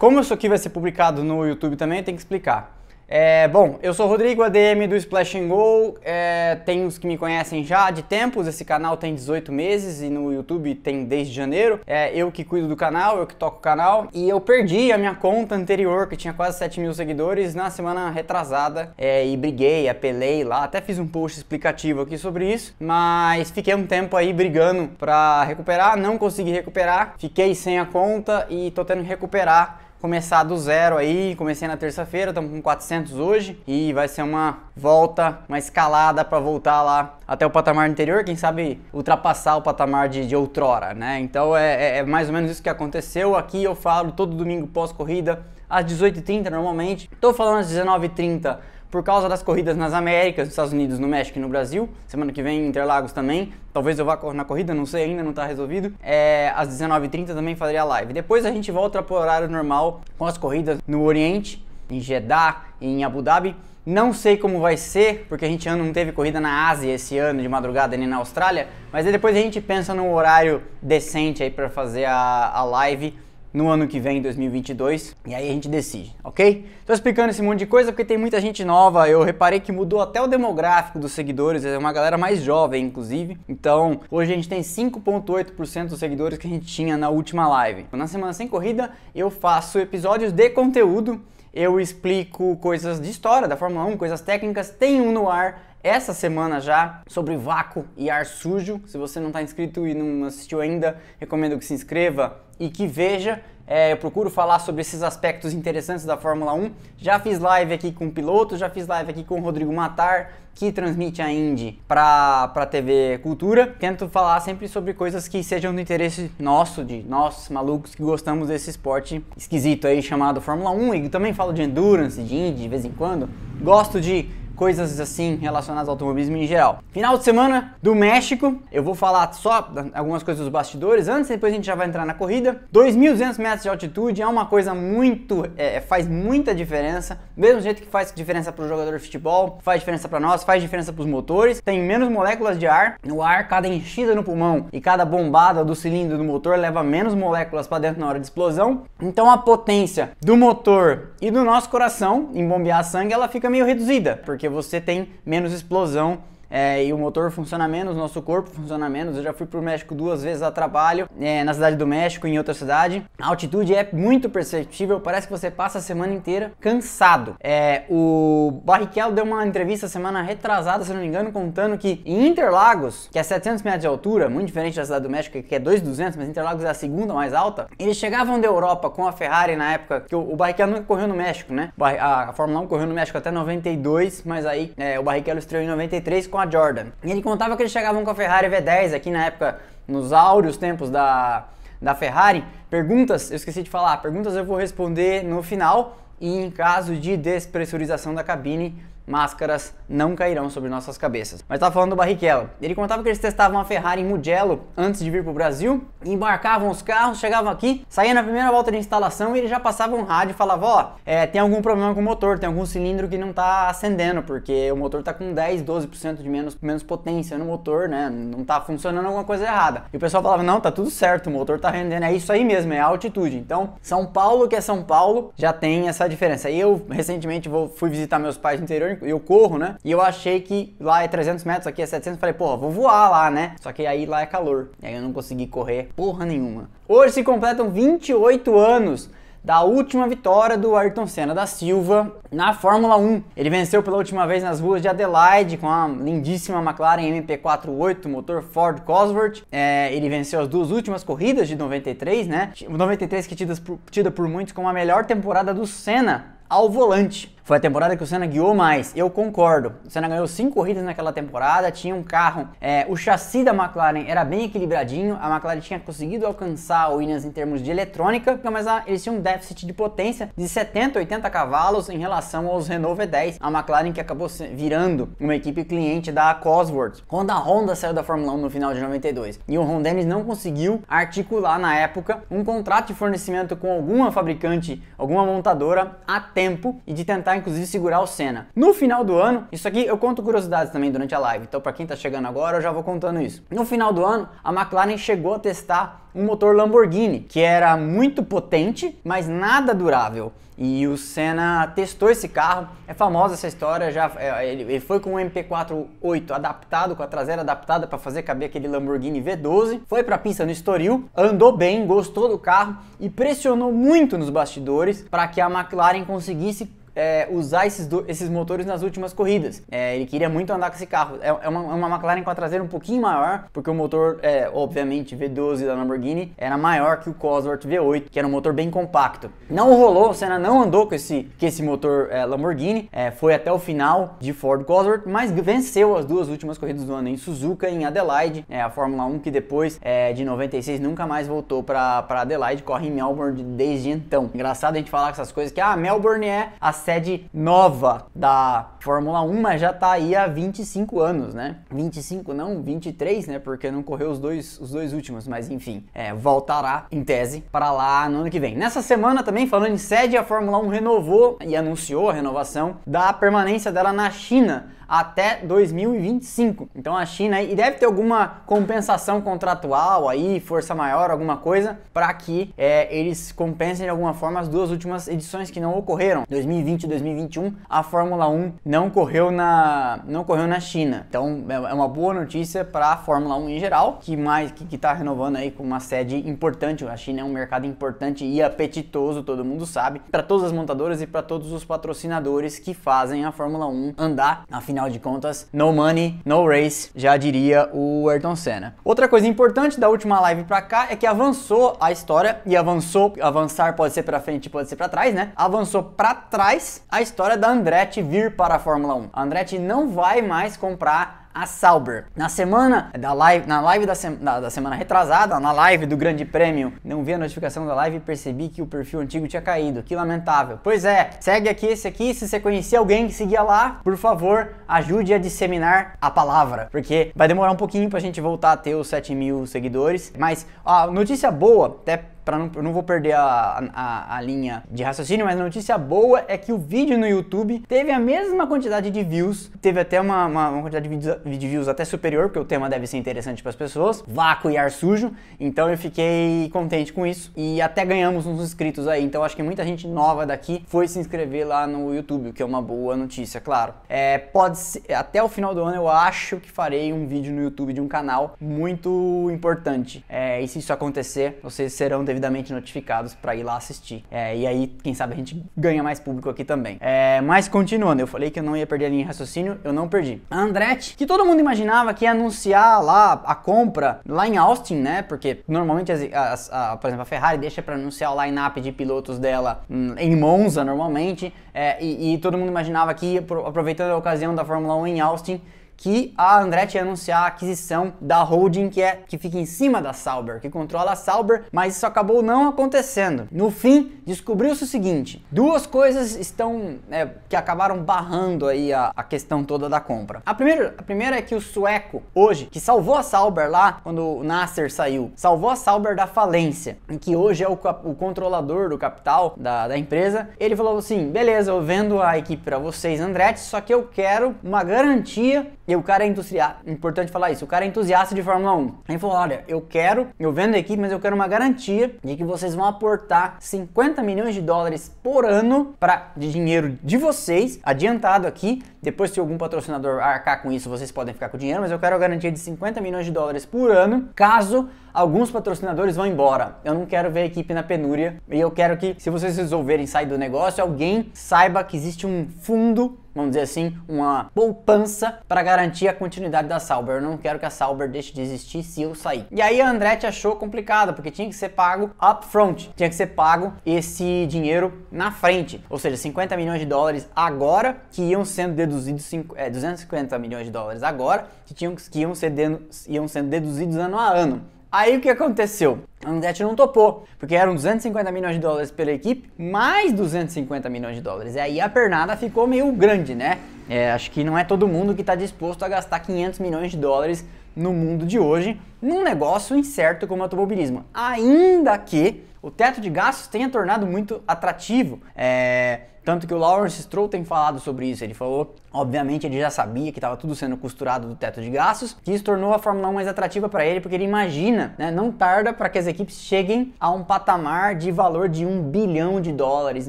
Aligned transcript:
como 0.00 0.18
isso 0.18 0.32
aqui 0.32 0.48
vai 0.48 0.56
ser 0.56 0.70
publicado 0.70 1.22
no 1.22 1.46
YouTube 1.46 1.76
também, 1.76 2.02
tem 2.02 2.14
que 2.14 2.22
explicar. 2.22 2.80
É, 3.12 3.48
bom, 3.48 3.76
eu 3.82 3.92
sou 3.92 4.06
Rodrigo, 4.06 4.40
ADM 4.40 4.86
do 4.88 4.94
Splash 4.94 5.34
and 5.34 5.48
Go. 5.48 5.98
É, 6.00 6.54
tem 6.64 6.86
os 6.86 6.96
que 6.96 7.08
me 7.08 7.18
conhecem 7.18 7.64
já 7.64 7.90
de 7.90 8.02
tempos. 8.02 8.46
Esse 8.46 8.64
canal 8.64 8.96
tem 8.96 9.16
18 9.16 9.50
meses 9.50 10.00
e 10.00 10.08
no 10.08 10.32
YouTube 10.32 10.76
tem 10.76 11.04
desde 11.04 11.34
janeiro. 11.34 11.80
É 11.88 12.16
eu 12.16 12.30
que 12.30 12.44
cuido 12.44 12.68
do 12.68 12.76
canal, 12.76 13.18
eu 13.18 13.26
que 13.26 13.34
toco 13.34 13.58
o 13.58 13.60
canal. 13.60 14.06
E 14.14 14.28
eu 14.28 14.40
perdi 14.40 14.92
a 14.92 14.96
minha 14.96 15.14
conta 15.14 15.56
anterior, 15.56 16.08
que 16.08 16.16
tinha 16.16 16.32
quase 16.32 16.56
7 16.58 16.78
mil 16.78 16.94
seguidores, 16.94 17.52
na 17.52 17.68
semana 17.68 18.08
retrasada. 18.10 18.94
É, 18.96 19.26
e 19.26 19.36
briguei, 19.36 19.88
apelei 19.88 20.44
lá. 20.44 20.62
Até 20.62 20.80
fiz 20.80 20.96
um 20.98 21.06
post 21.08 21.36
explicativo 21.36 22.02
aqui 22.02 22.16
sobre 22.16 22.50
isso. 22.50 22.76
Mas 22.78 23.50
fiquei 23.50 23.74
um 23.74 23.86
tempo 23.86 24.16
aí 24.16 24.32
brigando 24.32 24.88
pra 24.96 25.42
recuperar. 25.42 25.96
Não 25.96 26.16
consegui 26.16 26.52
recuperar. 26.52 27.16
Fiquei 27.18 27.56
sem 27.56 27.80
a 27.80 27.84
conta 27.84 28.46
e 28.48 28.70
tô 28.70 28.84
tendo 28.84 29.02
que 29.02 29.08
recuperar 29.08 29.89
começar 30.00 30.42
do 30.42 30.56
zero 30.56 30.96
aí. 30.96 31.34
Comecei 31.36 31.68
na 31.68 31.76
terça-feira, 31.76 32.30
estamos 32.30 32.50
com 32.50 32.62
400 32.62 33.12
hoje 33.18 33.60
e 33.66 33.92
vai 33.92 34.08
ser 34.08 34.22
uma 34.22 34.60
volta, 34.74 35.40
uma 35.48 35.58
escalada 35.58 36.24
para 36.24 36.38
voltar 36.38 36.82
lá 36.82 37.18
até 37.28 37.46
o 37.46 37.50
patamar 37.50 37.88
anterior, 37.88 38.24
quem 38.24 38.34
sabe 38.34 38.80
ultrapassar 38.92 39.56
o 39.56 39.62
patamar 39.62 40.08
de, 40.08 40.26
de 40.26 40.34
outrora, 40.34 40.94
né? 40.94 41.20
Então 41.20 41.56
é, 41.56 41.74
é, 41.74 41.98
é 41.98 42.02
mais 42.02 42.28
ou 42.28 42.34
menos 42.34 42.50
isso 42.50 42.62
que 42.62 42.68
aconteceu. 42.68 43.36
Aqui 43.36 43.62
eu 43.62 43.74
falo 43.74 44.12
todo 44.12 44.34
domingo 44.34 44.66
pós-corrida 44.66 45.44
às 45.68 45.84
18h30 45.84 46.50
normalmente. 46.50 47.10
Tô 47.20 47.32
falando 47.34 47.58
às 47.58 47.70
19h30 47.70 48.58
por 48.90 49.04
causa 49.04 49.28
das 49.28 49.42
corridas 49.42 49.76
nas 49.76 49.94
Américas, 49.94 50.46
nos 50.46 50.52
Estados 50.52 50.72
Unidos, 50.72 50.98
no 50.98 51.06
México 51.06 51.38
e 51.38 51.42
no 51.42 51.48
Brasil. 51.48 51.88
Semana 52.06 52.32
que 52.32 52.42
vem 52.42 52.60
em 52.60 52.68
Interlagos 52.68 53.12
também. 53.12 53.52
Talvez 53.72 53.98
eu 53.98 54.04
vá 54.04 54.18
na 54.34 54.44
corrida, 54.44 54.74
não 54.74 54.84
sei 54.84 55.04
ainda, 55.04 55.22
não 55.22 55.30
está 55.30 55.46
resolvido. 55.46 55.94
É, 56.02 56.52
às 56.56 56.68
19h30 56.68 57.28
também 57.28 57.54
faria 57.54 57.82
a 57.82 57.84
live. 57.84 58.12
Depois 58.12 58.44
a 58.44 58.50
gente 58.50 58.72
volta 58.72 59.02
para 59.02 59.14
o 59.14 59.18
horário 59.18 59.48
normal 59.48 60.00
com 60.18 60.26
as 60.26 60.36
corridas 60.36 60.80
no 60.86 61.02
Oriente, 61.04 61.64
em 61.88 62.00
Jeddah 62.00 62.64
e 62.80 62.88
em 62.88 63.04
Abu 63.04 63.22
Dhabi. 63.22 63.54
Não 63.86 64.12
sei 64.12 64.36
como 64.36 64.60
vai 64.60 64.76
ser, 64.76 65.26
porque 65.28 65.44
a 65.44 65.48
gente 65.48 65.68
não 65.70 65.92
teve 65.92 66.12
corrida 66.12 66.38
na 66.38 66.68
Ásia 66.68 66.92
esse 66.92 67.16
ano 67.16 67.40
de 67.40 67.48
madrugada 67.48 67.96
nem 67.96 68.06
na 68.06 68.16
Austrália, 68.18 68.68
mas 68.92 69.06
depois 69.06 69.34
a 69.34 69.40
gente 69.40 69.60
pensa 69.60 69.94
num 69.94 70.12
horário 70.12 70.62
decente 70.82 71.42
aí 71.42 71.50
para 71.50 71.70
fazer 71.70 72.04
a, 72.04 72.50
a 72.54 72.62
live 72.62 73.18
no 73.52 73.68
ano 73.68 73.88
que 73.88 73.98
vem, 73.98 74.22
2022, 74.22 75.16
e 75.26 75.34
aí 75.34 75.48
a 75.48 75.52
gente 75.52 75.68
decide, 75.68 76.14
ok? 76.22 76.66
Tô 76.86 76.92
explicando 76.92 77.30
esse 77.30 77.42
monte 77.42 77.60
de 77.60 77.66
coisa 77.66 77.90
porque 77.90 78.04
tem 78.04 78.16
muita 78.16 78.40
gente 78.40 78.64
nova, 78.64 79.08
eu 79.08 79.22
reparei 79.22 79.58
que 79.58 79.72
mudou 79.72 80.00
até 80.00 80.20
o 80.22 80.26
demográfico 80.26 80.98
dos 80.98 81.12
seguidores, 81.12 81.64
é 81.64 81.76
uma 81.76 81.92
galera 81.92 82.16
mais 82.16 82.42
jovem, 82.42 82.84
inclusive. 82.84 83.38
Então, 83.48 84.00
hoje 84.10 84.32
a 84.32 84.36
gente 84.36 84.48
tem 84.48 84.60
5.8% 84.60 85.88
dos 85.88 85.98
seguidores 85.98 86.38
que 86.38 86.46
a 86.46 86.50
gente 86.50 86.66
tinha 86.66 86.96
na 86.96 87.08
última 87.08 87.48
live. 87.48 87.86
Na 87.92 88.06
semana 88.06 88.32
sem 88.32 88.46
corrida, 88.46 88.92
eu 89.14 89.30
faço 89.30 89.78
episódios 89.78 90.32
de 90.32 90.50
conteúdo, 90.50 91.20
eu 91.52 91.80
explico 91.80 92.56
coisas 92.56 93.00
de 93.00 93.10
história 93.10 93.48
da 93.48 93.56
Fórmula 93.56 93.84
1, 93.86 93.96
coisas 93.96 94.20
técnicas, 94.20 94.70
tem 94.70 95.00
um 95.00 95.10
no 95.10 95.28
ar 95.28 95.69
essa 95.82 96.12
semana 96.12 96.60
já 96.60 97.02
sobre 97.06 97.36
vácuo 97.36 97.84
e 97.96 98.10
ar 98.10 98.26
sujo. 98.26 98.80
Se 98.86 98.98
você 98.98 99.18
não 99.18 99.28
está 99.28 99.42
inscrito 99.42 99.86
e 99.86 99.94
não 99.94 100.26
assistiu 100.26 100.60
ainda, 100.60 100.98
recomendo 101.18 101.58
que 101.58 101.64
se 101.64 101.74
inscreva 101.74 102.36
e 102.58 102.68
que 102.68 102.86
veja. 102.86 103.40
É, 103.66 103.92
eu 103.92 103.96
procuro 103.96 104.28
falar 104.28 104.58
sobre 104.58 104.80
esses 104.80 105.00
aspectos 105.00 105.54
interessantes 105.54 106.04
da 106.04 106.16
Fórmula 106.16 106.52
1. 106.52 106.72
Já 106.98 107.20
fiz 107.20 107.38
live 107.38 107.72
aqui 107.72 107.92
com 107.92 108.08
o 108.08 108.10
piloto, 108.10 108.56
já 108.56 108.68
fiz 108.68 108.84
live 108.86 109.12
aqui 109.12 109.22
com 109.22 109.38
o 109.38 109.42
Rodrigo 109.42 109.72
Matar, 109.72 110.32
que 110.56 110.72
transmite 110.72 111.22
a 111.22 111.30
Indy 111.30 111.80
para 111.86 112.52
a 112.52 112.66
TV 112.66 113.20
Cultura. 113.22 113.68
Tento 113.78 114.08
falar 114.08 114.40
sempre 114.40 114.66
sobre 114.66 114.92
coisas 114.92 115.28
que 115.28 115.44
sejam 115.44 115.72
do 115.72 115.80
interesse 115.80 116.32
nosso, 116.36 116.84
de 116.84 117.04
nós 117.04 117.48
malucos 117.48 117.94
que 117.94 118.02
gostamos 118.02 118.48
desse 118.48 118.70
esporte 118.70 119.24
esquisito 119.36 119.86
aí 119.86 120.02
chamado 120.02 120.40
Fórmula 120.40 120.70
1. 120.70 120.94
E 120.96 121.08
também 121.08 121.32
falo 121.32 121.52
de 121.52 121.62
endurance, 121.62 122.20
de 122.20 122.34
Indy 122.34 122.62
de 122.62 122.68
vez 122.68 122.84
em 122.84 122.90
quando. 122.90 123.30
Gosto 123.62 124.00
de 124.00 124.28
coisas 124.60 125.00
assim 125.00 125.36
relacionadas 125.36 125.88
ao 125.88 125.94
automobilismo 125.94 126.36
em 126.36 126.46
geral. 126.46 126.80
Final 126.92 127.16
de 127.16 127.24
semana 127.24 127.76
do 127.82 127.94
México, 127.94 128.60
eu 128.70 128.82
vou 128.82 128.94
falar 128.94 129.32
só 129.32 129.72
algumas 129.94 130.22
coisas 130.22 130.44
dos 130.44 130.52
bastidores 130.52 131.08
antes, 131.08 131.30
depois 131.30 131.50
a 131.50 131.56
gente 131.56 131.64
já 131.64 131.74
vai 131.74 131.86
entrar 131.86 132.04
na 132.04 132.12
corrida. 132.12 132.60
2.200 132.70 133.38
metros 133.38 133.62
de 133.62 133.70
altitude 133.70 134.20
é 134.20 134.26
uma 134.26 134.44
coisa 134.44 134.74
muito, 134.74 135.46
é, 135.56 135.80
faz 135.80 136.06
muita 136.06 136.54
diferença, 136.54 137.18
mesmo 137.34 137.62
jeito 137.62 137.80
que 137.80 137.88
faz 137.88 138.12
diferença 138.14 138.52
para 138.52 138.66
o 138.66 138.68
jogador 138.68 138.98
de 138.98 139.02
futebol, 139.02 139.58
faz 139.62 139.80
diferença 139.80 140.06
para 140.10 140.20
nós, 140.20 140.44
faz 140.44 140.60
diferença 140.60 140.92
para 140.92 141.00
os 141.00 141.08
motores. 141.08 141.62
Tem 141.64 141.80
menos 141.80 142.10
moléculas 142.10 142.58
de 142.58 142.66
ar 142.66 142.98
no 143.02 143.22
ar, 143.22 143.48
cada 143.48 143.66
enchida 143.66 144.14
no 144.14 144.22
pulmão 144.22 144.66
e 144.74 144.78
cada 144.78 145.06
bombada 145.06 145.64
do 145.64 145.74
cilindro 145.74 146.18
do 146.18 146.24
motor 146.24 146.58
leva 146.58 146.82
menos 146.82 147.14
moléculas 147.14 147.66
para 147.66 147.78
dentro 147.78 147.98
na 147.98 148.08
hora 148.08 148.20
de 148.20 148.26
explosão. 148.26 148.82
Então 149.00 149.30
a 149.30 149.38
potência 149.38 150.10
do 150.20 150.36
motor 150.36 151.12
e 151.18 151.30
do 151.30 151.42
nosso 151.44 151.70
coração 151.70 152.28
em 152.34 152.46
bombear 152.46 152.84
sangue 152.84 153.14
ela 153.14 153.26
fica 153.26 153.48
meio 153.48 153.64
reduzida, 153.64 154.20
porque 154.22 154.49
você 154.50 154.80
tem 154.80 155.08
menos 155.24 155.52
explosão 155.52 156.22
é, 156.50 156.84
e 156.84 156.92
o 156.92 156.98
motor 156.98 157.30
funciona 157.30 157.68
menos, 157.68 157.96
nosso 157.96 158.20
corpo 158.20 158.50
funciona 158.50 158.88
menos. 158.88 159.16
Eu 159.16 159.22
já 159.22 159.32
fui 159.32 159.46
para 159.46 159.60
o 159.60 159.62
México 159.62 159.94
duas 159.94 160.22
vezes 160.22 160.42
a 160.42 160.50
trabalho, 160.50 161.08
é, 161.20 161.44
na 161.44 161.54
cidade 161.54 161.76
do 161.76 161.86
México 161.86 162.26
em 162.26 162.36
outra 162.36 162.52
cidade. 162.52 163.04
A 163.20 163.28
altitude 163.28 163.74
é 163.74 163.88
muito 163.92 164.28
perceptível, 164.28 165.00
parece 165.00 165.26
que 165.26 165.32
você 165.32 165.50
passa 165.50 165.78
a 165.78 165.80
semana 165.80 166.12
inteira 166.12 166.52
cansado. 166.60 167.36
É, 167.40 167.84
o 167.88 168.60
Barrichello 168.64 169.12
deu 169.12 169.24
uma 169.24 169.46
entrevista 169.46 169.86
semana 169.86 170.22
retrasada, 170.22 170.84
se 170.84 170.92
não 170.92 171.00
me 171.00 171.06
engano, 171.06 171.30
contando 171.30 171.78
que 171.78 172.02
em 172.04 172.26
Interlagos, 172.26 173.08
que 173.12 173.18
é 173.18 173.22
700 173.22 173.62
metros 173.62 173.82
de 173.82 173.86
altura, 173.86 174.28
muito 174.28 174.46
diferente 174.46 174.76
da 174.76 174.84
cidade 174.84 175.04
do 175.04 175.10
México, 175.10 175.40
que 175.42 175.54
é 175.54 175.60
2.200, 175.60 176.14
mas 176.16 176.28
Interlagos 176.28 176.64
é 176.64 176.70
a 176.70 176.74
segunda 176.74 177.14
mais 177.14 177.32
alta, 177.32 177.68
eles 177.78 177.96
chegavam 177.96 178.40
da 178.40 178.46
Europa 178.46 178.90
com 178.90 179.06
a 179.06 179.12
Ferrari 179.12 179.56
na 179.56 179.72
época, 179.72 180.00
que 180.08 180.14
o, 180.14 180.32
o 180.32 180.36
Barrichello 180.36 180.72
nunca 180.72 180.84
correu 180.84 181.06
no 181.06 181.14
México, 181.14 181.52
né? 181.52 181.72
A, 181.78 182.30
a 182.30 182.32
Fórmula 182.32 182.60
1 182.60 182.66
correu 182.66 182.86
no 182.86 182.94
México 182.94 183.16
até 183.16 183.30
92, 183.30 184.24
mas 184.24 184.46
aí 184.46 184.72
é, 184.76 184.98
o 184.98 185.02
Barrichello 185.02 185.38
estreou 185.38 185.62
em 185.62 185.68
93 185.68 186.26
com 186.26 186.39
a 186.40 186.50
Jordan. 186.50 186.86
E 187.04 187.10
ele 187.10 187.22
contava 187.22 187.56
que 187.56 187.62
eles 187.62 187.72
chegavam 187.72 188.04
com 188.04 188.10
a 188.10 188.14
Ferrari 188.14 188.48
V10 188.48 188.94
aqui 188.94 189.10
na 189.10 189.26
época, 189.26 189.60
nos 189.86 190.12
áureos 190.12 190.56
tempos 190.56 190.90
da, 190.90 191.46
da 191.80 191.94
Ferrari. 191.94 192.44
Perguntas, 192.68 193.30
eu 193.30 193.36
esqueci 193.36 193.62
de 193.62 193.70
falar, 193.70 193.98
perguntas 193.98 194.34
eu 194.34 194.44
vou 194.44 194.56
responder 194.56 195.22
no 195.22 195.42
final. 195.42 195.98
E 196.20 196.38
em 196.38 196.50
caso 196.50 196.96
de 196.96 197.16
despressurização 197.16 198.14
da 198.14 198.22
cabine, 198.22 198.76
máscaras 199.10 199.74
não 199.88 200.14
cairão 200.14 200.48
sobre 200.48 200.70
nossas 200.70 200.96
cabeças. 200.96 201.44
Mas 201.48 201.56
estava 201.56 201.74
falando 201.74 201.90
do 201.90 201.96
Barrichello. 201.96 202.48
Ele 202.62 202.74
contava 202.74 203.02
que 203.02 203.08
eles 203.08 203.18
testavam 203.18 203.60
a 203.60 203.64
Ferrari 203.64 204.00
em 204.00 204.04
Mugello 204.04 204.62
antes 204.76 205.00
de 205.00 205.10
vir 205.10 205.22
para 205.22 205.32
o 205.32 205.34
Brasil, 205.34 205.84
embarcavam 206.04 206.70
os 206.70 206.80
carros, 206.80 207.18
chegavam 207.18 207.50
aqui, 207.50 207.84
saíam 207.88 208.14
na 208.14 208.22
primeira 208.22 208.50
volta 208.50 208.70
de 208.70 208.78
instalação 208.78 209.34
e 209.34 209.40
ele 209.40 209.48
já 209.48 209.58
passava 209.58 209.96
um 209.96 210.02
rádio 210.02 210.32
e 210.32 210.36
falava: 210.36 210.66
Ó, 210.66 210.90
é, 211.04 211.26
tem 211.26 211.40
algum 211.40 211.60
problema 211.60 211.92
com 211.92 212.00
o 212.00 212.04
motor, 212.04 212.38
tem 212.38 212.46
algum 212.46 212.64
cilindro 212.64 213.08
que 213.08 213.18
não 213.18 213.30
está 213.30 213.68
acendendo, 213.68 214.22
porque 214.22 214.70
o 214.70 214.76
motor 214.76 215.00
está 215.00 215.12
com 215.12 215.34
10, 215.34 215.62
12% 215.62 216.22
de 216.22 216.28
menos, 216.28 216.56
menos 216.62 216.82
potência 216.82 217.36
no 217.36 217.44
motor, 217.44 217.88
né? 217.88 218.08
Não 218.08 218.42
está 218.42 218.60
funcionando 218.60 219.06
alguma 219.06 219.24
coisa 219.24 219.44
errada. 219.44 219.84
E 219.92 219.96
o 219.96 220.00
pessoal 220.00 220.22
falava: 220.22 220.42
Não, 220.42 220.60
tá 220.60 220.70
tudo 220.70 220.90
certo, 220.90 221.26
o 221.26 221.30
motor 221.30 221.56
está 221.56 221.70
rendendo, 221.70 222.04
é 222.04 222.12
isso 222.12 222.32
aí 222.32 222.44
mesmo, 222.44 222.72
é 222.72 222.78
a 222.78 222.86
altitude. 222.86 223.36
Então, 223.36 223.70
São 223.82 224.06
Paulo, 224.06 224.46
que 224.46 224.54
é 224.54 224.60
São 224.60 224.84
Paulo, 224.84 225.32
já 225.36 225.52
tem 225.52 225.88
essa 225.88 226.08
diferença. 226.08 226.48
Eu 226.48 226.86
recentemente 226.88 227.48
vou, 227.48 227.68
fui 227.68 227.90
visitar 227.90 228.20
meus 228.20 228.36
pais 228.36 228.60
no 228.60 228.64
interior 228.64 228.99
eu 229.02 229.20
corro, 229.20 229.58
né? 229.58 229.76
E 229.84 229.90
eu 229.90 230.00
achei 230.00 230.40
que 230.40 230.74
lá 230.80 231.02
é 231.02 231.08
300 231.08 231.44
metros, 231.44 231.66
aqui 231.66 231.82
é 231.82 231.86
700. 231.86 232.18
Falei, 232.18 232.34
porra, 232.34 232.56
vou 232.56 232.70
voar 232.70 233.10
lá, 233.10 233.30
né? 233.30 233.54
Só 233.60 233.72
que 233.72 233.86
aí 233.86 234.06
lá 234.06 234.22
é 234.22 234.26
calor. 234.26 234.70
E 234.82 234.86
aí 234.86 234.94
eu 234.94 235.02
não 235.02 235.12
consegui 235.12 235.46
correr 235.46 235.90
porra 235.96 236.24
nenhuma. 236.24 236.68
Hoje 236.88 237.14
se 237.14 237.24
completam 237.24 237.70
28 237.70 238.58
anos 238.58 239.10
da 239.42 239.62
última 239.62 240.06
vitória 240.06 240.56
do 240.56 240.76
Ayrton 240.76 241.06
Senna 241.06 241.34
da 241.34 241.46
Silva 241.46 242.14
na 242.30 242.52
Fórmula 242.52 242.96
1. 242.96 243.22
Ele 243.36 243.50
venceu 243.50 243.82
pela 243.82 243.96
última 243.96 244.26
vez 244.26 244.42
nas 244.42 244.60
ruas 244.60 244.82
de 244.82 244.88
Adelaide 244.88 245.56
com 245.56 245.68
a 245.68 245.88
lindíssima 245.88 246.60
McLaren 246.60 247.22
MP48 247.22 248.06
motor 248.06 248.42
Ford 248.42 248.80
Cosworth. 248.82 249.42
É, 249.50 249.92
ele 249.94 250.08
venceu 250.08 250.40
as 250.40 250.48
duas 250.48 250.70
últimas 250.70 251.02
corridas 251.02 251.48
de 251.48 251.56
93, 251.56 252.28
né? 252.28 252.52
93 252.68 253.26
que 253.26 253.34
é 253.34 253.36
tida 253.36 253.54
por, 253.56 253.78
tida 253.90 254.10
por 254.10 254.28
muitos 254.28 254.52
como 254.52 254.68
a 254.68 254.72
melhor 254.72 255.06
temporada 255.06 255.54
do 255.54 255.66
Senna 255.66 256.36
ao 256.48 256.68
volante. 256.68 257.34
Foi 257.42 257.56
a 257.56 257.60
temporada 257.60 257.96
que 257.96 258.02
o 258.02 258.06
Senna 258.06 258.26
guiou 258.26 258.54
mais, 258.54 258.92
eu 258.94 259.10
concordo. 259.10 259.74
O 259.86 259.90
Senna 259.90 260.08
ganhou 260.08 260.26
cinco 260.26 260.54
corridas 260.54 260.84
naquela 260.84 261.12
temporada, 261.12 261.70
tinha 261.70 261.94
um 261.94 262.02
carro, 262.02 262.48
é, 262.60 262.86
o 262.88 262.96
chassi 262.96 263.42
da 263.42 263.52
McLaren 263.52 264.04
era 264.06 264.24
bem 264.24 264.44
equilibradinho, 264.44 265.18
a 265.20 265.30
McLaren 265.30 265.60
tinha 265.60 265.80
conseguido 265.80 266.26
alcançar 266.26 266.90
o 266.90 266.96
Williams 266.96 267.24
em 267.24 267.30
termos 267.30 267.62
de 267.62 267.70
eletrônica, 267.70 268.38
mas 268.50 268.66
a, 268.66 268.82
eles 268.86 269.02
tinham 269.02 269.16
um 269.16 269.20
déficit 269.20 269.66
de 269.66 269.72
potência 269.72 270.30
de 270.36 270.48
70, 270.48 270.98
80 270.98 271.30
cavalos 271.30 271.88
em 271.88 271.98
relação 271.98 272.46
aos 272.46 272.68
Renault 272.68 273.00
V10, 273.00 273.36
a 273.40 273.50
McLaren 273.50 273.92
que 273.92 274.00
acabou 274.00 274.28
virando 274.28 275.08
uma 275.18 275.34
equipe 275.34 275.64
cliente 275.64 276.12
da 276.12 276.34
Cosworth, 276.34 277.02
quando 277.08 277.30
a 277.30 277.38
Honda 277.38 277.74
saiu 277.74 277.92
da 277.92 278.02
Fórmula 278.02 278.32
1 278.32 278.36
no 278.36 278.50
final 278.50 278.74
de 278.74 278.80
92. 278.80 279.40
E 279.48 279.58
o 279.58 279.62
Ron 279.62 279.82
Dennis 279.82 280.06
não 280.06 280.24
conseguiu 280.24 280.82
articular 280.88 281.58
na 281.58 281.74
época 281.76 282.22
um 282.30 282.44
contrato 282.44 282.88
de 282.88 282.94
fornecimento 282.94 283.56
com 283.56 283.72
alguma 283.72 284.12
fabricante, 284.12 284.82
alguma 284.96 285.24
montadora 285.24 285.98
a 286.06 286.20
tempo 286.20 286.80
e 286.86 286.92
de 286.92 287.04
tentar 287.04 287.29
inclusive 287.36 287.66
segurar 287.66 288.00
o 288.00 288.06
Senna. 288.06 288.48
No 288.54 288.72
final 288.72 289.04
do 289.04 289.16
ano, 289.16 289.46
isso 289.50 289.66
aqui 289.66 289.84
eu 289.84 289.98
conto 289.98 290.22
curiosidades 290.22 290.72
também 290.72 290.90
durante 290.90 291.14
a 291.14 291.18
live, 291.18 291.46
então 291.48 291.60
para 291.60 291.72
quem 291.72 291.86
tá 291.86 291.96
chegando 291.96 292.26
agora 292.26 292.58
eu 292.58 292.62
já 292.62 292.70
vou 292.70 292.82
contando 292.82 293.20
isso. 293.20 293.42
No 293.50 293.64
final 293.64 293.92
do 293.92 294.04
ano, 294.04 294.28
a 294.42 294.52
McLaren 294.52 294.96
chegou 294.96 295.34
a 295.34 295.38
testar 295.38 296.08
um 296.14 296.24
motor 296.24 296.54
Lamborghini, 296.54 297.20
que 297.20 297.40
era 297.40 297.76
muito 297.76 298.22
potente, 298.22 298.98
mas 299.04 299.28
nada 299.28 299.74
durável. 299.74 300.32
E 300.62 300.86
o 300.86 300.94
Senna 300.98 301.66
testou 301.68 302.10
esse 302.10 302.28
carro, 302.28 302.68
é 302.86 302.92
famosa 302.92 303.32
essa 303.32 303.48
história, 303.48 303.90
já 303.90 304.12
é, 304.18 304.46
ele, 304.46 304.78
foi 304.78 305.00
com 305.00 305.14
o 305.14 305.16
MP4 305.16 305.86
8 306.02 306.34
adaptado, 306.34 306.94
com 306.94 307.02
a 307.02 307.06
traseira 307.06 307.40
adaptada 307.40 307.86
para 307.86 307.98
fazer 307.98 308.22
caber 308.24 308.50
aquele 308.50 308.68
Lamborghini 308.68 309.22
V12, 309.22 309.80
foi 309.86 310.02
para 310.02 310.16
a 310.16 310.18
pista 310.18 310.44
no 310.44 310.50
Estoril, 310.50 311.08
andou 311.16 311.56
bem, 311.56 311.86
gostou 311.86 312.28
do 312.28 312.38
carro 312.38 312.76
e 313.00 313.08
pressionou 313.08 313.72
muito 313.72 314.18
nos 314.18 314.28
bastidores 314.28 315.00
para 315.10 315.26
que 315.28 315.40
a 315.40 315.48
McLaren 315.48 316.04
conseguisse 316.04 316.70
é, 317.00 317.26
usar 317.30 317.66
esses, 317.66 317.86
do, 317.86 318.04
esses 318.06 318.28
motores 318.28 318.66
nas 318.66 318.82
últimas 318.82 319.14
corridas. 319.14 319.62
É, 319.70 319.96
ele 319.96 320.04
queria 320.04 320.28
muito 320.28 320.52
andar 320.52 320.68
com 320.68 320.76
esse 320.76 320.86
carro. 320.86 321.16
É, 321.22 321.28
é 321.28 321.48
uma, 321.48 321.60
é 321.60 321.74
uma, 321.74 321.88
McLaren 321.88 322.22
com 322.22 322.28
a 322.28 322.34
traseira 322.34 322.62
um 322.62 322.68
pouquinho 322.68 323.00
maior, 323.00 323.46
porque 323.54 323.70
o 323.70 323.74
motor, 323.74 324.18
é, 324.22 324.50
obviamente, 324.52 325.16
V12 325.16 325.64
da 325.64 325.74
Lamborghini 325.74 326.34
era 326.36 326.58
maior 326.58 326.98
que 326.98 327.08
o 327.08 327.14
Cosworth 327.14 327.64
V8, 327.64 328.04
que 328.10 328.18
era 328.18 328.28
um 328.28 328.30
motor 328.30 328.52
bem 328.52 328.70
compacto. 328.70 329.30
Não 329.48 329.74
rolou, 329.74 330.10
o 330.10 330.14
Senna 330.14 330.38
não 330.38 330.60
andou 330.60 330.86
com 330.86 330.94
esse, 330.94 331.26
com 331.38 331.46
esse 331.46 331.62
motor 331.62 332.08
é, 332.10 332.26
Lamborghini, 332.26 332.90
é, 332.92 333.10
foi 333.10 333.32
até 333.32 333.50
o 333.50 333.58
final 333.58 334.16
de 334.20 334.34
Ford 334.34 334.62
Cosworth, 334.64 335.06
mas 335.06 335.30
venceu 335.30 335.96
as 335.96 336.04
duas 336.04 336.28
últimas 336.28 336.58
corridas 336.58 336.84
do 336.84 336.92
ano 336.92 337.08
em 337.08 337.16
Suzuka 337.16 337.66
e 337.70 337.74
em 337.74 337.86
Adelaide, 337.86 338.44
é, 338.46 338.60
a 338.60 338.68
Fórmula 338.68 339.04
1 339.06 339.20
que 339.20 339.30
depois 339.30 339.80
de 340.14 340.24
96 340.24 340.80
nunca 340.80 341.06
mais 341.06 341.26
voltou 341.26 341.62
para 341.62 342.04
Adelaide, 342.08 342.62
corre 342.62 342.88
em 342.88 342.90
Melbourne 342.90 343.42
desde 343.42 343.90
então. 343.90 344.30
Engraçado 344.34 344.74
a 344.74 344.78
gente 344.78 344.90
falar 344.90 345.10
essas 345.10 345.32
coisas 345.32 345.52
que 345.52 345.60
ah, 345.60 345.76
Melbourne 345.76 346.26
é 346.26 346.50
a 346.60 346.72
sede 346.90 347.30
nova 347.32 348.06
da 348.12 348.70
Fórmula 348.80 349.22
1, 349.22 349.40
mas 349.40 349.60
já 349.60 349.72
tá 349.72 349.92
aí 349.92 350.16
há 350.16 350.26
25 350.26 350.98
anos, 350.98 351.32
né? 351.32 351.58
25 351.70 352.34
não, 352.34 352.60
23, 352.60 353.28
né? 353.28 353.38
Porque 353.38 353.70
não 353.70 353.80
correu 353.80 354.10
os 354.10 354.18
dois, 354.18 354.58
os 354.58 354.72
dois 354.72 354.92
últimos, 354.92 355.28
mas 355.28 355.48
enfim, 355.48 355.84
é, 355.94 356.12
voltará 356.12 356.86
em 356.90 357.04
tese 357.04 357.44
para 357.52 357.70
lá 357.70 358.08
no 358.08 358.22
ano 358.22 358.30
que 358.30 358.40
vem. 358.40 358.56
Nessa 358.56 358.82
semana 358.82 359.22
também, 359.22 359.46
falando 359.46 359.72
em 359.72 359.78
sede, 359.78 360.16
a 360.16 360.24
Fórmula 360.24 360.58
1 360.58 360.68
renovou 360.68 361.38
e 361.46 361.54
anunciou 361.54 362.10
a 362.10 362.12
renovação 362.12 362.78
da 362.84 363.12
permanência 363.12 363.70
dela 363.70 363.92
na 363.92 364.10
China 364.10 364.70
até 364.90 365.36
2025. 365.36 366.68
Então 366.74 366.96
a 366.96 367.06
China 367.06 367.40
e 367.40 367.54
deve 367.54 367.76
ter 367.76 367.86
alguma 367.86 368.42
compensação 368.44 369.20
contratual 369.20 370.08
aí, 370.08 370.40
força 370.40 370.74
maior, 370.74 371.12
alguma 371.12 371.36
coisa, 371.36 371.78
para 371.94 372.12
que 372.12 372.52
é, 372.58 372.92
eles 372.94 373.30
compensem 373.30 373.84
de 373.84 373.90
alguma 373.90 374.12
forma 374.12 374.40
as 374.40 374.48
duas 374.48 374.70
últimas 374.70 375.06
edições 375.06 375.48
que 375.48 375.60
não 375.60 375.78
ocorreram. 375.78 376.24
2020 376.28 376.82
e 376.82 376.86
2021 376.88 377.54
a 377.68 377.84
Fórmula 377.84 378.28
1 378.28 378.54
não 378.64 378.90
correu 378.90 379.30
na 379.30 380.00
não 380.06 380.24
correu 380.24 380.48
na 380.48 380.58
China. 380.58 381.06
Então 381.08 381.44
é, 381.48 381.54
é 381.54 381.74
uma 381.74 381.86
boa 381.86 382.12
notícia 382.12 382.64
para 382.64 382.88
a 382.88 382.96
Fórmula 382.96 383.36
1 383.36 383.48
em 383.48 383.60
geral, 383.60 383.98
que 384.00 384.16
mais 384.16 384.50
que 384.50 384.74
está 384.74 384.92
renovando 384.92 385.36
aí 385.36 385.52
com 385.52 385.62
uma 385.62 385.78
sede 385.78 386.16
importante. 386.28 386.84
A 386.84 386.96
China 386.96 387.20
é 387.20 387.24
um 387.24 387.32
mercado 387.32 387.64
importante 387.64 388.24
e 388.24 388.42
apetitoso, 388.42 389.22
todo 389.22 389.44
mundo 389.44 389.64
sabe, 389.66 390.00
para 390.10 390.22
todas 390.22 390.46
as 390.46 390.52
montadoras 390.52 391.00
e 391.00 391.06
para 391.06 391.22
todos 391.22 391.52
os 391.52 391.64
patrocinadores 391.64 392.58
que 392.58 392.74
fazem 392.74 393.24
a 393.24 393.30
Fórmula 393.30 393.68
1 393.68 393.94
andar. 393.96 394.44
Afinal 394.50 394.79
afinal 394.80 394.88
de 394.88 394.98
contas, 394.98 395.48
no 395.52 395.72
money, 395.72 396.20
no 396.24 396.46
race, 396.46 396.90
já 396.94 397.16
diria 397.16 397.68
o 397.72 398.08
Ayrton 398.08 398.34
Senna. 398.34 398.74
Outra 398.82 399.08
coisa 399.08 399.26
importante 399.26 399.78
da 399.78 399.88
última 399.88 400.18
live 400.20 400.44
pra 400.44 400.62
cá 400.62 400.86
é 400.90 400.96
que 400.96 401.06
avançou 401.06 401.76
a 401.80 401.92
história 401.92 402.40
e 402.46 402.56
avançou, 402.56 403.14
avançar 403.20 403.76
pode 403.76 403.92
ser 403.92 404.02
para 404.02 404.20
frente, 404.20 404.48
pode 404.48 404.68
ser 404.68 404.76
para 404.76 404.88
trás, 404.88 405.14
né? 405.14 405.32
Avançou 405.36 405.82
para 405.82 406.14
trás 406.14 406.82
a 406.90 407.02
história 407.02 407.36
da 407.36 407.50
Andretti 407.50 408.00
vir 408.00 408.36
para 408.36 408.54
a 408.54 408.58
Fórmula 408.58 408.94
1. 408.94 409.10
A 409.12 409.22
Andretti 409.22 409.58
não 409.58 409.90
vai 409.90 410.22
mais 410.22 410.56
comprar 410.56 411.19
a 411.34 411.46
Sauber. 411.46 412.06
Na 412.16 412.28
semana 412.28 412.90
da 412.98 413.12
live, 413.12 413.46
na 413.46 413.60
live 413.60 413.86
da, 413.86 413.94
da, 414.20 414.40
da, 414.40 414.50
semana 414.50 414.76
retrasada, 414.76 415.38
na 415.38 415.52
live 415.52 415.86
do 415.86 415.96
Grande 415.96 416.24
Prêmio, 416.24 416.72
não 416.84 417.04
vi 417.04 417.14
a 417.14 417.18
notificação 417.18 417.66
da 417.66 417.74
live 417.74 417.96
e 417.96 418.00
percebi 418.00 418.48
que 418.48 418.60
o 418.62 418.66
perfil 418.66 419.00
antigo 419.00 419.26
tinha 419.28 419.42
caído. 419.42 419.82
Que 419.82 419.94
lamentável. 419.94 420.58
Pois 420.62 420.84
é, 420.84 421.10
segue 421.20 421.48
aqui 421.48 421.66
esse 421.66 421.86
aqui. 421.86 422.12
Se 422.14 422.28
você 422.28 422.40
conhecia 422.40 422.78
alguém 422.78 423.06
que 423.06 423.14
seguia 423.14 423.42
lá, 423.42 423.80
por 423.82 423.96
favor, 423.96 424.52
ajude 424.68 425.14
a 425.14 425.18
disseminar 425.18 425.96
a 426.00 426.10
palavra, 426.10 426.68
porque 426.70 427.12
vai 427.14 427.28
demorar 427.28 427.52
um 427.52 427.56
pouquinho 427.56 427.88
pra 427.88 428.00
gente 428.00 428.20
voltar 428.20 428.52
a 428.52 428.56
ter 428.56 428.74
os 428.74 428.88
7 428.88 429.14
mil 429.14 429.46
seguidores. 429.46 430.12
Mas, 430.18 430.46
ó, 430.64 430.90
notícia 430.90 431.30
boa, 431.30 431.68
até 431.68 432.04
para 432.30 432.38
não, 432.38 432.50
eu 432.54 432.62
não 432.62 432.72
vou 432.72 432.84
perder 432.84 433.14
a, 433.14 433.70
a, 433.74 434.16
a, 434.16 434.20
linha 434.20 434.62
de 434.70 434.84
raciocínio, 434.84 435.26
mas 435.26 435.38
a 435.38 435.42
notícia 435.42 435.76
boa 435.76 436.24
é 436.28 436.38
que 436.38 436.52
o 436.52 436.58
vídeo 436.58 436.96
no 436.96 437.04
YouTube 437.04 437.64
teve 437.66 437.90
a 437.90 437.98
mesma 437.98 438.46
quantidade 438.46 438.88
de 438.88 439.02
views, 439.02 439.50
teve 439.60 439.80
até 439.80 440.00
uma, 440.00 440.26
uma, 440.26 440.48
uma 440.50 440.62
quantidade 440.62 440.88
de, 440.88 440.94
vídeos, 440.94 441.16
de 441.24 441.48
views 441.48 441.66
até 441.66 441.84
superior, 441.84 442.28
porque 442.28 442.38
o 442.38 442.44
tema 442.44 442.70
deve 442.70 442.86
ser 442.86 442.98
interessante 442.98 443.42
para 443.42 443.50
as 443.50 443.56
pessoas, 443.56 444.04
vácuo 444.06 444.48
e 444.48 444.56
ar 444.56 444.70
sujo, 444.70 445.12
então 445.40 445.68
eu 445.68 445.76
fiquei 445.76 446.48
contente 446.52 446.92
com 446.92 447.04
isso. 447.04 447.32
E 447.36 447.60
até 447.60 447.84
ganhamos 447.84 448.26
uns 448.26 448.40
inscritos 448.40 448.86
aí, 448.86 449.04
então 449.04 449.24
acho 449.24 449.34
que 449.34 449.42
muita 449.42 449.64
gente 449.64 449.88
nova 449.88 450.24
daqui 450.24 450.62
foi 450.68 450.86
se 450.86 451.00
inscrever 451.00 451.44
lá 451.44 451.66
no 451.66 451.92
YouTube, 451.92 452.28
o 452.28 452.32
que 452.32 452.42
é 452.42 452.46
uma 452.46 452.62
boa 452.62 452.96
notícia, 452.96 453.40
claro. 453.40 453.74
É, 453.88 454.18
pode 454.18 454.56
ser, 454.56 454.94
até 454.94 455.20
o 455.20 455.28
final 455.28 455.52
do 455.52 455.64
ano 455.64 455.74
eu 455.74 455.88
acho 455.88 456.36
que 456.36 456.48
farei 456.48 456.92
um 456.92 457.08
vídeo 457.08 457.32
no 457.32 457.42
YouTube 457.42 457.72
de 457.72 457.80
um 457.80 457.88
canal 457.88 458.36
muito 458.40 459.28
importante, 459.32 460.04
é, 460.08 460.40
e 460.40 460.46
se 460.46 460.60
isso 460.60 460.72
acontecer, 460.72 461.40
vocês 461.42 461.72
serão 461.72 462.04
devidamente 462.04 462.19
notificados 462.52 463.14
para 463.14 463.34
ir 463.34 463.42
lá 463.42 463.56
assistir. 463.56 464.04
É, 464.10 464.36
e 464.36 464.46
aí, 464.46 464.66
quem 464.82 464.94
sabe 464.94 465.14
a 465.14 465.16
gente 465.16 465.42
ganha 465.56 465.82
mais 465.82 466.00
público 466.00 466.28
aqui 466.28 466.44
também. 466.44 466.76
É, 466.80 467.20
mas 467.20 467.48
continuando, 467.48 468.02
eu 468.02 468.06
falei 468.06 468.30
que 468.30 468.38
eu 468.38 468.42
não 468.42 468.56
ia 468.56 468.66
perder 468.66 468.86
a 468.86 468.88
linha 468.88 469.02
de 469.02 469.06
raciocínio, 469.06 469.58
eu 469.64 469.72
não 469.72 469.88
perdi. 469.88 470.20
A 470.30 470.38
Andretti, 470.38 470.96
que 470.96 471.06
todo 471.06 471.24
mundo 471.24 471.40
imaginava 471.40 471.94
que 471.94 472.04
ia 472.04 472.10
anunciar 472.10 472.82
lá 472.82 473.22
a 473.24 473.34
compra 473.34 474.00
lá 474.06 474.26
em 474.26 474.36
Austin, 474.36 474.76
né? 474.76 475.02
Porque 475.02 475.42
normalmente, 475.46 475.92
as, 475.92 476.02
as, 476.12 476.52
a, 476.52 476.76
por 476.76 476.88
exemplo, 476.88 477.02
a 477.02 477.06
Ferrari 477.06 477.38
deixa 477.38 477.62
para 477.62 477.74
anunciar 477.74 478.14
o 478.14 478.22
line-up 478.22 478.60
de 478.60 478.72
pilotos 478.72 479.18
dela 479.18 479.62
hum, 479.70 479.94
em 479.96 480.16
Monza 480.16 480.64
normalmente, 480.64 481.32
é, 481.54 481.82
e, 481.82 482.14
e 482.14 482.18
todo 482.18 482.36
mundo 482.36 482.48
imaginava 482.48 482.92
que 482.94 483.18
aproveitando 483.18 483.90
a 483.90 483.96
ocasião 483.96 484.34
da 484.34 484.44
Fórmula 484.44 484.76
1 484.76 484.86
em 484.86 485.00
Austin, 485.00 485.40
que 485.80 486.12
a 486.16 486.38
Andretti 486.38 486.76
ia 486.76 486.82
anunciar 486.82 487.22
a 487.22 487.26
aquisição 487.26 487.94
da 488.02 488.22
holding 488.22 488.68
que 488.68 488.82
é 488.82 489.02
que 489.08 489.16
fica 489.16 489.38
em 489.38 489.46
cima 489.46 489.80
da 489.80 489.94
Sauber, 489.94 490.38
que 490.38 490.50
controla 490.50 490.92
a 490.92 490.96
Sauber, 490.96 491.44
mas 491.50 491.74
isso 491.74 491.86
acabou 491.86 492.22
não 492.22 492.50
acontecendo. 492.50 493.26
No 493.32 493.50
fim, 493.50 493.92
descobriu-se 494.04 494.62
o 494.62 494.66
seguinte: 494.66 495.24
duas 495.32 495.66
coisas 495.66 496.14
estão 496.16 496.76
é, 496.90 497.08
que 497.28 497.34
acabaram 497.34 497.82
barrando 497.82 498.46
aí 498.46 498.74
a, 498.74 498.92
a, 498.94 499.02
questão 499.02 499.42
toda 499.42 499.70
da 499.70 499.80
compra. 499.80 500.22
A 500.26 500.34
primeira, 500.34 500.74
a 500.76 500.82
primeira 500.82 501.16
é 501.16 501.22
que 501.22 501.34
o 501.34 501.40
sueco 501.40 502.02
hoje, 502.14 502.44
que 502.46 502.60
salvou 502.60 502.96
a 502.96 503.02
Sauber 503.02 503.50
lá 503.50 503.80
quando 503.82 504.18
o 504.18 504.22
Nasser 504.22 504.70
saiu, 504.70 505.10
salvou 505.16 505.48
a 505.48 505.56
Sauber 505.56 505.96
da 505.96 506.06
falência, 506.06 506.76
em 506.90 506.98
que 506.98 507.16
hoje 507.16 507.42
é 507.42 507.48
o, 507.48 507.54
o 507.84 507.94
controlador 507.94 508.68
do 508.68 508.76
capital 508.76 509.34
da, 509.34 509.66
da 509.66 509.78
empresa, 509.78 510.28
ele 510.38 510.54
falou 510.54 510.76
assim: 510.76 511.10
beleza, 511.10 511.50
eu 511.50 511.62
vendo 511.62 512.02
a 512.02 512.18
equipe 512.18 512.42
para 512.42 512.58
vocês, 512.58 513.00
Andretti, 513.00 513.40
só 513.40 513.62
que 513.62 513.72
eu 513.72 513.84
quero 513.84 514.36
uma 514.44 514.62
garantia 514.62 515.50
e 515.70 515.76
o 515.76 515.82
cara 515.84 516.02
é 516.02 516.08
entusiasta, 516.08 516.68
importante 516.68 517.12
falar 517.12 517.30
isso, 517.30 517.44
o 517.44 517.48
cara 517.48 517.64
é 517.64 517.68
entusiasta 517.68 518.12
de 518.12 518.20
Fórmula 518.24 518.54
1. 518.56 518.74
Ele 518.88 518.98
falou: 518.98 519.14
olha, 519.14 519.44
eu 519.46 519.60
quero, 519.60 520.08
eu 520.18 520.32
vendo 520.32 520.56
a 520.56 520.58
equipe, 520.58 520.80
mas 520.80 520.90
eu 520.90 520.98
quero 520.98 521.14
uma 521.14 521.28
garantia 521.28 521.94
de 522.02 522.16
que 522.16 522.24
vocês 522.24 522.56
vão 522.56 522.64
aportar 522.64 523.36
50 523.38 524.02
milhões 524.02 524.34
de 524.34 524.40
dólares 524.40 524.92
por 525.00 525.24
ano 525.24 525.72
para 525.78 526.10
de 526.16 526.32
dinheiro 526.32 526.76
de 526.82 526.96
vocês, 526.96 527.60
adiantado 527.62 528.26
aqui. 528.26 528.64
Depois, 528.82 529.12
se 529.12 529.20
algum 529.20 529.38
patrocinador 529.38 530.02
arcar 530.02 530.42
com 530.42 530.50
isso, 530.50 530.68
vocês 530.68 530.90
podem 530.90 531.14
ficar 531.14 531.28
com 531.28 531.36
o 531.36 531.40
dinheiro, 531.40 531.60
mas 531.60 531.70
eu 531.70 531.78
quero 531.78 531.94
a 531.94 531.98
garantia 531.98 532.32
de 532.32 532.40
50 532.40 532.80
milhões 532.80 533.06
de 533.06 533.12
dólares 533.12 533.46
por 533.46 533.70
ano, 533.70 534.08
caso 534.16 534.68
alguns 534.92 535.30
patrocinadores 535.30 535.96
vão 535.96 536.06
embora. 536.06 536.56
Eu 536.64 536.74
não 536.74 536.86
quero 536.86 537.10
ver 537.10 537.20
a 537.20 537.26
equipe 537.26 537.52
na 537.54 537.62
penúria 537.62 538.16
e 538.28 538.38
eu 538.38 538.50
quero 538.50 538.76
que, 538.76 538.94
se 538.98 539.10
vocês 539.10 539.36
resolverem 539.36 539.86
sair 539.86 540.06
do 540.06 540.18
negócio, 540.18 540.62
alguém 540.62 541.10
saiba 541.14 541.62
que 541.64 541.76
existe 541.76 542.06
um 542.06 542.28
fundo 542.40 542.98
vamos 543.14 543.30
dizer 543.30 543.42
assim, 543.42 543.76
uma 543.88 544.30
poupança 544.34 545.20
para 545.26 545.42
garantir 545.42 545.88
a 545.88 545.94
continuidade 545.94 546.48
da 546.48 546.58
Sauber. 546.58 546.96
Eu 546.96 547.02
não 547.02 547.16
quero 547.16 547.38
que 547.38 547.46
a 547.46 547.50
Sauber 547.50 547.88
deixe 547.88 548.12
de 548.12 548.20
existir 548.20 548.62
se 548.62 548.82
eu 548.82 548.94
sair. 548.94 549.26
E 549.30 549.42
aí 549.42 549.60
a 549.60 549.68
Andretti 549.68 550.06
achou 550.06 550.36
complicado, 550.36 550.94
porque 550.94 551.10
tinha 551.10 551.28
que 551.28 551.34
ser 551.34 551.50
pago 551.50 551.90
upfront, 552.00 552.72
tinha 552.76 552.88
que 552.88 552.94
ser 552.94 553.08
pago 553.08 553.52
esse 553.64 554.26
dinheiro 554.26 554.86
na 554.90 555.10
frente, 555.10 555.62
ou 555.68 555.78
seja, 555.78 555.96
50 555.96 556.36
milhões 556.36 556.60
de 556.60 556.66
dólares 556.66 557.08
agora, 557.14 557.78
que 557.90 558.02
iam 558.02 558.24
sendo 558.24 558.54
deduzidos, 558.54 559.10
é, 559.34 559.50
250 559.50 560.18
milhões 560.18 560.46
de 560.46 560.52
dólares 560.52 560.82
agora, 560.82 561.26
que, 561.46 561.54
tinham, 561.54 561.74
que 561.74 562.00
iam, 562.00 562.14
sendo, 562.14 562.62
iam 562.88 563.08
sendo 563.08 563.28
deduzidos 563.28 563.76
ano 563.76 563.98
a 563.98 564.08
ano. 564.08 564.42
Aí 564.72 564.96
o 564.96 565.00
que 565.00 565.08
aconteceu? 565.08 565.80
A 566.04 566.10
Andretti 566.10 566.44
não 566.44 566.54
topou, 566.54 567.04
porque 567.18 567.34
eram 567.34 567.56
250 567.56 568.12
milhões 568.12 568.34
de 568.34 568.40
dólares 568.40 568.70
pela 568.70 568.92
equipe, 568.92 569.28
mais 569.36 569.92
250 569.92 570.68
milhões 570.68 570.94
de 570.94 571.02
dólares. 571.02 571.34
E 571.34 571.40
aí 571.40 571.60
a 571.60 571.68
pernada 571.68 572.16
ficou 572.16 572.46
meio 572.46 572.70
grande, 572.70 573.16
né? 573.16 573.38
É, 573.68 573.90
acho 573.90 574.12
que 574.12 574.22
não 574.22 574.38
é 574.38 574.44
todo 574.44 574.68
mundo 574.68 574.94
que 574.94 575.00
está 575.00 575.16
disposto 575.16 575.64
a 575.64 575.68
gastar 575.68 575.98
500 575.98 576.38
milhões 576.38 576.70
de 576.70 576.76
dólares 576.76 577.24
no 577.56 577.72
mundo 577.72 578.06
de 578.06 578.20
hoje 578.20 578.60
num 578.80 579.02
negócio 579.02 579.56
incerto 579.56 580.06
como 580.06 580.20
o 580.20 580.22
automobilismo. 580.22 580.84
Ainda 580.94 581.76
que 581.76 582.24
o 582.40 582.48
teto 582.48 582.80
de 582.80 582.88
gastos 582.88 583.26
tenha 583.26 583.48
tornado 583.48 583.86
muito 583.86 584.22
atrativo. 584.26 585.00
É, 585.16 585.80
Tanto 586.04 586.26
que 586.26 586.34
o 586.34 586.38
Lawrence 586.38 586.82
Stroll 586.82 587.08
tem 587.08 587.24
falado 587.24 587.60
sobre 587.60 587.86
isso. 587.86 588.02
Ele 588.02 588.14
falou, 588.14 588.54
obviamente, 588.72 589.26
ele 589.26 589.38
já 589.38 589.50
sabia 589.50 589.92
que 589.92 589.98
estava 589.98 590.16
tudo 590.16 590.34
sendo 590.34 590.56
costurado 590.56 591.06
do 591.06 591.14
teto 591.14 591.40
de 591.40 591.50
gastos, 591.50 591.96
que 592.02 592.12
isso 592.12 592.24
tornou 592.24 592.54
a 592.54 592.58
Fórmula 592.58 592.88
1 592.88 592.92
mais 592.92 593.08
atrativa 593.08 593.48
para 593.48 593.64
ele, 593.64 593.80
porque 593.80 593.94
ele 593.94 594.04
imagina, 594.04 594.74
né, 594.78 594.90
não 594.90 595.12
tarda 595.12 595.52
para 595.52 595.68
que 595.68 595.78
as 595.78 595.86
equipes 595.86 596.16
cheguem 596.16 596.72
a 596.80 596.90
um 596.90 597.04
patamar 597.04 597.74
de 597.74 597.90
valor 597.90 598.28
de 598.28 598.46
um 598.46 598.62
bilhão 598.62 599.20
de 599.20 599.32
dólares, 599.32 599.88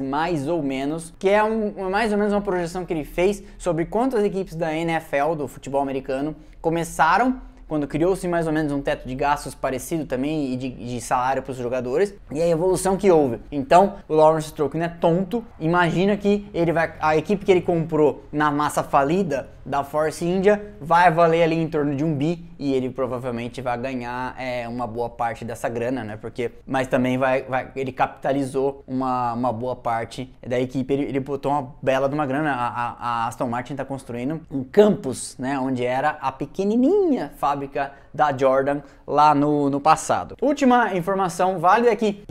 mais 0.00 0.48
ou 0.48 0.62
menos, 0.62 1.14
que 1.18 1.28
é 1.28 1.42
um, 1.42 1.90
mais 1.90 2.12
ou 2.12 2.18
menos 2.18 2.32
uma 2.32 2.42
projeção 2.42 2.84
que 2.84 2.92
ele 2.92 3.04
fez 3.04 3.42
sobre 3.58 3.86
quantas 3.86 4.22
equipes 4.24 4.54
da 4.54 4.74
NFL, 4.74 5.34
do 5.36 5.48
futebol 5.48 5.80
americano, 5.80 6.36
começaram 6.60 7.40
quando 7.72 7.88
criou-se 7.88 8.28
mais 8.28 8.46
ou 8.46 8.52
menos 8.52 8.70
um 8.70 8.82
teto 8.82 9.08
de 9.08 9.14
gastos 9.14 9.54
parecido 9.54 10.04
também 10.04 10.52
e 10.52 10.56
de, 10.58 10.68
de 10.68 11.00
salário 11.00 11.42
para 11.42 11.52
os 11.52 11.56
jogadores 11.56 12.14
e 12.30 12.42
a 12.42 12.46
evolução 12.46 12.98
que 12.98 13.10
houve. 13.10 13.40
Então, 13.50 13.94
o 14.06 14.14
Lawrence 14.14 14.48
Stroll 14.48 14.70
não 14.74 14.84
é 14.84 14.90
tonto, 14.90 15.42
imagina 15.58 16.14
que 16.18 16.46
ele 16.52 16.70
vai 16.70 16.92
a 17.00 17.16
equipe 17.16 17.46
que 17.46 17.50
ele 17.50 17.62
comprou 17.62 18.24
na 18.30 18.50
massa 18.50 18.82
falida 18.82 19.48
da 19.64 19.84
Force 19.84 20.24
India 20.24 20.74
vai 20.80 21.10
valer 21.10 21.44
ali 21.44 21.56
em 21.56 21.68
torno 21.68 21.94
de 21.94 22.04
um 22.04 22.14
bi 22.14 22.44
e 22.58 22.74
ele 22.74 22.90
provavelmente 22.90 23.60
vai 23.60 23.78
ganhar 23.78 24.34
é, 24.38 24.68
uma 24.68 24.86
boa 24.86 25.08
parte 25.08 25.44
dessa 25.44 25.68
grana, 25.68 26.04
né? 26.04 26.16
Porque, 26.16 26.52
mas 26.66 26.88
também 26.88 27.16
vai, 27.18 27.42
vai 27.42 27.70
ele 27.74 27.92
capitalizou 27.92 28.82
uma, 28.86 29.32
uma 29.32 29.52
boa 29.52 29.76
parte 29.76 30.32
da 30.46 30.60
equipe, 30.60 30.92
ele, 30.92 31.04
ele 31.04 31.20
botou 31.20 31.50
uma 31.52 31.74
bela 31.82 32.08
de 32.08 32.14
uma 32.14 32.26
grana. 32.26 32.52
A, 32.52 33.24
a, 33.24 33.26
Aston 33.28 33.48
Martin 33.48 33.74
está 33.74 33.84
construindo 33.84 34.40
um 34.50 34.62
campus, 34.64 35.36
né? 35.38 35.58
Onde 35.58 35.84
era 35.84 36.10
a 36.20 36.30
pequenininha 36.30 37.32
fábrica 37.62 37.92
da 38.12 38.36
Jordan 38.36 38.80
lá 39.06 39.34
no, 39.34 39.70
no 39.70 39.80
passado. 39.80 40.36
Última 40.40 40.94
informação 40.94 41.58
válida 41.58 41.90
é 41.90 41.96
que 41.96 42.22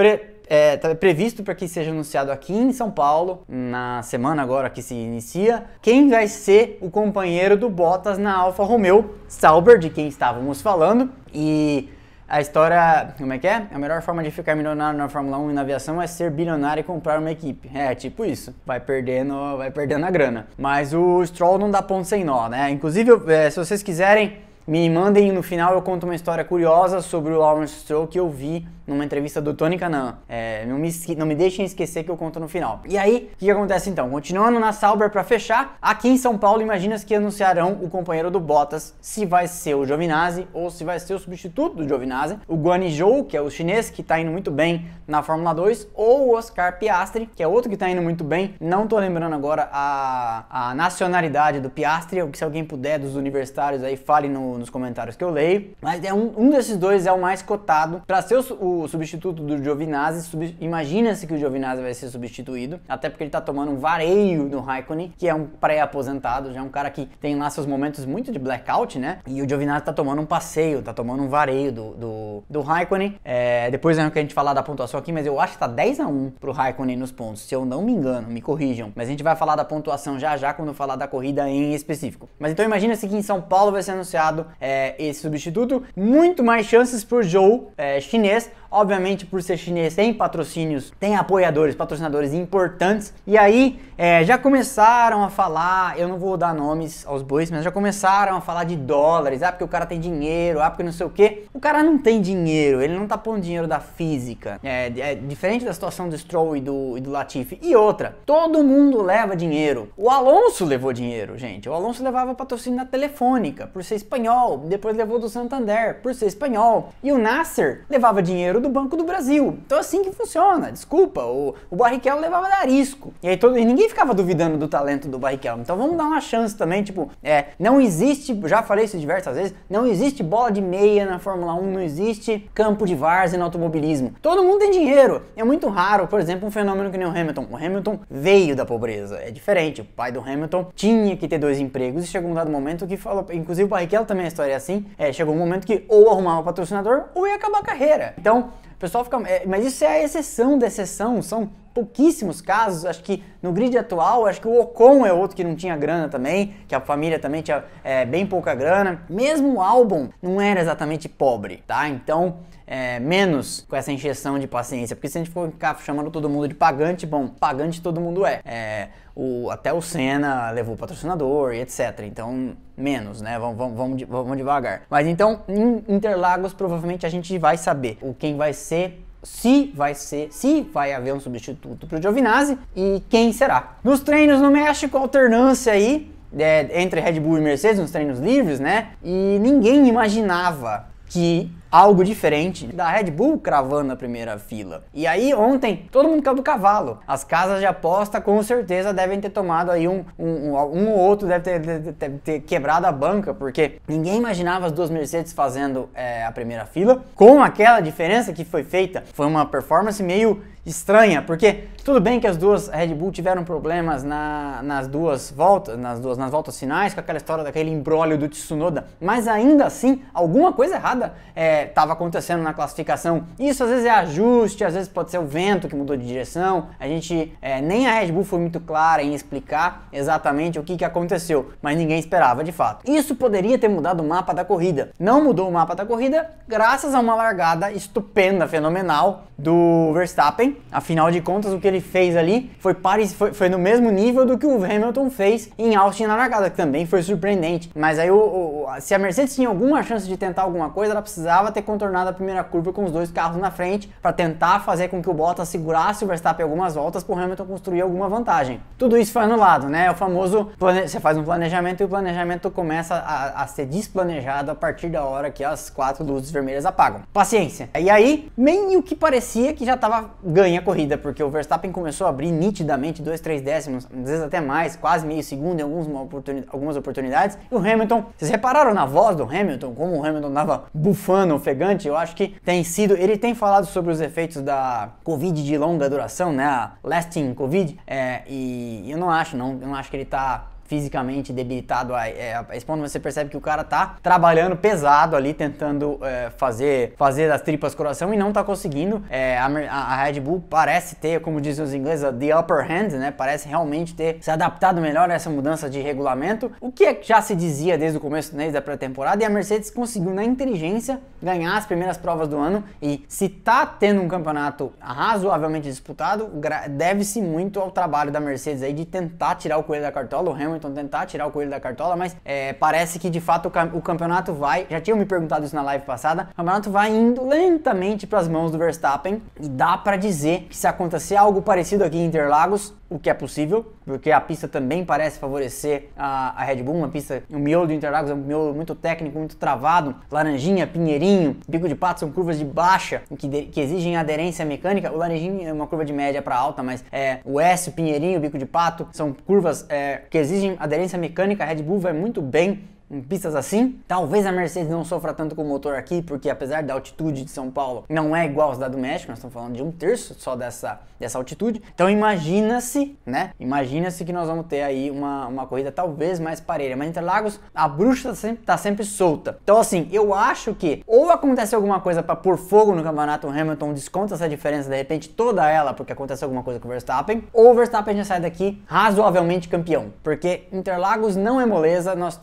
é, 0.47 0.77
tá 0.77 0.93
previsto 0.93 1.43
para 1.43 1.55
que 1.55 1.67
seja 1.67 1.91
anunciado 1.91 2.31
aqui 2.31 2.53
em 2.53 2.73
São 2.73 2.91
Paulo, 2.91 3.43
na 3.47 4.01
semana 4.03 4.41
agora 4.41 4.69
que 4.69 4.81
se 4.81 4.93
inicia, 4.93 5.63
quem 5.81 6.09
vai 6.09 6.27
ser 6.27 6.77
o 6.81 6.89
companheiro 6.89 7.55
do 7.55 7.69
Bottas 7.69 8.17
na 8.17 8.35
Alfa 8.35 8.63
Romeo, 8.63 9.15
Sauber, 9.27 9.79
de 9.79 9.89
quem 9.89 10.07
estávamos 10.07 10.61
falando, 10.61 11.09
e 11.33 11.89
a 12.31 12.39
história, 12.39 13.13
como 13.17 13.33
é 13.33 13.37
que 13.37 13.45
é? 13.45 13.67
A 13.73 13.77
melhor 13.77 14.01
forma 14.01 14.23
de 14.23 14.31
ficar 14.31 14.55
milionário 14.55 14.97
na 14.97 15.09
Fórmula 15.09 15.37
1 15.37 15.51
e 15.51 15.53
na 15.53 15.61
aviação 15.61 16.01
é 16.01 16.07
ser 16.07 16.31
bilionário 16.31 16.79
e 16.79 16.83
comprar 16.83 17.19
uma 17.19 17.29
equipe. 17.29 17.69
É, 17.73 17.93
tipo 17.93 18.23
isso. 18.23 18.55
Vai 18.65 18.79
perdendo, 18.79 19.57
vai 19.57 19.69
perdendo 19.69 20.05
a 20.05 20.09
grana. 20.09 20.47
Mas 20.57 20.93
o 20.93 21.25
Stroll 21.25 21.59
não 21.59 21.69
dá 21.69 21.81
ponto 21.81 22.07
sem 22.07 22.23
nó, 22.23 22.47
né? 22.47 22.69
Inclusive, 22.69 23.11
é, 23.27 23.49
se 23.49 23.57
vocês 23.57 23.83
quiserem, 23.83 24.37
me 24.67 24.89
mandem 24.89 25.31
no 25.31 25.41
final 25.41 25.73
eu 25.73 25.81
conto 25.81 26.03
uma 26.03 26.15
história 26.15 26.43
curiosa 26.43 27.01
sobre 27.01 27.33
o 27.33 27.39
Lawrence 27.39 27.79
Stroll 27.81 28.07
que 28.07 28.19
eu 28.19 28.29
vi 28.29 28.67
numa 28.91 29.05
entrevista 29.05 29.41
do 29.41 29.53
Tony 29.53 29.77
Canan. 29.77 30.17
É, 30.27 30.65
não, 30.65 30.77
me, 30.77 30.91
não 31.17 31.25
me 31.25 31.35
deixem 31.35 31.65
esquecer 31.65 32.03
que 32.03 32.11
eu 32.11 32.17
conto 32.17 32.39
no 32.39 32.47
final. 32.47 32.81
E 32.87 32.97
aí, 32.97 33.29
o 33.33 33.37
que, 33.37 33.45
que 33.45 33.51
acontece 33.51 33.89
então? 33.89 34.09
Continuando 34.09 34.59
na 34.59 34.73
Sauber 34.73 35.09
para 35.09 35.23
fechar, 35.23 35.77
aqui 35.81 36.09
em 36.09 36.17
São 36.17 36.37
Paulo, 36.37 36.61
imagina-se 36.61 37.05
que 37.05 37.15
anunciarão 37.15 37.79
o 37.81 37.89
companheiro 37.89 38.29
do 38.29 38.39
Bottas, 38.39 38.95
se 38.99 39.25
vai 39.25 39.47
ser 39.47 39.75
o 39.75 39.85
Giovinazzi 39.85 40.47
ou 40.53 40.69
se 40.69 40.83
vai 40.83 40.99
ser 40.99 41.13
o 41.13 41.19
substituto 41.19 41.77
do 41.77 41.87
Giovinazzi, 41.87 42.37
o 42.47 42.55
Guanyu 42.55 43.23
que 43.23 43.37
é 43.37 43.41
o 43.41 43.49
chinês 43.49 43.89
que 43.89 44.03
tá 44.03 44.19
indo 44.19 44.31
muito 44.31 44.51
bem 44.51 44.87
na 45.07 45.23
Fórmula 45.23 45.53
2, 45.53 45.89
ou 45.93 46.29
o 46.29 46.35
Oscar 46.35 46.77
Piastri, 46.77 47.29
que 47.35 47.43
é 47.43 47.47
outro 47.47 47.69
que 47.69 47.77
tá 47.77 47.89
indo 47.89 48.01
muito 48.01 48.23
bem. 48.23 48.55
Não 48.59 48.87
tô 48.87 48.97
lembrando 48.97 49.33
agora 49.33 49.69
a, 49.71 50.69
a 50.69 50.75
nacionalidade 50.75 51.59
do 51.59 51.69
Piastri, 51.69 52.21
ou 52.21 52.29
que 52.29 52.37
se 52.37 52.43
alguém 52.43 52.65
puder 52.65 52.99
dos 52.99 53.15
universitários 53.15 53.83
aí, 53.83 53.95
fale 53.95 54.27
no, 54.27 54.50
nos 54.57 54.69
comentários 54.69 55.15
que 55.15 55.23
eu 55.23 55.29
leio. 55.29 55.71
Mas 55.81 56.03
é 56.03 56.13
um, 56.13 56.33
um 56.37 56.49
desses 56.49 56.77
dois 56.77 57.05
é 57.05 57.11
o 57.11 57.19
mais 57.19 57.41
cotado 57.41 58.01
para 58.05 58.21
ser 58.21 58.37
o, 58.37 58.81
o 58.81 58.87
substituto 58.87 59.41
do 59.41 59.61
Giovinazzi. 59.61 60.23
Sub... 60.23 60.55
Imagina-se 60.59 61.25
que 61.27 61.33
o 61.33 61.37
Giovinazzi 61.37 61.81
vai 61.81 61.93
ser 61.93 62.09
substituído, 62.09 62.79
até 62.87 63.09
porque 63.09 63.23
ele 63.23 63.31
tá 63.31 63.41
tomando 63.41 63.71
um 63.71 63.77
vareio 63.77 64.49
do 64.49 64.59
Raikkonen, 64.59 65.13
que 65.17 65.27
é 65.27 65.33
um 65.33 65.45
pré-aposentado, 65.45 66.51
já 66.51 66.59
é 66.59 66.63
um 66.63 66.69
cara 66.69 66.89
que 66.89 67.05
tem 67.19 67.35
lá 67.35 67.49
seus 67.49 67.65
momentos 67.65 68.05
muito 68.05 68.31
de 68.31 68.39
blackout, 68.39 68.99
né? 68.99 69.19
E 69.27 69.41
o 69.41 69.47
Giovinazzi 69.47 69.85
tá 69.85 69.93
tomando 69.93 70.21
um 70.21 70.25
passeio, 70.25 70.81
tá 70.81 70.93
tomando 70.93 71.23
um 71.23 71.27
vareio 71.27 71.71
do, 71.71 71.91
do, 71.91 72.43
do 72.49 72.61
Raikkonen. 72.61 73.15
É, 73.23 73.69
depois 73.71 73.97
é 73.97 74.09
que 74.09 74.19
a 74.19 74.21
gente 74.21 74.33
falar 74.33 74.53
da 74.53 74.63
pontuação 74.63 74.99
aqui, 74.99 75.11
mas 75.11 75.25
eu 75.25 75.39
acho 75.39 75.53
que 75.53 75.59
tá 75.59 75.67
10 75.67 75.99
a 75.99 76.07
1 76.07 76.31
pro 76.39 76.51
Raikkonen 76.51 76.97
nos 76.97 77.11
pontos, 77.11 77.43
se 77.43 77.53
eu 77.53 77.65
não 77.65 77.81
me 77.81 77.91
engano, 77.91 78.27
me 78.27 78.41
corrijam. 78.41 78.91
Mas 78.95 79.07
a 79.07 79.11
gente 79.11 79.23
vai 79.23 79.35
falar 79.35 79.55
da 79.55 79.63
pontuação 79.63 80.19
já 80.19 80.35
já 80.37 80.53
quando 80.53 80.73
falar 80.73 80.95
da 80.95 81.07
corrida 81.07 81.47
em 81.49 81.73
específico. 81.73 82.29
Mas 82.39 82.51
então 82.51 82.65
imagina-se 82.65 83.07
que 83.07 83.15
em 83.15 83.21
São 83.21 83.41
Paulo 83.41 83.71
vai 83.71 83.83
ser 83.83 83.91
anunciado 83.91 84.40
é, 84.59 84.95
esse 84.99 85.21
substituto, 85.21 85.83
muito 85.95 86.43
mais 86.43 86.65
chances 86.65 87.03
pro 87.03 87.23
Joe 87.23 87.61
é, 87.77 87.99
chinês 87.99 88.49
Obviamente, 88.71 89.25
por 89.25 89.43
ser 89.43 89.57
chinês, 89.57 89.95
tem 89.95 90.13
patrocínios, 90.13 90.93
tem 90.97 91.17
apoiadores, 91.17 91.75
patrocinadores 91.75 92.33
importantes. 92.33 93.13
E 93.27 93.37
aí, 93.37 93.77
é, 93.97 94.23
já 94.23 94.37
começaram 94.37 95.25
a 95.25 95.29
falar, 95.29 95.99
eu 95.99 96.07
não 96.07 96.17
vou 96.17 96.37
dar 96.37 96.55
nomes 96.55 97.05
aos 97.05 97.21
bois, 97.21 97.51
mas 97.51 97.65
já 97.65 97.71
começaram 97.71 98.37
a 98.37 98.39
falar 98.39 98.63
de 98.63 98.77
dólares. 98.77 99.43
Ah, 99.43 99.51
porque 99.51 99.65
o 99.65 99.67
cara 99.67 99.85
tem 99.85 99.99
dinheiro, 99.99 100.61
ah, 100.61 100.69
porque 100.69 100.83
não 100.83 100.93
sei 100.93 101.05
o 101.05 101.09
que. 101.09 101.43
O 101.53 101.59
cara 101.59 101.83
não 101.83 101.97
tem 101.97 102.21
dinheiro, 102.21 102.81
ele 102.81 102.95
não 102.95 103.07
tá 103.07 103.17
pondo 103.17 103.41
dinheiro 103.41 103.67
da 103.67 103.81
física. 103.81 104.57
É, 104.63 104.87
é 104.97 105.15
diferente 105.15 105.65
da 105.65 105.73
situação 105.73 106.07
do 106.07 106.17
Stroll 106.17 106.55
e 106.55 106.61
do, 106.61 106.97
e 106.97 107.01
do 107.01 107.11
Latifi. 107.11 107.59
E 107.61 107.75
outra, 107.75 108.15
todo 108.25 108.63
mundo 108.63 109.01
leva 109.01 109.35
dinheiro. 109.35 109.89
O 109.97 110.09
Alonso 110.09 110.63
levou 110.63 110.93
dinheiro, 110.93 111.37
gente. 111.37 111.67
O 111.67 111.73
Alonso 111.73 112.01
levava 112.01 112.33
patrocínio 112.33 112.79
da 112.79 112.85
Telefônica, 112.85 113.67
por 113.67 113.83
ser 113.83 113.95
espanhol. 113.95 114.30
Depois 114.65 114.95
levou 114.95 115.19
do 115.19 115.29
Santander, 115.29 116.01
por 116.01 116.13
ser 116.13 116.27
espanhol. 116.27 116.89
E 117.03 117.11
o 117.11 117.17
Nasser 117.17 117.85
levava 117.89 118.21
dinheiro 118.21 118.59
do 118.59 118.69
Banco 118.69 118.95
do 118.95 119.03
Brasil. 119.03 119.57
Então 119.65 119.77
é 119.77 119.81
assim 119.81 120.03
que 120.03 120.11
funciona. 120.11 120.71
Desculpa, 120.71 121.23
o, 121.23 121.55
o 121.69 121.75
Barrichello 121.75 122.21
levava 122.21 122.47
da 122.47 122.61
risco. 122.61 123.13
E 123.21 123.27
aí 123.27 123.37
todo, 123.37 123.57
e 123.57 123.65
ninguém 123.65 123.89
ficava 123.89 124.13
duvidando 124.13 124.57
do 124.57 124.67
talento 124.67 125.07
do 125.07 125.19
Barrichello. 125.19 125.61
Então 125.61 125.75
vamos 125.75 125.97
dar 125.97 126.05
uma 126.05 126.21
chance 126.21 126.55
também, 126.55 126.83
tipo, 126.83 127.09
é, 127.23 127.47
não 127.59 127.79
existe, 127.81 128.39
já 128.45 128.63
falei 128.63 128.85
isso 128.85 128.97
diversas 128.97 129.35
vezes, 129.35 129.53
não 129.69 129.85
existe 129.85 130.23
bola 130.23 130.51
de 130.51 130.61
meia 130.61 131.05
na 131.05 131.19
Fórmula 131.19 131.53
1, 131.53 131.71
não 131.71 131.81
existe 131.81 132.49
campo 132.53 132.85
de 132.85 132.95
várzea 132.95 133.37
no 133.37 133.45
automobilismo. 133.45 134.13
Todo 134.21 134.43
mundo 134.43 134.59
tem 134.59 134.71
dinheiro. 134.71 135.23
É 135.35 135.43
muito 135.43 135.67
raro, 135.67 136.07
por 136.07 136.19
exemplo, 136.19 136.47
um 136.47 136.51
fenômeno 136.51 136.89
que 136.91 136.97
nem 136.97 137.07
o 137.07 137.11
Hamilton. 137.11 137.47
O 137.51 137.55
Hamilton 137.55 137.99
veio 138.09 138.55
da 138.55 138.65
pobreza. 138.65 139.17
É 139.17 139.31
diferente. 139.31 139.81
O 139.81 139.85
pai 139.85 140.11
do 140.11 140.19
Hamilton 140.19 140.67
tinha 140.75 141.15
que 141.17 141.27
ter 141.27 141.37
dois 141.37 141.59
empregos 141.59 142.03
e 142.03 142.07
chegou 142.07 142.29
um 142.29 142.33
dado 142.33 142.51
momento 142.51 142.87
que 142.87 142.97
falou, 142.97 143.25
inclusive 143.31 143.65
o 143.65 143.69
Barrichello 143.69 144.05
também 144.05 144.20
a 144.25 144.27
história 144.27 144.55
assim, 144.55 144.85
é, 144.97 145.11
chegou 145.11 145.33
um 145.33 145.37
momento 145.37 145.65
que 145.65 145.85
ou 145.87 146.09
arrumava 146.09 146.43
patrocinador 146.43 147.05
ou 147.13 147.27
ia 147.27 147.35
acabar 147.35 147.59
a 147.59 147.63
carreira. 147.63 148.13
Então, 148.17 148.51
pessoal 148.81 149.03
fica. 149.03 149.21
É, 149.27 149.45
mas 149.45 149.63
isso 149.63 149.83
é 149.85 149.87
a 149.87 150.03
exceção 150.03 150.57
da 150.57 150.67
exceção, 150.67 151.21
são 151.21 151.51
pouquíssimos 151.73 152.41
casos. 152.41 152.85
Acho 152.85 153.03
que 153.03 153.23
no 153.41 153.51
grid 153.51 153.77
atual, 153.77 154.25
acho 154.25 154.41
que 154.41 154.47
o 154.47 154.59
Ocon 154.59 155.05
é 155.05 155.13
outro 155.13 155.35
que 155.35 155.43
não 155.43 155.55
tinha 155.55 155.75
grana 155.75 156.07
também, 156.09 156.55
que 156.67 156.75
a 156.75 156.81
família 156.81 157.19
também 157.19 157.41
tinha 157.41 157.63
é, 157.83 158.05
bem 158.05 158.25
pouca 158.25 158.53
grana. 158.53 159.03
Mesmo 159.09 159.55
o 159.55 159.61
álbum 159.61 160.09
não 160.21 160.39
era 160.39 160.59
exatamente 160.59 161.09
pobre, 161.09 161.63
tá? 161.67 161.87
Então, 161.87 162.37
é, 162.67 162.99
menos 162.99 163.65
com 163.67 163.75
essa 163.75 163.91
injeção 163.91 164.39
de 164.39 164.47
paciência, 164.47 164.95
porque 164.95 165.09
se 165.09 165.17
a 165.17 165.21
gente 165.23 165.31
for 165.31 165.49
ficar 165.49 165.77
chamando 165.79 166.09
todo 166.09 166.29
mundo 166.29 166.47
de 166.47 166.53
pagante, 166.53 167.05
bom, 167.05 167.27
pagante 167.27 167.81
todo 167.81 167.99
mundo 167.99 168.25
é. 168.25 168.41
é 168.45 168.89
o, 169.13 169.49
até 169.51 169.73
o 169.73 169.81
Senna 169.81 170.51
levou 170.51 170.77
patrocinador 170.77 171.53
e 171.53 171.59
etc. 171.59 172.01
Então, 172.03 172.55
menos, 172.77 173.21
né? 173.21 173.37
Vamos, 173.37 173.57
vamos, 173.75 174.01
vamos, 174.03 174.37
devagar. 174.37 174.83
Mas 174.89 175.05
então, 175.05 175.41
em 175.47 175.83
Interlagos, 175.87 176.53
provavelmente 176.53 177.05
a 177.05 177.09
gente 177.09 177.37
vai 177.37 177.57
saber 177.57 177.97
o 178.01 178.13
quem 178.13 178.37
vai 178.37 178.53
ser 178.53 179.05
se 179.23 179.71
vai 179.75 179.93
ser, 179.93 180.29
se 180.31 180.61
vai 180.73 180.93
haver 180.93 181.13
um 181.13 181.19
substituto 181.19 181.85
para 181.87 181.99
o 181.99 182.01
Giovinazzi 182.01 182.57
e 182.75 183.01
quem 183.09 183.31
será. 183.31 183.75
Nos 183.83 184.01
treinos 184.01 184.41
no 184.41 184.49
México, 184.49 184.97
alternância 184.97 185.73
aí 185.73 186.11
é, 186.37 186.81
entre 186.81 187.01
Red 187.01 187.19
Bull 187.19 187.37
e 187.37 187.41
Mercedes, 187.41 187.79
nos 187.79 187.91
treinos 187.91 188.19
livres, 188.19 188.59
né? 188.59 188.89
E 189.03 189.37
ninguém 189.39 189.87
imaginava 189.87 190.90
que 191.11 191.51
algo 191.69 192.05
diferente 192.05 192.67
da 192.67 192.89
Red 192.89 193.11
Bull 193.11 193.37
cravando 193.37 193.83
na 193.83 193.97
primeira 193.97 194.39
fila. 194.39 194.85
E 194.93 195.05
aí 195.05 195.33
ontem 195.33 195.89
todo 195.91 196.07
mundo 196.07 196.23
caiu 196.23 196.35
do 196.35 196.41
cavalo. 196.41 196.99
As 197.05 197.25
casas 197.25 197.59
de 197.59 197.65
aposta 197.65 198.21
com 198.21 198.41
certeza 198.41 198.93
devem 198.93 199.19
ter 199.19 199.29
tomado 199.29 199.71
aí 199.71 199.89
um, 199.89 200.05
um, 200.17 200.55
um 200.55 200.89
ou 200.89 200.97
outro 200.97 201.27
deve 201.27 201.43
ter, 201.43 201.59
deve 201.59 201.91
ter, 201.91 202.11
ter, 202.23 202.39
quebrado 202.39 202.87
a 202.87 202.91
banca, 202.93 203.33
porque 203.33 203.79
ninguém 203.85 204.17
imaginava 204.17 204.67
as 204.67 204.71
duas 204.71 204.89
Mercedes 204.89 205.33
fazendo 205.33 205.89
é, 205.93 206.23
a 206.23 206.31
primeira 206.31 206.65
fila 206.65 207.03
com 207.13 207.43
aquela 207.43 207.81
diferença 207.81 208.31
que 208.31 208.45
foi 208.45 208.63
feita. 208.63 209.03
Foi 209.13 209.27
uma 209.27 209.45
performance 209.45 210.01
meio 210.01 210.41
estranha, 210.65 211.21
porque 211.21 211.65
tudo 211.83 211.99
bem 211.99 212.19
que 212.19 212.27
as 212.27 212.37
duas 212.37 212.67
Red 212.67 212.93
Bull 212.93 213.11
tiveram 213.11 213.43
problemas 213.43 214.03
na, 214.03 214.61
nas 214.63 214.87
duas 214.87 215.31
voltas, 215.31 215.77
nas 215.77 215.99
duas 215.99 216.17
nas 216.17 216.29
voltas 216.29 216.59
finais, 216.59 216.93
com 216.93 216.99
aquela 216.99 217.17
história 217.17 217.43
daquele 217.43 217.71
embrólio 217.71 218.17
do 218.17 218.27
Tsunoda, 218.27 218.85
mas 218.99 219.27
ainda 219.27 219.65
assim 219.65 220.01
alguma 220.13 220.53
coisa 220.53 220.75
errada 220.75 221.13
estava 221.35 221.91
é, 221.91 221.93
acontecendo 221.93 222.43
na 222.43 222.53
classificação. 222.53 223.23
Isso 223.39 223.63
às 223.63 223.69
vezes 223.69 223.85
é 223.85 223.89
ajuste, 223.89 224.63
às 224.63 224.73
vezes 224.73 224.87
pode 224.87 225.09
ser 225.09 225.17
o 225.17 225.25
vento 225.25 225.67
que 225.67 225.75
mudou 225.75 225.97
de 225.97 226.05
direção. 226.05 226.67
A 226.79 226.87
gente 226.87 227.33
é, 227.41 227.61
nem 227.61 227.87
a 227.87 227.99
Red 227.99 228.11
Bull 228.11 228.23
foi 228.23 228.39
muito 228.39 228.59
clara 228.59 229.01
em 229.01 229.13
explicar 229.13 229.87
exatamente 229.91 230.59
o 230.59 230.63
que, 230.63 230.77
que 230.77 230.85
aconteceu, 230.85 231.51
mas 231.61 231.77
ninguém 231.77 231.99
esperava 231.99 232.43
de 232.43 232.51
fato. 232.51 232.89
Isso 232.89 233.15
poderia 233.15 233.57
ter 233.57 233.67
mudado 233.67 234.01
o 234.01 234.07
mapa 234.07 234.33
da 234.33 234.45
corrida. 234.45 234.91
Não 234.99 235.23
mudou 235.23 235.49
o 235.49 235.51
mapa 235.51 235.75
da 235.75 235.85
corrida 235.85 236.29
graças 236.47 236.93
a 236.93 236.99
uma 236.99 237.15
largada 237.15 237.71
estupenda, 237.71 238.47
fenomenal 238.47 239.23
do 239.37 239.91
Verstappen. 239.93 240.57
Afinal 240.71 241.09
de 241.09 241.21
contas, 241.21 241.51
o 241.51 241.59
que 241.59 241.70
ele 241.71 241.81
fez 241.81 242.15
ali 242.15 242.51
foi, 242.59 242.75
foi, 243.15 243.33
foi 243.33 243.49
no 243.49 243.57
mesmo 243.57 243.89
nível 243.89 244.25
do 244.25 244.37
que 244.37 244.45
o 244.45 244.63
Hamilton 244.63 245.09
fez 245.09 245.49
em 245.57 245.75
Austin 245.75 246.05
na 246.05 246.15
largada, 246.15 246.49
que 246.49 246.57
também 246.57 246.85
foi 246.85 247.01
surpreendente. 247.01 247.71
Mas 247.75 247.97
aí, 247.97 248.11
o, 248.11 248.17
o, 248.17 248.67
se 248.79 248.93
a 248.93 248.99
Mercedes 248.99 249.35
tinha 249.35 249.47
alguma 249.47 249.83
chance 249.83 250.07
de 250.07 250.17
tentar 250.17 250.43
alguma 250.43 250.69
coisa, 250.69 250.93
ela 250.93 251.01
precisava 251.01 251.51
ter 251.51 251.61
contornado 251.61 252.09
a 252.09 252.13
primeira 252.13 252.43
curva 252.43 252.73
com 252.73 252.83
os 252.83 252.91
dois 252.91 253.11
carros 253.11 253.37
na 253.37 253.51
frente 253.51 253.91
para 254.01 254.11
tentar 254.11 254.59
fazer 254.61 254.87
com 254.87 255.01
que 255.01 255.09
o 255.09 255.13
Bottas 255.13 255.49
segurasse 255.49 256.03
o 256.03 256.07
Verstappen 256.07 256.43
algumas 256.43 256.75
voltas 256.75 257.03
para 257.03 257.15
o 257.15 257.19
Hamilton 257.19 257.45
construir 257.45 257.81
alguma 257.81 258.09
vantagem. 258.09 258.59
Tudo 258.77 258.97
isso 258.97 259.11
foi 259.11 259.23
anulado, 259.23 259.67
né? 259.67 259.91
O 259.91 259.95
famoso 259.95 260.51
plane... 260.57 260.87
você 260.87 260.99
faz 260.99 261.17
um 261.17 261.23
planejamento 261.23 261.81
e 261.81 261.83
o 261.83 261.89
planejamento 261.89 262.49
começa 262.49 262.95
a, 262.95 263.43
a 263.43 263.47
ser 263.47 263.65
desplanejado 263.65 264.51
a 264.51 264.55
partir 264.55 264.89
da 264.89 265.03
hora 265.03 265.29
que 265.29 265.43
as 265.43 265.69
quatro 265.69 266.03
luzes 266.03 266.31
vermelhas 266.31 266.65
apagam. 266.65 267.01
Paciência. 267.13 267.69
E 267.79 267.89
aí, 267.89 268.31
meio 268.37 268.81
que 268.81 268.95
parecia 268.95 269.53
que 269.53 269.65
já 269.65 269.75
estava 269.75 270.11
ganha 270.23 270.59
a 270.59 270.63
corrida, 270.63 270.97
porque 270.97 271.23
o 271.23 271.29
Verstappen 271.29 271.60
começou 271.69 272.07
a 272.07 272.09
abrir 272.09 272.31
nitidamente 272.31 273.01
dois, 273.01 273.19
três 273.19 273.41
décimos, 273.41 273.85
às 273.85 274.09
vezes 274.09 274.23
até 274.23 274.39
mais, 274.39 274.77
quase 274.77 275.05
meio 275.05 275.21
segundo 275.21 275.59
em 275.59 275.63
oportuni... 275.63 276.45
algumas 276.47 276.77
oportunidades. 276.77 277.37
E 277.51 277.53
o 277.53 277.57
Hamilton, 277.57 278.05
vocês 278.17 278.31
repararam 278.31 278.73
na 278.73 278.85
voz 278.85 279.17
do 279.17 279.23
Hamilton, 279.23 279.73
como 279.73 279.97
o 279.97 280.05
Hamilton 280.05 280.29
estava 280.29 280.63
bufando, 280.73 281.35
ofegante? 281.35 281.87
Eu 281.87 281.97
acho 281.97 282.15
que 282.15 282.35
tem 282.45 282.63
sido, 282.63 282.95
ele 282.95 283.17
tem 283.17 283.35
falado 283.35 283.65
sobre 283.65 283.91
os 283.91 283.99
efeitos 283.99 284.41
da 284.41 284.91
Covid 285.03 285.43
de 285.43 285.57
longa 285.57 285.89
duração, 285.89 286.31
né? 286.31 286.45
A 286.45 286.71
lasting 286.83 287.33
Covid, 287.33 287.77
é, 287.85 288.21
e 288.27 288.89
eu 288.89 288.97
não 288.97 289.09
acho, 289.09 289.35
não, 289.35 289.51
eu 289.51 289.67
não 289.67 289.75
acho 289.75 289.89
que 289.89 289.97
ele 289.97 290.05
tá 290.05 290.50
fisicamente 290.71 291.33
debilitado 291.33 291.93
a, 291.93 292.07
é, 292.07 292.33
a 292.33 292.55
esse 292.55 292.65
ponto, 292.65 292.79
você 292.79 292.97
percebe 292.97 293.29
que 293.29 293.35
o 293.35 293.41
cara 293.41 293.61
tá 293.61 293.97
trabalhando 294.01 294.55
pesado 294.55 295.17
ali, 295.17 295.33
tentando 295.33 295.99
é, 296.01 296.29
fazer, 296.37 296.93
fazer 296.95 297.27
das 297.27 297.41
tripas 297.41 297.75
coração 297.75 298.13
e 298.13 298.17
não 298.17 298.31
tá 298.31 298.41
conseguindo. 298.41 299.03
É, 299.09 299.37
a, 299.37 299.47
a, 299.47 300.03
Red 300.05 300.21
Bull 300.21 300.41
parece 300.49 300.95
ter, 300.95 301.19
como 301.19 301.41
dizem 301.41 301.65
os 301.65 301.73
ingleses, 301.73 302.05
the 302.17 302.33
upper 302.33 302.59
hand, 302.59 302.91
né? 302.97 303.11
Parece 303.11 303.49
realmente 303.49 303.93
ter 303.93 304.19
se 304.21 304.31
adaptado 304.31 304.79
melhor 304.79 305.11
a 305.11 305.13
essa 305.13 305.29
mudança 305.29 305.69
de 305.69 305.81
regulamento, 305.81 306.49
o 306.61 306.71
que 306.71 306.99
já 307.01 307.21
se 307.21 307.35
dizia 307.35 307.77
desde 307.77 307.97
o 307.97 308.01
começo 308.01 308.33
né, 308.33 308.49
da 308.49 308.61
pré-temporada, 308.61 309.21
e 309.21 309.25
a 309.25 309.29
Mercedes 309.29 309.69
conseguiu, 309.69 310.13
na 310.13 310.23
inteligência, 310.23 311.01
ganhar 311.21 311.57
as 311.57 311.65
primeiras 311.65 311.97
provas 311.97 312.29
do 312.29 312.37
ano. 312.37 312.63
E 312.81 313.03
se 313.09 313.27
tá 313.27 313.65
tendo 313.65 314.01
um 314.01 314.07
campeonato 314.07 314.71
razoavelmente 314.79 315.67
disputado, 315.67 316.31
deve-se 316.69 317.21
muito 317.21 317.59
ao 317.59 317.71
trabalho 317.71 318.09
da 318.09 318.21
Mercedes 318.21 318.63
aí 318.63 318.71
de 318.71 318.85
tentar 318.85 319.35
tirar 319.35 319.57
o 319.57 319.63
coelho 319.63 319.83
da 319.83 319.91
cartola. 319.91 320.29
O 320.29 320.33
Hamilton 320.33 320.60
Hamilton 320.61 320.71
tentar 320.73 321.05
tirar 321.05 321.25
o 321.25 321.31
coelho 321.31 321.49
da 321.49 321.59
cartola, 321.59 321.95
mas 321.95 322.15
é, 322.23 322.53
parece 322.53 322.99
que 322.99 323.09
de 323.09 323.19
fato 323.19 323.47
o, 323.47 323.77
o, 323.77 323.81
campeonato 323.81 324.33
vai. 324.33 324.67
Já 324.69 324.79
tinham 324.79 324.97
me 324.97 325.05
perguntado 325.05 325.43
isso 325.43 325.55
na 325.55 325.61
live 325.63 325.83
passada. 325.83 326.29
O 326.31 326.35
campeonato 326.35 326.69
vai 326.69 326.91
indo 326.91 327.25
lentamente 327.27 328.05
para 328.05 328.19
as 328.19 328.27
mãos 328.27 328.51
do 328.51 328.57
Verstappen 328.57 329.21
e 329.39 329.49
dá 329.49 329.77
para 329.77 329.97
dizer 329.97 330.47
que 330.49 330.55
se 330.55 330.67
acontecer 330.67 331.15
algo 331.15 331.41
parecido 331.41 331.83
aqui 331.83 331.97
em 331.97 332.05
Interlagos, 332.05 332.73
o 332.91 332.99
que 332.99 333.09
é 333.09 333.13
possível, 333.13 333.73
porque 333.85 334.11
a 334.11 334.19
pista 334.19 334.49
também 334.49 334.83
parece 334.83 335.17
favorecer 335.17 335.87
a, 335.95 336.41
a 336.41 336.43
Red 336.43 336.61
Bull, 336.61 336.75
uma 336.75 336.89
pista, 336.89 337.23
o 337.29 337.39
miolo 337.39 337.65
do 337.67 337.71
Interlagos 337.71 338.11
é 338.11 338.13
um 338.13 338.17
miolo 338.17 338.53
muito 338.53 338.75
técnico, 338.75 339.17
muito 339.17 339.37
travado, 339.37 339.95
laranjinha, 340.11 340.67
pinheirinho, 340.67 341.37
bico 341.47 341.69
de 341.69 341.75
pato 341.75 342.01
são 342.01 342.11
curvas 342.11 342.37
de 342.37 342.43
baixa, 342.43 343.01
que, 343.17 343.29
de, 343.29 343.43
que 343.43 343.61
exigem 343.61 343.95
aderência 343.95 344.43
mecânica, 344.43 344.91
o 344.91 344.97
laranjinha 344.97 345.47
é 345.47 345.53
uma 345.53 345.67
curva 345.67 345.85
de 345.85 345.93
média 345.93 346.21
para 346.21 346.35
alta, 346.35 346.61
mas 346.61 346.83
é, 346.91 347.19
o 347.23 347.39
S, 347.39 347.69
o 347.69 347.71
pinheirinho, 347.71 348.17
o 348.17 348.21
bico 348.21 348.37
de 348.37 348.45
pato, 348.45 348.85
são 348.91 349.13
curvas 349.13 349.65
é, 349.69 350.01
que 350.09 350.17
exigem 350.17 350.50
aderência 350.59 350.97
mecânica, 350.97 351.43
a 351.43 351.47
Red 351.47 351.61
Bull 351.63 351.79
vai 351.79 351.93
muito 351.93 352.21
bem 352.21 352.63
em 352.91 353.01
pistas 353.01 353.35
assim. 353.35 353.79
Talvez 353.87 354.25
a 354.25 354.31
Mercedes 354.31 354.69
não 354.69 354.83
sofra 354.83 355.13
tanto 355.13 355.35
com 355.35 355.43
o 355.43 355.47
motor 355.47 355.75
aqui, 355.75 356.01
porque 356.01 356.29
apesar 356.29 356.61
da 356.61 356.73
altitude 356.73 357.23
de 357.23 357.31
São 357.31 357.49
Paulo 357.49 357.85
não 357.89 358.15
é 358.15 358.25
igual 358.25 358.51
à 358.51 358.53
cidade 358.53 358.73
do 358.73 358.77
México, 358.77 359.11
nós 359.11 359.19
estamos 359.19 359.33
falando 359.33 359.55
de 359.55 359.63
um 359.63 359.71
terço 359.71 360.15
só 360.19 360.35
dessa, 360.35 360.81
dessa 360.99 361.17
altitude. 361.17 361.61
Então 361.73 361.89
imagina-se, 361.89 362.97
né? 363.05 363.31
Imagina-se 363.39 364.03
que 364.03 364.11
nós 364.11 364.27
vamos 364.27 364.45
ter 364.47 364.61
aí 364.61 364.91
uma, 364.91 365.27
uma 365.27 365.47
corrida 365.47 365.71
talvez 365.71 366.19
mais 366.19 366.41
parelha. 366.41 366.75
Mas 366.75 366.89
Interlagos, 366.89 367.39
a 367.55 367.67
bruxa 367.67 368.09
tá 368.09 368.15
sempre, 368.15 368.43
tá 368.43 368.57
sempre 368.57 368.83
solta. 368.83 369.37
Então 369.43 369.57
assim, 369.57 369.87
eu 369.91 370.13
acho 370.13 370.53
que 370.53 370.83
ou 370.85 371.11
acontece 371.11 371.55
alguma 371.55 371.79
coisa 371.79 372.03
para 372.03 372.15
pôr 372.15 372.37
fogo 372.37 372.75
no 372.75 372.83
campeonato, 372.83 373.27
o 373.27 373.29
Hamilton 373.29 373.73
desconta 373.73 374.15
essa 374.15 374.27
diferença, 374.27 374.69
de 374.69 374.75
repente 374.75 375.07
toda 375.09 375.49
ela, 375.49 375.73
porque 375.73 375.93
acontece 375.93 376.23
alguma 376.23 376.43
coisa 376.43 376.59
com 376.59 376.67
o 376.67 376.71
Verstappen, 376.71 377.23
ou 377.31 377.51
o 377.51 377.53
Verstappen 377.53 377.95
já 377.95 378.03
sai 378.03 378.19
daqui 378.19 378.61
razoavelmente 378.65 379.47
campeão. 379.47 379.93
Porque 380.03 380.47
Interlagos 380.51 381.15
não 381.15 381.39
é 381.39 381.45
moleza, 381.45 381.95
nós 381.95 382.19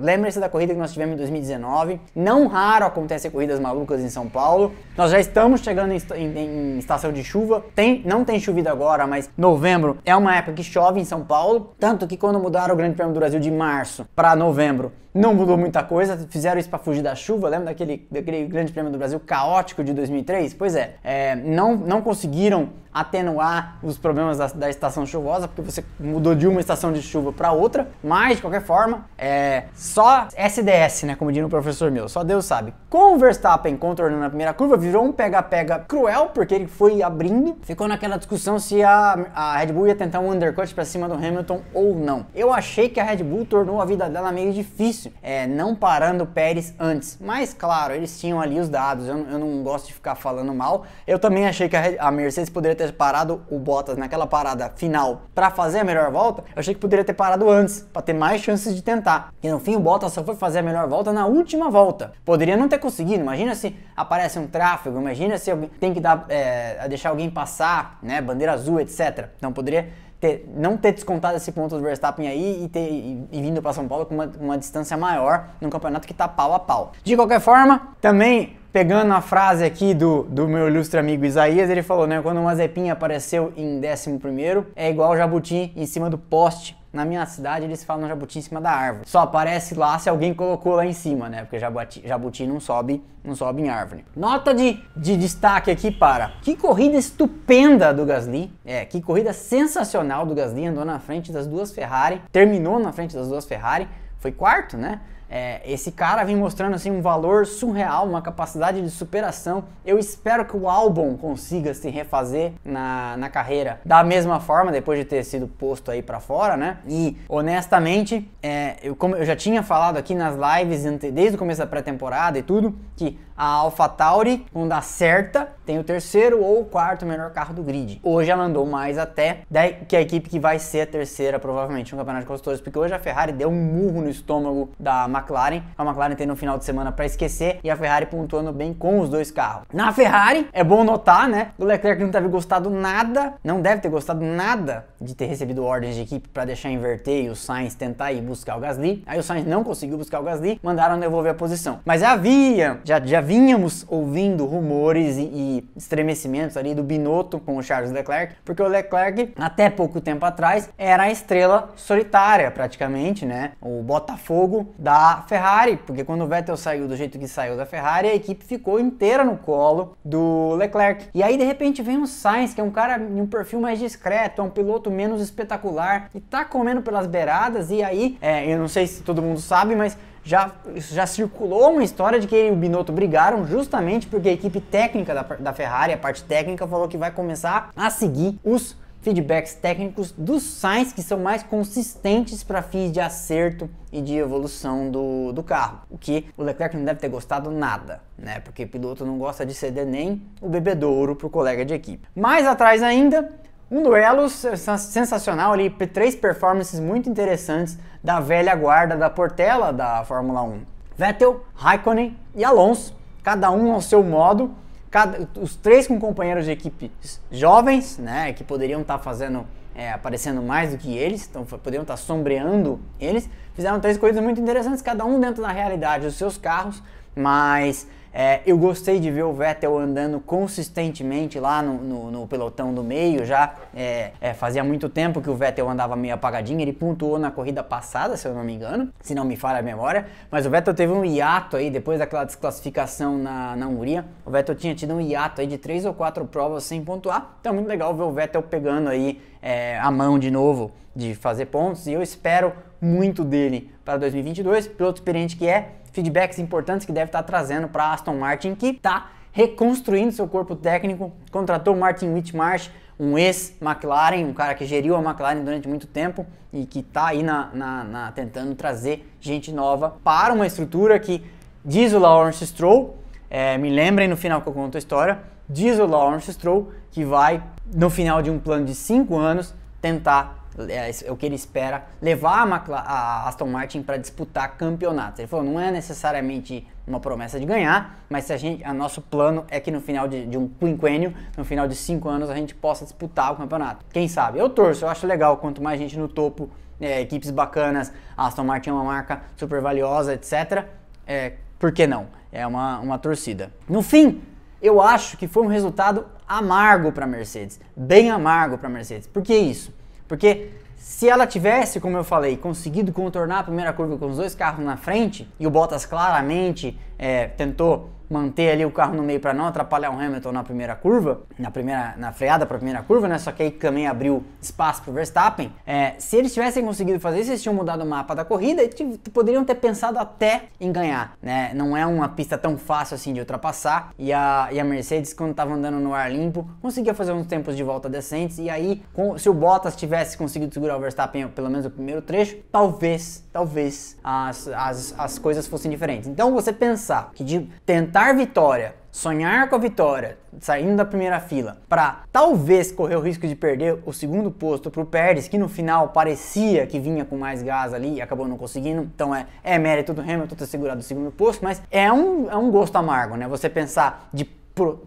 Lembre-se 0.00 0.11
da 0.40 0.48
corrida 0.48 0.72
que 0.72 0.78
nós 0.78 0.92
tivemos 0.92 1.14
em 1.14 1.18
2019. 1.18 2.00
Não 2.14 2.46
raro 2.46 2.84
acontecem 2.84 3.30
corridas 3.30 3.58
malucas 3.58 4.00
em 4.00 4.08
São 4.08 4.28
Paulo. 4.28 4.72
Nós 4.96 5.10
já 5.10 5.20
estamos 5.20 5.60
chegando 5.60 5.92
em, 5.92 5.98
em, 6.16 6.38
em, 6.38 6.78
estação 6.78 7.12
de 7.12 7.22
chuva. 7.24 7.64
Tem, 7.74 8.02
não 8.04 8.24
tem 8.24 8.38
chovido 8.40 8.68
agora, 8.68 9.06
mas 9.06 9.30
novembro 9.36 9.98
é 10.04 10.14
uma 10.14 10.36
época 10.36 10.54
que 10.54 10.64
chove 10.64 11.00
em 11.00 11.04
São 11.04 11.24
Paulo. 11.24 11.74
Tanto 11.78 12.06
que 12.06 12.16
quando 12.16 12.38
mudaram 12.38 12.74
o 12.74 12.76
Grande 12.76 12.94
Prêmio 12.94 13.14
do 13.14 13.18
Brasil 13.18 13.40
de 13.40 13.50
março 13.50 14.06
para 14.14 14.34
novembro, 14.36 14.92
não 15.14 15.34
mudou 15.34 15.58
muita 15.58 15.82
coisa, 15.82 16.26
fizeram 16.30 16.58
isso 16.58 16.68
para 16.68 16.78
fugir 16.78 17.02
da 17.02 17.14
chuva, 17.14 17.48
lembra 17.48 17.66
daquele, 17.66 18.06
daquele 18.10 18.46
grande 18.46 18.72
prêmio 18.72 18.90
do 18.90 18.98
Brasil 18.98 19.20
caótico 19.20 19.84
de 19.84 19.92
2003? 19.92 20.54
Pois 20.54 20.74
é, 20.74 20.94
é 21.04 21.34
não, 21.36 21.76
não 21.76 22.00
conseguiram 22.00 22.70
atenuar 22.92 23.78
os 23.82 23.96
problemas 23.96 24.36
da, 24.36 24.46
da, 24.48 24.68
estação 24.68 25.06
chuvosa, 25.06 25.48
porque 25.48 25.62
você 25.62 25.82
mudou 25.98 26.34
de 26.34 26.46
uma 26.46 26.60
estação 26.60 26.92
de 26.92 27.00
chuva 27.00 27.32
para 27.32 27.50
outra, 27.50 27.88
mas 28.04 28.36
de 28.36 28.42
qualquer 28.42 28.60
forma, 28.62 29.06
é 29.16 29.64
só 29.74 30.28
SDS, 30.36 31.04
né, 31.04 31.16
como 31.16 31.32
diz 31.32 31.42
o 31.42 31.48
professor 31.48 31.90
meu, 31.90 32.06
só 32.06 32.22
Deus 32.22 32.44
sabe. 32.44 32.74
Com 32.90 33.14
o 33.14 33.18
Verstappen 33.18 33.76
contornando 33.78 34.24
a 34.24 34.28
primeira 34.28 34.52
curva, 34.52 34.76
virou 34.76 35.04
um 35.04 35.12
pega-pega 35.12 35.78
cruel, 35.78 36.30
porque 36.34 36.54
ele 36.54 36.66
foi 36.66 37.02
abrindo, 37.02 37.56
ficou 37.62 37.88
naquela 37.88 38.18
discussão 38.18 38.58
se 38.58 38.82
a, 38.82 39.26
a 39.34 39.56
Red 39.56 39.72
Bull 39.72 39.86
ia 39.88 39.94
tentar 39.94 40.20
um 40.20 40.30
undercut 40.30 40.74
para 40.74 40.84
cima 40.84 41.08
do 41.08 41.14
Hamilton 41.14 41.62
ou 41.72 41.94
não. 41.94 42.26
Eu 42.34 42.52
achei 42.52 42.90
que 42.90 43.00
a 43.00 43.04
Red 43.04 43.24
Bull 43.24 43.46
tornou 43.46 43.80
a 43.80 43.86
vida 43.86 44.10
dela 44.10 44.30
meio 44.30 44.52
difícil 44.52 45.01
difícil, 45.02 45.12
é, 45.22 45.46
não 45.46 45.74
parando 45.74 46.24
o 46.24 46.26
Pérez 46.26 46.74
antes. 46.78 47.18
Mas, 47.20 47.52
claro, 47.52 47.94
eles 47.94 48.20
tinham 48.20 48.40
ali 48.40 48.58
os 48.58 48.68
dados, 48.68 49.08
eu, 49.08 49.16
eu 49.18 49.38
não 49.38 49.62
gosto 49.62 49.86
de 49.86 49.94
ficar 49.94 50.14
falando 50.14 50.54
mal. 50.54 50.84
Eu 51.06 51.18
também 51.18 51.46
achei 51.46 51.68
que 51.68 51.76
a, 51.76 51.94
a 51.98 52.10
Mercedes 52.10 52.50
poderia 52.50 52.76
ter 52.76 52.92
parado 52.92 53.42
o 53.50 53.58
Bottas 53.58 53.96
naquela 53.96 54.26
parada 54.26 54.70
final 54.76 55.22
para 55.34 55.50
fazer 55.50 55.80
a 55.80 55.84
melhor 55.84 56.10
volta. 56.10 56.44
Eu 56.54 56.60
achei 56.60 56.74
que 56.74 56.80
poderia 56.80 57.04
ter 57.04 57.14
parado 57.14 57.48
antes, 57.50 57.80
para 57.92 58.02
ter 58.02 58.12
mais 58.12 58.40
chances 58.40 58.74
de 58.74 58.82
tentar. 58.82 59.32
E 59.42 59.50
no 59.50 59.58
fim, 59.58 59.76
o 59.76 59.80
Bottas 59.80 60.12
só 60.12 60.22
foi 60.22 60.36
fazer 60.36 60.60
a 60.60 60.62
melhor 60.62 60.88
volta 60.88 61.12
na 61.12 61.26
última 61.26 61.70
volta. 61.70 62.12
Poderia 62.24 62.56
não 62.56 62.68
ter 62.68 62.78
conseguido. 62.78 63.22
Imagina 63.22 63.54
se 63.54 63.76
aparece 63.96 64.38
um 64.38 64.46
tráfego, 64.46 64.98
imagina 64.98 65.38
se 65.38 65.54
tem 65.80 65.92
que 65.92 66.00
dar, 66.00 66.26
é, 66.28 66.86
deixar 66.88 67.10
alguém 67.10 67.30
passar, 67.30 67.98
né, 68.02 68.20
bandeira 68.20 68.52
azul, 68.52 68.80
etc. 68.80 69.28
Então 69.36 69.52
poderia 69.52 69.90
ter, 70.22 70.48
não 70.54 70.76
ter 70.76 70.92
descontado 70.92 71.36
esse 71.36 71.50
ponto 71.50 71.76
do 71.76 71.82
Verstappen 71.82 72.28
aí 72.28 72.64
e 72.64 72.68
ter 72.68 72.88
e, 72.88 73.26
e 73.32 73.42
vindo 73.42 73.60
para 73.60 73.72
São 73.72 73.88
Paulo 73.88 74.06
com 74.06 74.14
uma, 74.14 74.30
uma 74.38 74.56
distância 74.56 74.96
maior 74.96 75.48
num 75.60 75.68
campeonato 75.68 76.06
que 76.06 76.12
está 76.12 76.28
pau 76.28 76.54
a 76.54 76.60
pau. 76.60 76.92
De 77.02 77.16
qualquer 77.16 77.40
forma, 77.40 77.88
também 78.00 78.56
pegando 78.72 79.12
a 79.12 79.20
frase 79.20 79.64
aqui 79.64 79.92
do, 79.92 80.22
do 80.22 80.46
meu 80.46 80.68
ilustre 80.68 81.00
amigo 81.00 81.24
Isaías, 81.24 81.68
ele 81.68 81.82
falou, 81.82 82.06
né? 82.06 82.22
Quando 82.22 82.38
o 82.38 82.44
Mazepin 82.44 82.88
apareceu 82.88 83.52
em 83.56 83.80
11 83.80 84.64
é 84.76 84.88
igual 84.88 85.10
o 85.10 85.16
Jabuti 85.16 85.72
em 85.74 85.86
cima 85.86 86.08
do 86.08 86.16
poste 86.16 86.80
na 86.92 87.04
minha 87.04 87.24
cidade 87.26 87.64
eles 87.64 87.82
falam 87.82 88.06
jabuti 88.06 88.38
em 88.38 88.42
cima 88.42 88.60
da 88.60 88.70
árvore. 88.70 89.08
Só 89.08 89.20
aparece 89.20 89.74
lá 89.74 89.98
se 89.98 90.08
alguém 90.08 90.34
colocou 90.34 90.74
lá 90.74 90.84
em 90.84 90.92
cima, 90.92 91.28
né? 91.28 91.42
Porque 91.42 91.58
jabuti, 91.58 92.02
jabuti 92.04 92.46
não 92.46 92.60
sobe, 92.60 93.02
não 93.24 93.34
sobe 93.34 93.62
em 93.62 93.68
árvore. 93.68 94.04
Nota 94.14 94.54
de, 94.54 94.82
de 94.96 95.16
destaque 95.16 95.70
aqui 95.70 95.90
para 95.90 96.32
que 96.42 96.56
corrida 96.56 96.96
estupenda 96.96 97.94
do 97.94 98.04
Gasly. 98.04 98.52
É, 98.64 98.84
que 98.84 99.00
corrida 99.00 99.32
sensacional 99.32 100.26
do 100.26 100.34
Gasly, 100.34 100.66
andou 100.66 100.84
na 100.84 100.98
frente 100.98 101.32
das 101.32 101.46
duas 101.46 101.72
Ferrari, 101.72 102.20
terminou 102.30 102.78
na 102.78 102.92
frente 102.92 103.14
das 103.14 103.28
duas 103.28 103.44
Ferrari, 103.44 103.88
foi 104.18 104.30
quarto, 104.30 104.76
né? 104.76 105.00
É, 105.34 105.62
esse 105.64 105.90
cara 105.90 106.22
vem 106.24 106.36
mostrando 106.36 106.74
assim 106.74 106.90
um 106.90 107.00
valor 107.00 107.46
surreal, 107.46 108.06
uma 108.06 108.20
capacidade 108.20 108.82
de 108.82 108.90
superação. 108.90 109.64
Eu 109.82 109.98
espero 109.98 110.44
que 110.44 110.54
o 110.54 110.68
álbum 110.68 111.16
consiga 111.16 111.72
se 111.72 111.88
refazer 111.88 112.52
na, 112.62 113.16
na 113.16 113.30
carreira 113.30 113.80
da 113.82 114.04
mesma 114.04 114.40
forma, 114.40 114.70
depois 114.70 114.98
de 114.98 115.06
ter 115.06 115.24
sido 115.24 115.48
posto 115.48 115.90
aí 115.90 116.02
para 116.02 116.20
fora, 116.20 116.54
né? 116.54 116.76
E 116.86 117.16
honestamente, 117.30 118.30
é, 118.42 118.76
eu, 118.82 118.94
como 118.94 119.16
eu 119.16 119.24
já 119.24 119.34
tinha 119.34 119.62
falado 119.62 119.96
aqui 119.96 120.14
nas 120.14 120.34
lives 120.36 120.82
desde 121.10 121.36
o 121.36 121.38
começo 121.38 121.60
da 121.60 121.66
pré-temporada 121.66 122.38
e 122.38 122.42
tudo, 122.42 122.76
que 122.94 123.18
a 123.42 123.46
AlphaTauri, 123.46 124.46
quando 124.52 124.70
acerta, 124.70 125.48
tem 125.66 125.76
o 125.76 125.82
terceiro 125.82 126.40
ou 126.40 126.60
o 126.60 126.64
quarto 126.64 127.04
melhor 127.04 127.32
carro 127.32 127.52
do 127.52 127.60
grid. 127.64 128.00
Hoje 128.00 128.30
ela 128.30 128.44
andou 128.44 128.64
mais 128.64 128.96
até 128.96 129.40
que 129.88 129.96
a 129.96 130.00
equipe 130.00 130.30
que 130.30 130.38
vai 130.38 130.60
ser 130.60 130.82
a 130.82 130.86
terceira, 130.86 131.40
provavelmente, 131.40 131.90
no 131.90 131.98
Campeonato 131.98 132.22
de 132.22 132.28
Construtores, 132.28 132.60
porque 132.60 132.78
hoje 132.78 132.94
a 132.94 133.00
Ferrari 133.00 133.32
deu 133.32 133.48
um 133.48 133.64
murro 133.64 134.00
no 134.00 134.08
estômago 134.08 134.70
da 134.78 135.06
McLaren 135.06 135.60
a 135.76 135.84
McLaren 135.84 136.14
tendo 136.14 136.32
um 136.32 136.36
final 136.36 136.56
de 136.56 136.64
semana 136.64 136.92
para 136.92 137.04
esquecer 137.04 137.58
e 137.64 137.70
a 137.70 137.76
Ferrari 137.76 138.06
pontuando 138.06 138.52
bem 138.52 138.72
com 138.72 139.00
os 139.00 139.08
dois 139.08 139.32
carros. 139.32 139.66
Na 139.72 139.92
Ferrari, 139.92 140.48
é 140.52 140.62
bom 140.62 140.84
notar, 140.84 141.28
né? 141.28 141.50
O 141.58 141.64
Leclerc 141.64 142.00
não 142.00 142.10
deve 142.10 142.28
gostado 142.28 142.70
nada, 142.70 143.34
não 143.42 143.60
deve 143.60 143.80
ter 143.80 143.88
gostado 143.88 144.24
nada 144.24 144.86
de 145.02 145.14
ter 145.14 145.26
recebido 145.26 145.64
ordens 145.64 145.96
de 145.96 146.02
equipe 146.02 146.28
para 146.28 146.44
deixar 146.44 146.70
inverter 146.70 147.24
e 147.24 147.28
o 147.28 147.36
Sainz 147.36 147.74
tentar 147.74 148.12
ir 148.12 148.22
buscar 148.22 148.56
o 148.56 148.60
Gasly. 148.60 149.02
Aí 149.06 149.18
o 149.18 149.22
Sainz 149.22 149.46
não 149.46 149.64
conseguiu 149.64 149.98
buscar 149.98 150.20
o 150.20 150.22
Gasly, 150.22 150.60
mandaram 150.62 150.98
devolver 150.98 151.32
a 151.32 151.34
posição. 151.34 151.80
Mas 151.84 152.02
havia, 152.02 152.80
já, 152.84 153.00
já 153.00 153.20
vínhamos 153.20 153.84
ouvindo 153.88 154.46
rumores 154.46 155.16
e, 155.16 155.22
e 155.22 155.68
estremecimentos 155.76 156.56
ali 156.56 156.74
do 156.74 156.82
Binotto 156.82 157.38
com 157.40 157.56
o 157.56 157.62
Charles 157.62 157.90
Leclerc, 157.90 158.36
porque 158.44 158.62
o 158.62 158.68
Leclerc, 158.68 159.32
até 159.36 159.68
pouco 159.68 160.00
tempo 160.00 160.24
atrás, 160.24 160.70
era 160.78 161.04
a 161.04 161.10
estrela 161.10 161.70
solitária 161.76 162.50
praticamente, 162.50 163.26
né? 163.26 163.52
O 163.60 163.82
Botafogo 163.82 164.72
da 164.78 165.24
Ferrari, 165.26 165.76
porque 165.76 166.04
quando 166.04 166.22
o 166.22 166.26
Vettel 166.26 166.56
saiu 166.56 166.86
do 166.86 166.96
jeito 166.96 167.18
que 167.18 167.28
saiu 167.28 167.56
da 167.56 167.66
Ferrari, 167.66 168.08
a 168.08 168.14
equipe 168.14 168.44
ficou 168.44 168.78
inteira 168.78 169.24
no 169.24 169.36
colo 169.36 169.96
do 170.04 170.54
Leclerc. 170.54 171.06
E 171.14 171.22
aí 171.22 171.36
de 171.36 171.44
repente 171.44 171.82
vem 171.82 171.98
o 171.98 172.06
Sainz, 172.06 172.54
que 172.54 172.60
é 172.60 172.64
um 172.64 172.70
cara 172.70 172.98
de 172.98 173.20
um 173.20 173.26
perfil 173.26 173.60
mais 173.60 173.78
discreto, 173.78 174.40
é 174.40 174.44
um 174.44 174.50
piloto 174.50 174.90
menos 174.92 175.20
espetacular 175.20 176.10
e 176.14 176.20
tá 176.20 176.44
comendo 176.44 176.82
pelas 176.82 177.06
beiradas. 177.06 177.70
E 177.70 177.82
aí, 177.82 178.18
é, 178.20 178.46
eu 178.46 178.58
não 178.58 178.68
sei 178.68 178.86
se 178.86 179.02
todo 179.02 179.22
mundo 179.22 179.40
sabe, 179.40 179.74
mas 179.74 179.96
já, 180.24 180.52
já 180.76 181.06
circulou 181.06 181.72
uma 181.72 181.82
história 181.82 182.20
de 182.20 182.26
que 182.26 182.34
ele 182.34 182.48
e 182.48 182.52
o 182.52 182.56
Binotto 182.56 182.92
brigaram 182.92 183.46
justamente 183.46 184.06
porque 184.06 184.28
a 184.28 184.32
equipe 184.32 184.60
técnica 184.60 185.14
da, 185.14 185.22
da 185.22 185.52
Ferrari, 185.52 185.92
a 185.92 185.98
parte 185.98 186.22
técnica, 186.22 186.66
falou 186.66 186.86
que 186.88 186.96
vai 186.96 187.10
começar 187.10 187.70
a 187.74 187.90
seguir 187.90 188.38
os 188.44 188.76
feedbacks 189.02 189.54
técnicos 189.54 190.12
dos 190.12 190.44
Sainz 190.44 190.92
que 190.92 191.02
são 191.02 191.18
mais 191.18 191.42
consistentes 191.42 192.44
para 192.44 192.62
fins 192.62 192.92
de 192.92 193.00
acerto 193.00 193.68
e 193.90 194.00
de 194.00 194.16
evolução 194.16 194.90
do, 194.90 195.32
do 195.32 195.42
carro. 195.42 195.80
O 195.90 195.98
que 195.98 196.26
o 196.36 196.42
Leclerc 196.42 196.76
não 196.76 196.84
deve 196.84 197.00
ter 197.00 197.08
gostado 197.08 197.50
nada, 197.50 198.00
né? 198.16 198.38
Porque 198.40 198.64
piloto 198.64 199.04
não 199.04 199.18
gosta 199.18 199.44
de 199.44 199.54
ceder 199.54 199.84
nem 199.84 200.22
o 200.40 200.48
bebedouro 200.48 201.16
para 201.16 201.26
o 201.26 201.30
colega 201.30 201.64
de 201.64 201.74
equipe. 201.74 202.08
Mais 202.14 202.46
atrás 202.46 202.80
ainda, 202.80 203.28
um 203.72 203.82
duelo 203.82 204.28
sensacional 204.28 205.54
ali, 205.54 205.70
três 205.70 206.14
performances 206.14 206.78
muito 206.78 207.08
interessantes 207.08 207.78
da 208.04 208.20
velha 208.20 208.54
guarda 208.54 208.94
da 208.94 209.08
Portela 209.08 209.72
da 209.72 210.04
Fórmula 210.04 210.42
1. 210.42 210.60
Vettel, 210.94 211.42
Raikkonen 211.54 212.14
e 212.34 212.44
Alonso, 212.44 212.94
cada 213.22 213.50
um 213.50 213.72
ao 213.72 213.80
seu 213.80 214.04
modo, 214.04 214.54
cada, 214.90 215.26
os 215.40 215.56
três 215.56 215.86
com 215.86 215.98
companheiros 215.98 216.44
de 216.44 216.50
equipe 216.50 216.92
jovens, 217.30 217.96
né, 217.96 218.34
que 218.34 218.44
poderiam 218.44 218.82
estar 218.82 218.98
tá 218.98 219.02
fazendo, 219.02 219.46
é, 219.74 219.90
aparecendo 219.90 220.42
mais 220.42 220.72
do 220.72 220.76
que 220.76 220.94
eles, 220.94 221.26
então 221.26 221.42
poderiam 221.46 221.80
estar 221.80 221.94
tá 221.94 221.96
sombreando 221.96 222.78
eles, 223.00 223.26
fizeram 223.54 223.80
três 223.80 223.96
coisas 223.96 224.22
muito 224.22 224.38
interessantes, 224.38 224.82
cada 224.82 225.02
um 225.06 225.18
dentro 225.18 225.40
da 225.40 225.48
realidade 225.48 226.04
dos 226.04 226.16
seus 226.16 226.36
carros, 226.36 226.82
mas 227.16 227.88
é, 228.14 228.42
eu 228.44 228.58
gostei 228.58 229.00
de 229.00 229.10
ver 229.10 229.22
o 229.22 229.32
Vettel 229.32 229.78
andando 229.78 230.20
consistentemente 230.20 231.40
lá 231.40 231.62
no, 231.62 231.74
no, 231.74 232.10
no 232.10 232.26
pelotão 232.26 232.74
do 232.74 232.84
meio. 232.84 233.24
Já 233.24 233.54
é, 233.74 234.12
é, 234.20 234.34
fazia 234.34 234.62
muito 234.62 234.88
tempo 234.88 235.22
que 235.22 235.30
o 235.30 235.34
Vettel 235.34 235.68
andava 235.68 235.96
meio 235.96 236.14
apagadinho. 236.14 236.60
Ele 236.60 236.72
pontuou 236.72 237.18
na 237.18 237.30
corrida 237.30 237.62
passada, 237.62 238.16
se 238.16 238.28
eu 238.28 238.34
não 238.34 238.44
me 238.44 238.52
engano, 238.52 238.90
se 239.00 239.14
não 239.14 239.24
me 239.24 239.36
falha 239.36 239.60
a 239.60 239.62
memória. 239.62 240.06
Mas 240.30 240.44
o 240.44 240.50
Vettel 240.50 240.74
teve 240.74 240.92
um 240.92 241.04
hiato 241.04 241.56
aí 241.56 241.70
depois 241.70 241.98
daquela 241.98 242.24
desclassificação 242.24 243.16
na, 243.16 243.56
na 243.56 243.66
Hungria. 243.66 244.04
O 244.26 244.30
Vettel 244.30 244.54
tinha 244.54 244.74
tido 244.74 244.92
um 244.92 245.00
hiato 245.00 245.40
aí 245.40 245.46
de 245.46 245.56
três 245.56 245.86
ou 245.86 245.94
quatro 245.94 246.26
provas 246.26 246.64
sem 246.64 246.84
pontuar. 246.84 247.36
Então 247.40 247.54
muito 247.54 247.68
legal 247.68 247.94
ver 247.94 248.02
o 248.02 248.12
Vettel 248.12 248.42
pegando 248.42 248.90
aí 248.90 249.20
é, 249.40 249.78
a 249.78 249.90
mão 249.90 250.18
de 250.18 250.30
novo 250.30 250.72
de 250.94 251.14
fazer 251.14 251.46
pontos. 251.46 251.86
E 251.86 251.92
eu 251.92 252.02
espero 252.02 252.52
muito 252.78 253.24
dele 253.24 253.72
para 253.84 253.96
2022. 253.96 254.68
Piloto 254.68 255.00
experiente 255.00 255.34
que 255.36 255.46
é 255.46 255.81
feedbacks 255.92 256.38
importantes 256.38 256.86
que 256.86 256.92
deve 256.92 257.06
estar 257.06 257.22
trazendo 257.22 257.68
para 257.68 257.92
Aston 257.92 258.14
Martin, 258.14 258.54
que 258.54 258.68
está 258.68 259.10
reconstruindo 259.32 260.12
seu 260.12 260.28
corpo 260.28 260.54
técnico, 260.54 261.12
contratou 261.30 261.74
Martin 261.76 262.08
Whitmarsh, 262.08 262.70
um 262.98 263.18
ex-McLaren, 263.18 264.24
um 264.24 264.32
cara 264.32 264.54
que 264.54 264.64
geriu 264.64 264.94
a 264.94 265.00
McLaren 265.00 265.42
durante 265.42 265.66
muito 265.66 265.86
tempo 265.86 266.26
e 266.52 266.66
que 266.66 266.80
está 266.80 267.08
aí 267.08 267.22
na, 267.22 267.48
na, 267.52 267.84
na, 267.84 268.12
tentando 268.12 268.54
trazer 268.54 269.10
gente 269.20 269.50
nova 269.50 269.96
para 270.04 270.34
uma 270.34 270.46
estrutura 270.46 270.98
que 270.98 271.24
diz 271.64 271.92
o 271.92 271.98
Lawrence 271.98 272.46
Stroll, 272.46 272.98
é, 273.30 273.56
me 273.56 273.70
lembrem 273.70 274.06
no 274.06 274.16
final 274.16 274.42
que 274.42 274.48
eu 274.48 274.52
conto 274.52 274.76
a 274.76 274.78
história, 274.78 275.20
diz 275.48 275.78
o 275.78 275.86
Lawrence 275.86 276.32
Stroll 276.32 276.70
que 276.90 277.04
vai, 277.04 277.42
no 277.74 277.88
final 277.88 278.20
de 278.20 278.30
um 278.30 278.38
plano 278.38 278.66
de 278.66 278.74
5 278.74 279.16
anos, 279.16 279.54
tentar 279.80 280.41
é, 280.68 280.90
é 280.90 281.10
o 281.12 281.16
que 281.16 281.26
ele 281.26 281.34
espera, 281.34 281.84
levar 282.00 282.46
a, 282.46 282.78
a 282.78 283.28
Aston 283.28 283.46
Martin 283.46 283.82
para 283.82 283.96
disputar 283.96 284.56
campeonatos. 284.56 285.18
Ele 285.18 285.28
falou, 285.28 285.44
não 285.44 285.60
é 285.60 285.70
necessariamente 285.70 286.66
uma 286.86 287.00
promessa 287.00 287.38
de 287.38 287.46
ganhar, 287.46 288.04
mas 288.08 288.24
se 288.24 288.32
a 288.32 288.36
gente, 288.36 288.64
a 288.64 288.74
nosso 288.74 289.00
plano 289.00 289.44
é 289.48 289.60
que 289.60 289.70
no 289.70 289.80
final 289.80 290.08
de, 290.08 290.26
de 290.26 290.36
um 290.36 290.48
quinquênio, 290.48 291.14
no 291.36 291.44
final 291.44 291.68
de 291.68 291.74
cinco 291.74 292.08
anos, 292.08 292.28
a 292.28 292.34
gente 292.34 292.54
possa 292.54 292.84
disputar 292.84 293.32
o 293.32 293.36
campeonato. 293.36 293.84
Quem 293.92 294.08
sabe? 294.08 294.38
Eu 294.38 294.50
torço, 294.50 294.84
eu 294.84 294.88
acho 294.88 295.06
legal, 295.06 295.36
quanto 295.36 295.62
mais 295.62 295.78
gente 295.78 295.98
no 295.98 296.08
topo, 296.08 296.50
é, 296.80 297.00
equipes 297.00 297.30
bacanas, 297.30 297.92
a 298.16 298.26
Aston 298.26 298.44
Martin 298.44 298.70
é 298.70 298.72
uma 298.72 298.84
marca 298.84 299.22
super 299.36 299.60
valiosa, 299.60 300.14
etc. 300.14 300.66
É, 301.06 301.34
por 301.58 301.72
que 301.72 301.86
não? 301.86 302.08
É 302.32 302.46
uma, 302.46 302.80
uma 302.80 302.98
torcida. 302.98 303.52
No 303.68 303.82
fim, 303.82 304.20
eu 304.60 304.80
acho 304.80 305.16
que 305.16 305.28
foi 305.28 305.42
um 305.44 305.48
resultado 305.48 306.06
amargo 306.26 306.90
para 306.92 307.04
a 307.04 307.08
Mercedes, 307.08 307.60
bem 307.76 308.10
amargo 308.10 308.58
para 308.58 308.68
a 308.68 308.70
Mercedes. 308.70 309.06
Por 309.06 309.22
que 309.22 309.34
isso? 309.34 309.72
Porque 310.12 310.50
se 310.76 311.08
ela 311.08 311.26
tivesse, 311.26 311.80
como 311.80 311.96
eu 311.96 312.04
falei, 312.04 312.36
conseguido 312.36 312.92
contornar 312.92 313.38
a 313.38 313.42
primeira 313.44 313.72
curva 313.72 313.96
com 313.96 314.10
os 314.10 314.18
dois 314.18 314.34
carros 314.34 314.62
na 314.62 314.76
frente, 314.76 315.26
e 315.40 315.46
o 315.46 315.50
Bottas 315.50 315.86
claramente 315.86 316.78
é, 316.98 317.28
tentou 317.28 317.88
manter 318.12 318.52
ali 318.52 318.64
o 318.64 318.70
carro 318.70 318.94
no 318.94 319.02
meio 319.02 319.18
para 319.18 319.32
não 319.32 319.46
atrapalhar 319.46 319.90
o 319.90 319.98
Hamilton 319.98 320.32
na 320.32 320.44
primeira 320.44 320.76
curva, 320.76 321.22
na 321.38 321.50
primeira 321.50 321.94
na 321.96 322.12
freada 322.12 322.44
para 322.44 322.56
a 322.56 322.58
primeira 322.58 322.82
curva, 322.82 323.08
né? 323.08 323.18
Só 323.18 323.32
que 323.32 323.42
aí 323.42 323.50
também 323.50 323.86
abriu 323.86 324.22
espaço 324.40 324.82
para 324.82 324.90
o 324.90 324.94
Verstappen. 324.94 325.52
É, 325.66 325.94
se 325.98 326.16
eles 326.16 326.32
tivessem 326.32 326.64
conseguido 326.64 327.00
fazer 327.00 327.20
isso, 327.20 327.30
eles 327.30 327.42
tinham 327.42 327.54
mudado 327.54 327.82
o 327.82 327.86
mapa 327.86 328.14
da 328.14 328.24
corrida 328.24 328.62
e 328.62 328.68
poderiam 329.10 329.44
ter 329.44 329.54
pensado 329.54 329.98
até 329.98 330.44
em 330.60 330.70
ganhar, 330.70 331.16
né? 331.22 331.52
Não 331.54 331.76
é 331.76 331.86
uma 331.86 332.08
pista 332.08 332.36
tão 332.36 332.58
fácil 332.58 332.94
assim 332.94 333.12
de 333.12 333.20
ultrapassar 333.20 333.92
e 333.98 334.12
a, 334.12 334.48
e 334.52 334.60
a 334.60 334.64
Mercedes 334.64 335.12
quando 335.14 335.30
estava 335.30 335.54
andando 335.54 335.78
no 335.78 335.94
ar 335.94 336.12
limpo 336.12 336.46
conseguia 336.60 336.92
fazer 336.92 337.12
uns 337.12 337.26
tempos 337.26 337.56
de 337.56 337.62
volta 337.62 337.88
decentes 337.88 338.38
e 338.38 338.50
aí 338.50 338.82
com, 338.92 339.16
se 339.16 339.28
o 339.28 339.34
Bottas 339.34 339.74
tivesse 339.74 340.18
conseguido 340.18 340.52
segurar 340.52 340.76
o 340.76 340.80
Verstappen 340.80 341.28
pelo 341.28 341.48
menos 341.48 341.64
o 341.64 341.70
primeiro 341.70 342.02
trecho, 342.02 342.36
talvez, 342.50 343.24
talvez 343.32 343.96
as, 344.04 344.48
as, 344.48 344.94
as 344.98 345.18
coisas 345.18 345.46
fossem 345.46 345.70
diferentes. 345.70 346.08
Então 346.08 346.32
você 346.32 346.52
pensar 346.52 347.10
que 347.14 347.24
de 347.24 347.48
tentar 347.64 348.12
vitória, 348.14 348.74
sonhar 348.90 349.48
com 349.48 349.56
a 349.56 349.58
vitória, 349.58 350.18
saindo 350.38 350.76
da 350.76 350.84
primeira 350.84 351.18
fila, 351.18 351.62
para 351.68 352.02
talvez 352.12 352.70
correr 352.70 352.96
o 352.96 353.00
risco 353.00 353.26
de 353.26 353.34
perder 353.34 353.78
o 353.86 353.92
segundo 353.92 354.30
posto 354.30 354.70
para 354.70 354.82
o 354.82 354.86
Pérez, 354.86 355.28
que 355.28 355.38
no 355.38 355.48
final 355.48 355.88
parecia 355.88 356.66
que 356.66 356.78
vinha 356.78 357.04
com 357.04 357.16
mais 357.16 357.42
gás 357.42 357.72
ali 357.72 357.94
e 357.94 358.02
acabou 358.02 358.28
não 358.28 358.36
conseguindo. 358.36 358.82
Então 358.82 359.14
é, 359.14 359.26
é 359.42 359.58
mérito 359.58 359.94
do 359.94 360.02
Hamilton 360.02 360.36
ter 360.36 360.46
segurado 360.46 360.80
o 360.80 360.84
segundo 360.84 361.10
posto, 361.10 361.42
mas 361.42 361.62
é 361.70 361.90
um, 361.90 362.30
é 362.30 362.36
um 362.36 362.50
gosto 362.50 362.76
amargo, 362.76 363.16
né? 363.16 363.26
Você 363.28 363.48
pensar 363.48 364.08
de 364.12 364.24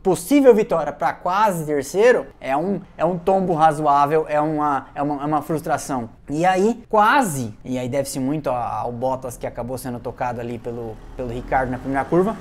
possível 0.03 0.53
vitória 0.53 0.93
para 0.93 1.13
quase 1.13 1.65
terceiro 1.65 2.27
é 2.39 2.55
um, 2.55 2.79
é 2.97 3.03
um 3.03 3.17
tombo 3.17 3.53
razoável, 3.53 4.25
é 4.27 4.39
uma, 4.39 4.87
é, 4.93 5.01
uma, 5.01 5.23
é 5.23 5.25
uma 5.25 5.41
frustração. 5.41 6.09
E 6.29 6.45
aí, 6.45 6.83
quase, 6.89 7.57
e 7.63 7.77
aí 7.77 7.89
deve-se 7.89 8.19
muito 8.19 8.49
ao 8.49 8.91
Bottas 8.91 9.37
que 9.37 9.47
acabou 9.47 9.77
sendo 9.77 9.99
tocado 9.99 10.39
ali 10.39 10.59
pelo, 10.59 10.95
pelo 11.15 11.29
Ricardo 11.29 11.71
na 11.71 11.77
primeira 11.77 12.05
curva, 12.05 12.35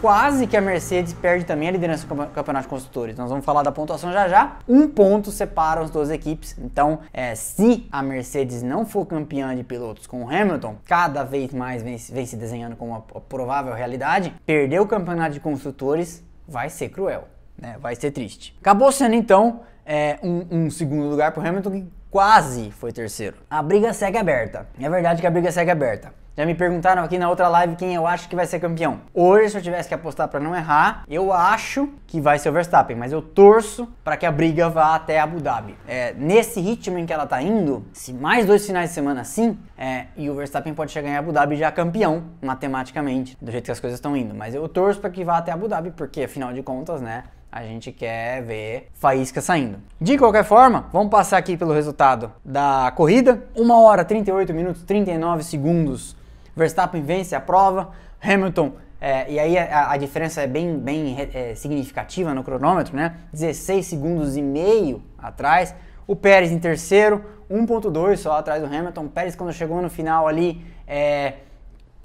quase 0.00 0.46
que 0.46 0.56
a 0.56 0.60
Mercedes 0.60 1.12
perde 1.12 1.44
também 1.44 1.68
a 1.68 1.72
liderança 1.72 2.06
do 2.06 2.26
Campeonato 2.28 2.64
de 2.64 2.68
Construtores. 2.68 3.16
Nós 3.16 3.28
vamos 3.28 3.44
falar 3.44 3.62
da 3.62 3.72
pontuação 3.72 4.12
já 4.12 4.28
já. 4.28 4.56
Um 4.68 4.88
ponto 4.88 5.30
separa 5.30 5.80
as 5.80 5.90
duas 5.90 6.10
equipes. 6.10 6.56
Então, 6.58 7.00
é, 7.12 7.34
se 7.34 7.88
a 7.90 8.02
Mercedes 8.02 8.62
não 8.62 8.86
for 8.86 9.04
campeã 9.06 9.54
de 9.56 9.64
pilotos 9.64 10.06
com 10.06 10.24
o 10.24 10.28
Hamilton, 10.28 10.76
cada 10.86 11.24
vez 11.24 11.52
mais 11.52 11.82
vem, 11.82 11.96
vem 11.96 12.26
se 12.26 12.36
desenhando 12.36 12.76
como 12.76 12.92
uma 12.92 13.00
provável 13.00 13.74
realidade, 13.74 14.32
perder 14.46 14.80
o 14.80 14.86
Campeonato 14.86 15.32
de 15.32 15.40
Construtores 15.40 16.27
vai 16.48 16.70
ser 16.70 16.88
cruel. 16.88 17.28
Né? 17.56 17.76
Vai 17.80 17.94
ser 17.94 18.10
triste. 18.10 18.56
Acabou 18.60 18.90
sendo 18.90 19.14
então 19.14 19.60
é, 19.84 20.18
um, 20.22 20.46
um 20.50 20.70
segundo 20.70 21.08
lugar 21.08 21.32
para 21.32 21.46
Hamilton 21.46 21.70
que 21.70 21.86
quase 22.10 22.70
foi 22.70 22.92
terceiro. 22.92 23.36
A 23.50 23.62
briga 23.62 23.92
segue 23.92 24.16
aberta. 24.16 24.66
É 24.80 24.88
verdade 24.88 25.20
que 25.20 25.26
a 25.26 25.30
briga 25.30 25.52
segue 25.52 25.70
aberta. 25.70 26.12
Já 26.38 26.46
me 26.46 26.54
perguntaram 26.54 27.02
aqui 27.02 27.18
na 27.18 27.28
outra 27.28 27.48
live 27.48 27.74
quem 27.74 27.96
eu 27.96 28.06
acho 28.06 28.28
que 28.28 28.36
vai 28.36 28.46
ser 28.46 28.60
campeão. 28.60 29.00
Hoje, 29.12 29.50
se 29.50 29.58
eu 29.58 29.60
tivesse 29.60 29.88
que 29.88 29.94
apostar 29.94 30.28
para 30.28 30.38
não 30.38 30.54
errar, 30.54 31.02
eu 31.08 31.32
acho 31.32 31.88
que 32.06 32.20
vai 32.20 32.38
ser 32.38 32.48
o 32.50 32.52
Verstappen, 32.52 32.96
mas 32.96 33.10
eu 33.10 33.20
torço 33.20 33.88
para 34.04 34.16
que 34.16 34.24
a 34.24 34.30
briga 34.30 34.68
vá 34.68 34.94
até 34.94 35.18
Abu 35.18 35.40
Dhabi. 35.40 35.74
É, 35.84 36.14
nesse 36.16 36.60
ritmo 36.60 36.96
em 36.96 37.04
que 37.04 37.12
ela 37.12 37.26
tá 37.26 37.42
indo, 37.42 37.84
se 37.92 38.12
mais 38.12 38.46
dois 38.46 38.64
finais 38.64 38.90
de 38.90 38.94
semana 38.94 39.22
assim, 39.22 39.58
é, 39.76 40.04
e 40.16 40.30
o 40.30 40.34
Verstappen 40.36 40.72
pode 40.74 40.92
chegar 40.92 41.08
em 41.08 41.16
Abu 41.16 41.32
Dhabi 41.32 41.56
já 41.56 41.72
campeão, 41.72 42.22
matematicamente, 42.40 43.36
do 43.42 43.50
jeito 43.50 43.64
que 43.64 43.72
as 43.72 43.80
coisas 43.80 43.98
estão 43.98 44.16
indo. 44.16 44.32
Mas 44.32 44.54
eu 44.54 44.68
torço 44.68 45.00
para 45.00 45.10
que 45.10 45.24
vá 45.24 45.38
até 45.38 45.50
Abu 45.50 45.66
Dhabi, 45.66 45.90
porque 45.90 46.22
afinal 46.22 46.52
de 46.52 46.62
contas, 46.62 47.00
né, 47.00 47.24
a 47.50 47.64
gente 47.64 47.90
quer 47.90 48.44
ver 48.44 48.90
faísca 48.94 49.40
saindo. 49.40 49.78
De 50.00 50.16
qualquer 50.16 50.44
forma, 50.44 50.86
vamos 50.92 51.10
passar 51.10 51.38
aqui 51.38 51.56
pelo 51.56 51.72
resultado 51.72 52.30
da 52.44 52.92
corrida. 52.94 53.42
1 53.56 53.70
hora 53.72 54.04
38 54.04 54.54
minutos 54.54 54.82
39 54.84 55.42
segundos 55.42 56.16
Verstappen 56.58 57.02
vence 57.02 57.34
a 57.34 57.40
prova, 57.40 57.90
Hamilton 58.20 58.72
é, 59.00 59.30
e 59.30 59.38
aí 59.38 59.56
a, 59.56 59.92
a, 59.92 59.96
diferença 59.96 60.42
é 60.42 60.46
bem, 60.46 60.76
bem 60.76 61.16
é, 61.32 61.54
significativa 61.54 62.34
no 62.34 62.42
cronômetro, 62.42 62.96
né? 62.96 63.16
16 63.32 63.86
segundos 63.86 64.36
e 64.36 64.42
meio 64.42 65.02
atrás. 65.16 65.74
O 66.06 66.16
Pérez 66.16 66.50
em 66.50 66.58
terceiro, 66.58 67.24
1.2 67.48 68.16
só 68.16 68.32
atrás 68.32 68.60
do 68.60 68.66
Hamilton. 68.66 69.04
O 69.04 69.08
Pérez 69.08 69.36
quando 69.36 69.52
chegou 69.52 69.80
no 69.80 69.88
final 69.88 70.26
ali 70.26 70.64
é, 70.86 71.34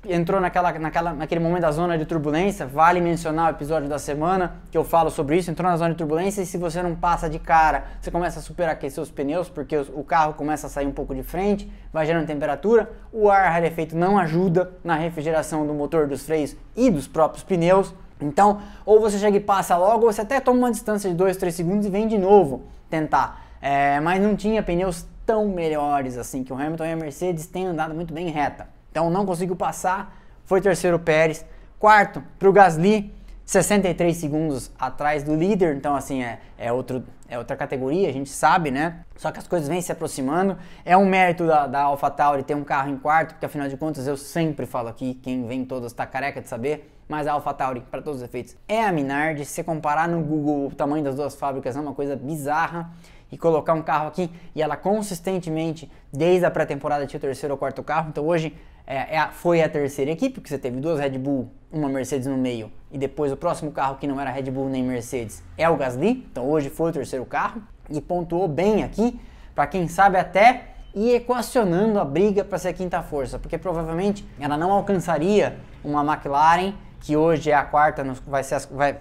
entrou 0.05 0.41
naquela, 0.41 0.71
naquela, 0.73 1.13
naquele 1.13 1.39
momento 1.39 1.61
da 1.61 1.71
zona 1.71 1.97
de 1.97 2.05
turbulência. 2.05 2.65
Vale 2.65 2.99
mencionar 2.99 3.51
o 3.51 3.55
episódio 3.55 3.87
da 3.87 3.97
semana 3.97 4.55
que 4.69 4.77
eu 4.77 4.83
falo 4.83 5.09
sobre 5.09 5.37
isso. 5.37 5.49
Entrou 5.49 5.69
na 5.69 5.77
zona 5.77 5.91
de 5.91 5.97
turbulência 5.97 6.41
e 6.41 6.45
se 6.45 6.57
você 6.57 6.81
não 6.81 6.95
passa 6.95 7.29
de 7.29 7.39
cara, 7.39 7.85
você 8.01 8.11
começa 8.11 8.39
a 8.39 8.41
superaquecer 8.41 9.01
os 9.01 9.09
pneus 9.09 9.49
porque 9.49 9.77
o 9.77 10.03
carro 10.03 10.33
começa 10.33 10.67
a 10.67 10.69
sair 10.69 10.87
um 10.87 10.91
pouco 10.91 11.15
de 11.15 11.23
frente, 11.23 11.71
vai 11.91 12.05
gerando 12.05 12.27
temperatura. 12.27 12.91
O 13.11 13.29
ar 13.29 13.51
rarefeito 13.51 13.95
não 13.95 14.17
ajuda 14.17 14.71
na 14.83 14.95
refrigeração 14.95 15.65
do 15.65 15.73
motor, 15.73 16.07
dos 16.07 16.23
freios 16.23 16.55
e 16.75 16.89
dos 16.89 17.07
próprios 17.07 17.43
pneus. 17.43 17.93
Então, 18.21 18.61
ou 18.85 18.99
você 18.99 19.17
chega 19.17 19.37
e 19.37 19.39
passa 19.39 19.75
logo, 19.75 20.05
ou 20.05 20.13
você 20.13 20.21
até 20.21 20.39
toma 20.39 20.59
uma 20.59 20.71
distância 20.71 21.09
de 21.09 21.15
2, 21.15 21.37
3 21.37 21.53
segundos 21.53 21.85
e 21.85 21.89
vem 21.89 22.07
de 22.07 22.17
novo 22.17 22.63
tentar. 22.89 23.43
É, 23.61 23.99
mas 23.99 24.21
não 24.21 24.35
tinha 24.35 24.61
pneus 24.61 25.05
tão 25.25 25.47
melhores 25.47 26.17
assim 26.17 26.43
que 26.43 26.51
o 26.51 26.55
Hamilton 26.55 26.85
e 26.85 26.91
a 26.91 26.95
Mercedes 26.95 27.47
têm 27.47 27.67
andado 27.67 27.93
muito 27.93 28.13
bem 28.13 28.27
reta. 28.29 28.67
Então 28.93 29.09
não 29.09 29.25
conseguiu 29.25 29.55
passar, 29.55 30.15
foi 30.45 30.61
terceiro 30.61 30.99
Pérez. 30.99 31.43
Quarto 31.79 32.23
para 32.37 32.47
o 32.47 32.53
Gasly, 32.53 33.11
63 33.43 34.15
segundos 34.15 34.71
atrás 34.77 35.23
do 35.23 35.35
líder. 35.35 35.75
Então 35.75 35.95
assim 35.95 36.21
é, 36.21 36.39
é, 36.59 36.71
outro, 36.71 37.03
é 37.27 37.35
outra 37.35 37.55
categoria, 37.55 38.07
a 38.07 38.13
gente 38.13 38.29
sabe, 38.29 38.69
né? 38.69 38.99
Só 39.15 39.31
que 39.31 39.39
as 39.39 39.47
coisas 39.47 39.67
vêm 39.67 39.81
se 39.81 39.91
aproximando. 39.91 40.55
É 40.85 40.95
um 40.95 41.07
mérito 41.07 41.47
da, 41.47 41.65
da 41.65 41.81
AlphaTauri 41.81 42.43
ter 42.43 42.53
um 42.53 42.63
carro 42.63 42.91
em 42.91 42.97
quarto, 42.97 43.31
porque 43.31 43.47
afinal 43.47 43.67
de 43.67 43.75
contas 43.77 44.05
eu 44.05 44.15
sempre 44.15 44.67
falo 44.67 44.89
aqui, 44.89 45.15
quem 45.15 45.47
vem 45.47 45.65
todos 45.65 45.91
está 45.91 46.05
careca 46.05 46.39
de 46.39 46.47
saber. 46.47 46.91
Mas 47.09 47.25
a 47.25 47.33
AlphaTauri, 47.33 47.81
para 47.89 47.99
todos 47.99 48.19
os 48.21 48.23
efeitos, 48.23 48.55
é 48.67 48.83
a 48.83 48.91
Minardi. 48.91 49.43
Se 49.43 49.63
comparar 49.63 50.07
no 50.07 50.21
Google 50.21 50.67
o 50.67 50.75
tamanho 50.75 51.03
das 51.03 51.15
duas 51.15 51.33
fábricas, 51.33 51.75
é 51.75 51.79
uma 51.79 51.95
coisa 51.95 52.15
bizarra 52.15 52.91
e 53.31 53.37
colocar 53.37 53.73
um 53.73 53.81
carro 53.81 54.07
aqui 54.09 54.29
e 54.53 54.61
ela 54.61 54.77
consistentemente, 54.77 55.91
desde 56.13 56.45
a 56.45 56.51
pré-temporada, 56.51 57.07
tinha 57.07 57.17
o 57.17 57.21
terceiro 57.21 57.55
ou 57.55 57.57
quarto 57.57 57.81
carro. 57.81 58.09
Então 58.09 58.23
hoje 58.27 58.55
é, 58.85 59.15
é 59.15 59.27
foi 59.31 59.61
a 59.61 59.69
terceira 59.69 60.11
equipe, 60.11 60.35
porque 60.35 60.49
você 60.49 60.57
teve 60.57 60.79
duas 60.79 60.99
Red 60.99 61.17
Bull, 61.17 61.49
uma 61.71 61.89
Mercedes 61.89 62.27
no 62.27 62.37
meio, 62.37 62.71
e 62.91 62.97
depois 62.97 63.31
o 63.31 63.37
próximo 63.37 63.71
carro 63.71 63.97
que 63.97 64.07
não 64.07 64.19
era 64.19 64.29
Red 64.29 64.51
Bull 64.51 64.69
nem 64.69 64.83
Mercedes 64.83 65.43
é 65.57 65.69
o 65.69 65.75
Gasly. 65.75 66.25
Então 66.31 66.49
hoje 66.49 66.69
foi 66.69 66.89
o 66.89 66.93
terceiro 66.93 67.25
carro 67.25 67.61
e 67.89 67.99
pontuou 67.99 68.47
bem 68.47 68.83
aqui, 68.83 69.19
para 69.55 69.67
quem 69.67 69.87
sabe 69.87 70.17
até 70.17 70.73
ir 70.95 71.15
equacionando 71.15 71.99
a 71.99 72.05
briga 72.05 72.43
para 72.43 72.57
ser 72.57 72.69
a 72.69 72.73
quinta 72.73 73.01
força, 73.01 73.39
porque 73.39 73.57
provavelmente 73.57 74.27
ela 74.39 74.57
não 74.57 74.71
alcançaria 74.71 75.57
uma 75.83 76.03
McLaren 76.03 76.73
que 76.99 77.17
hoje 77.17 77.51
é 77.51 77.53
a 77.53 77.63
quarta, 77.63 78.01
vai 78.25 78.43
ser, 78.43 78.61
vai, 78.71 78.97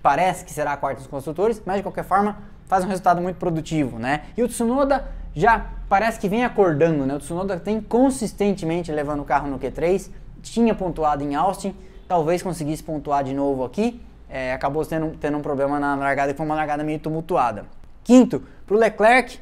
parece 0.00 0.44
que 0.44 0.52
será 0.52 0.72
a 0.72 0.76
quarta 0.76 1.00
dos 1.00 1.08
construtores, 1.08 1.60
mas 1.66 1.78
de 1.78 1.82
qualquer 1.82 2.04
forma 2.04 2.36
faz 2.70 2.84
um 2.84 2.88
resultado 2.88 3.20
muito 3.20 3.36
produtivo, 3.36 3.98
né? 3.98 4.22
E 4.36 4.44
o 4.44 4.48
Tsunoda 4.48 5.04
já 5.34 5.66
parece 5.88 6.20
que 6.20 6.28
vem 6.28 6.44
acordando, 6.44 7.04
né? 7.04 7.16
O 7.16 7.18
Tsunoda 7.18 7.58
tem 7.58 7.80
consistentemente 7.80 8.92
levando 8.92 9.20
o 9.20 9.24
carro 9.24 9.48
no 9.48 9.58
Q3, 9.58 10.08
tinha 10.40 10.72
pontuado 10.72 11.24
em 11.24 11.34
Austin, 11.34 11.74
talvez 12.06 12.44
conseguisse 12.44 12.80
pontuar 12.80 13.24
de 13.24 13.34
novo 13.34 13.64
aqui, 13.64 14.00
é, 14.28 14.52
acabou 14.52 14.86
tendo, 14.86 15.16
tendo 15.20 15.36
um 15.36 15.42
problema 15.42 15.80
na 15.80 15.96
largada, 15.96 16.32
que 16.32 16.36
foi 16.36 16.46
uma 16.46 16.54
largada 16.54 16.84
meio 16.84 17.00
tumultuada. 17.00 17.64
Quinto, 18.04 18.40
para 18.64 18.76
o 18.76 18.78
Leclerc, 18.78 19.40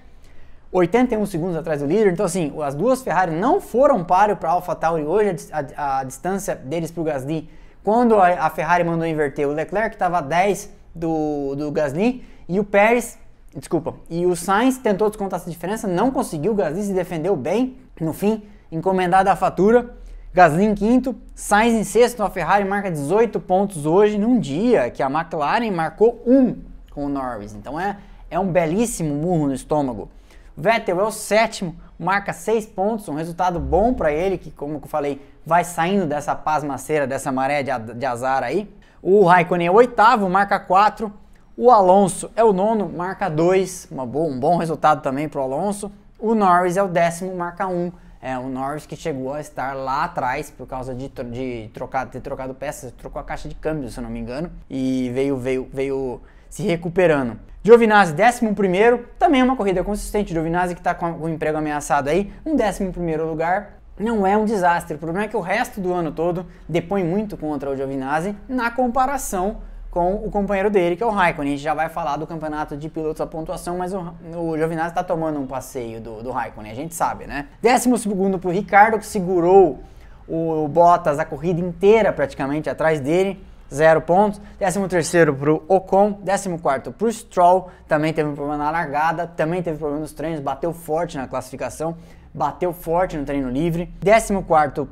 81 0.73 1.27
segundos 1.27 1.57
atrás 1.57 1.83
do 1.83 1.87
líder, 1.87 2.11
então 2.11 2.25
assim, 2.25 2.51
as 2.62 2.75
duas 2.75 3.03
Ferrari 3.03 3.33
não 3.33 3.61
foram 3.61 4.03
páreo 4.03 4.37
para 4.37 4.49
a 4.49 4.53
AlphaTauri 4.53 5.05
hoje, 5.05 5.37
a, 5.53 5.99
a, 5.99 6.05
distância 6.05 6.55
deles 6.55 6.91
para 6.91 7.01
o 7.03 7.05
Gasly, 7.05 7.51
quando 7.85 8.17
a, 8.17 8.47
a, 8.47 8.49
Ferrari 8.49 8.85
mandou 8.85 9.07
inverter, 9.07 9.47
o 9.47 9.53
Leclerc 9.53 9.97
estava 9.97 10.17
a 10.17 10.23
10 10.23 10.73
do, 10.95 11.55
do 11.57 11.71
Gasly, 11.71 12.25
e 12.49 12.59
o 12.59 12.65
Pérez, 12.65 13.19
desculpa, 13.55 13.95
e 14.09 14.25
o 14.25 14.35
Sainz 14.35 14.79
tentou 14.79 15.09
descontar 15.09 15.39
essa 15.39 15.51
diferença, 15.51 15.87
não 15.87 16.11
conseguiu, 16.11 16.55
Gasly 16.55 16.83
se 16.83 16.93
defendeu 16.93 17.37
bem, 17.37 17.77
no 18.01 18.13
fim, 18.13 18.43
encomendada 18.73 19.31
a 19.31 19.37
fatura. 19.37 19.95
Gasly 20.33 20.65
em 20.65 20.75
quinto, 20.75 21.15
Sainz 21.35 21.75
em 21.75 21.85
sexto, 21.85 22.23
a 22.23 22.31
Ferrari 22.31 22.65
marca 22.65 22.91
18 22.91 23.41
pontos 23.41 23.85
hoje, 23.87 24.19
num 24.19 24.39
dia 24.39 24.91
que 24.91 25.03
a 25.03 25.11
McLaren 25.11 25.71
marcou 25.71 26.23
um 26.27 26.57
com 26.91 27.07
o 27.07 27.09
Norris. 27.09 27.55
Então 27.55 27.79
é, 27.79 27.99
é 28.31 28.39
um 28.39 28.47
belíssimo 28.47 29.15
murro 29.15 29.49
no 29.49 29.55
estômago. 29.55 30.09
Vettel 30.57 31.01
é 31.01 31.05
o 31.05 31.11
sétimo, 31.11 31.77
marca 31.99 32.33
6 32.33 32.67
pontos, 32.67 33.09
um 33.09 33.15
resultado 33.15 33.61
bom 33.61 33.95
para 33.95 34.13
ele, 34.13 34.39
que 34.39 34.51
como 34.51 34.81
eu 34.83 34.89
falei, 34.89 35.21
vai 35.45 35.65
saindo 35.65 36.07
dessa 36.07 36.35
pasmaceira, 36.35 37.07
dessa 37.07 37.31
maré 37.31 37.63
de, 37.63 37.71
de 37.95 38.07
azar 38.07 38.43
aí. 38.43 38.69
O 39.01 39.25
Raikkonen 39.25 39.69
é 39.69 39.71
o 39.71 39.75
oitavo, 39.75 40.29
marca 40.29 40.59
4. 40.59 41.13
O 41.61 41.73
Alonso 41.73 42.31
é 42.37 42.44
o 42.44 42.53
nono, 42.53 42.88
marca 42.88 43.29
2, 43.29 43.88
um 43.90 44.38
bom 44.38 44.57
resultado 44.59 45.03
também 45.03 45.29
para 45.29 45.40
o 45.40 45.42
Alonso. 45.42 45.90
O 46.16 46.33
Norris 46.33 46.77
é 46.77 46.83
o 46.85 46.87
décimo, 46.87 47.35
marca 47.35 47.66
1. 47.66 47.75
Um. 47.75 47.92
É, 48.23 48.38
o 48.38 48.47
Norris 48.49 48.87
que 48.87 48.94
chegou 48.94 49.35
a 49.35 49.40
estar 49.40 49.75
lá 49.75 50.05
atrás 50.05 50.53
por 50.53 50.68
causa 50.68 50.94
de, 50.94 51.09
de 51.09 51.68
trocar, 51.75 52.07
ter 52.07 52.21
trocado 52.21 52.55
peças, 52.55 52.92
trocou 52.92 53.21
a 53.21 53.25
caixa 53.25 53.49
de 53.49 53.57
câmbio, 53.57 53.90
se 53.90 53.99
eu 53.99 54.05
não 54.05 54.11
me 54.11 54.21
engano, 54.21 54.53
e 54.71 55.11
veio, 55.12 55.37
veio, 55.37 55.68
veio 55.73 56.21
se 56.49 56.62
recuperando. 56.62 57.37
Giovinazzi, 57.64 58.14
11 58.14 58.55
primeiro, 58.55 59.09
também 59.18 59.42
uma 59.42 59.57
corrida 59.57 59.83
consistente. 59.83 60.33
Giovinazzi 60.33 60.77
que 60.77 60.81
está 60.81 60.94
com 60.94 61.11
o 61.11 61.29
emprego 61.29 61.59
ameaçado 61.59 62.07
aí, 62.07 62.33
um 62.47 62.55
11 62.55 62.92
primeiro 62.92 63.27
lugar, 63.27 63.81
não 63.99 64.25
é 64.25 64.37
um 64.37 64.44
desastre. 64.44 64.94
O 64.94 64.99
problema 64.99 65.25
é 65.25 65.29
que 65.29 65.37
o 65.37 65.40
resto 65.40 65.81
do 65.81 65.92
ano 65.92 66.12
todo 66.12 66.47
depõe 66.68 67.03
muito 67.03 67.37
contra 67.37 67.68
o 67.68 67.77
Giovinazzi 67.77 68.37
na 68.49 68.71
comparação 68.71 69.57
com 69.90 70.14
o 70.14 70.31
companheiro 70.31 70.70
dele, 70.70 70.96
que 70.96 71.03
é 71.03 71.07
o 71.07 71.11
Raikkonen. 71.11 71.53
A 71.53 71.57
gente 71.57 71.64
já 71.64 71.74
vai 71.74 71.88
falar 71.88 72.16
do 72.16 72.27
campeonato 72.27 72.77
de 72.77 72.88
pilotos 72.88 73.20
a 73.20 73.27
pontuação, 73.27 73.79
mas 73.79 73.92
o, 73.92 74.14
o 74.37 74.57
Giovinazzi 74.57 74.90
está 74.90 75.03
tomando 75.03 75.40
um 75.40 75.46
passeio 75.46 76.01
do, 76.01 76.22
do 76.22 76.31
Raikkonen, 76.31 76.70
a 76.70 76.74
gente 76.74 76.94
sabe, 76.94 77.27
né? 77.27 77.48
Décimo 77.62 77.96
segundo 77.96 78.38
para 78.38 78.48
o 78.48 78.53
Ricardo, 78.53 78.98
que 78.98 79.07
segurou 79.07 79.81
o 80.29 80.68
Bottas 80.68 81.18
a 81.18 81.24
corrida 81.24 81.61
inteira 81.61 82.12
praticamente 82.12 82.68
atrás 82.68 83.01
dele, 83.01 83.42
zero 83.72 84.03
pontos. 84.03 84.40
Décimo 84.59 84.87
terceiro 84.87 85.35
para 85.35 85.53
o 85.53 85.62
Ocon, 85.66 86.18
décimo 86.22 86.59
quarto 86.59 86.92
para 86.92 87.07
o 87.07 87.12
Stroll, 87.12 87.70
também 87.87 88.12
teve 88.12 88.29
um 88.29 88.35
problema 88.35 88.64
na 88.64 88.70
largada, 88.70 89.27
também 89.27 89.62
teve 89.62 89.79
problema 89.79 90.03
nos 90.03 90.12
treinos, 90.12 90.40
bateu 90.40 90.72
forte 90.72 91.16
na 91.16 91.27
classificação 91.27 91.96
bateu 92.33 92.73
forte 92.73 93.17
no 93.17 93.25
treino 93.25 93.51
livre. 93.51 93.93
14 94.05 94.33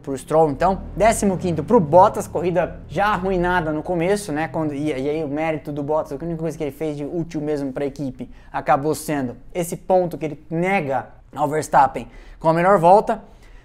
para 0.03 0.13
o 0.13 0.17
Stroll, 0.17 0.51
então. 0.51 0.83
15 0.97 1.63
para 1.63 1.77
o 1.77 1.81
Bottas, 1.81 2.27
corrida 2.27 2.81
já 2.89 3.07
arruinada 3.07 3.73
no 3.73 3.83
começo, 3.83 4.33
né? 4.33 4.49
Quando, 4.49 4.75
e, 4.75 4.89
e, 4.89 4.93
aí 4.93 5.25
o 5.25 5.29
mérito 5.29 5.73
do 5.73 5.83
Bottas, 5.83 6.13
a 6.13 6.25
única 6.25 6.41
coisa 6.41 6.57
que 6.57 6.65
ele 6.65 6.71
fez 6.71 6.97
de 6.97 7.05
útil 7.05 7.41
mesmo 7.41 7.73
para 7.73 7.85
a 7.85 7.87
equipe 7.87 8.31
acabou 8.53 8.95
sendo 8.95 9.37
esse 9.55 9.77
ponto 9.77 10.17
que 10.17 10.25
ele 10.25 10.45
nega 10.51 11.07
ao 11.35 11.49
Verstappen 11.49 12.09
com 12.39 12.49
a 12.49 12.55
melhor 12.55 12.79
volta. 12.79 13.23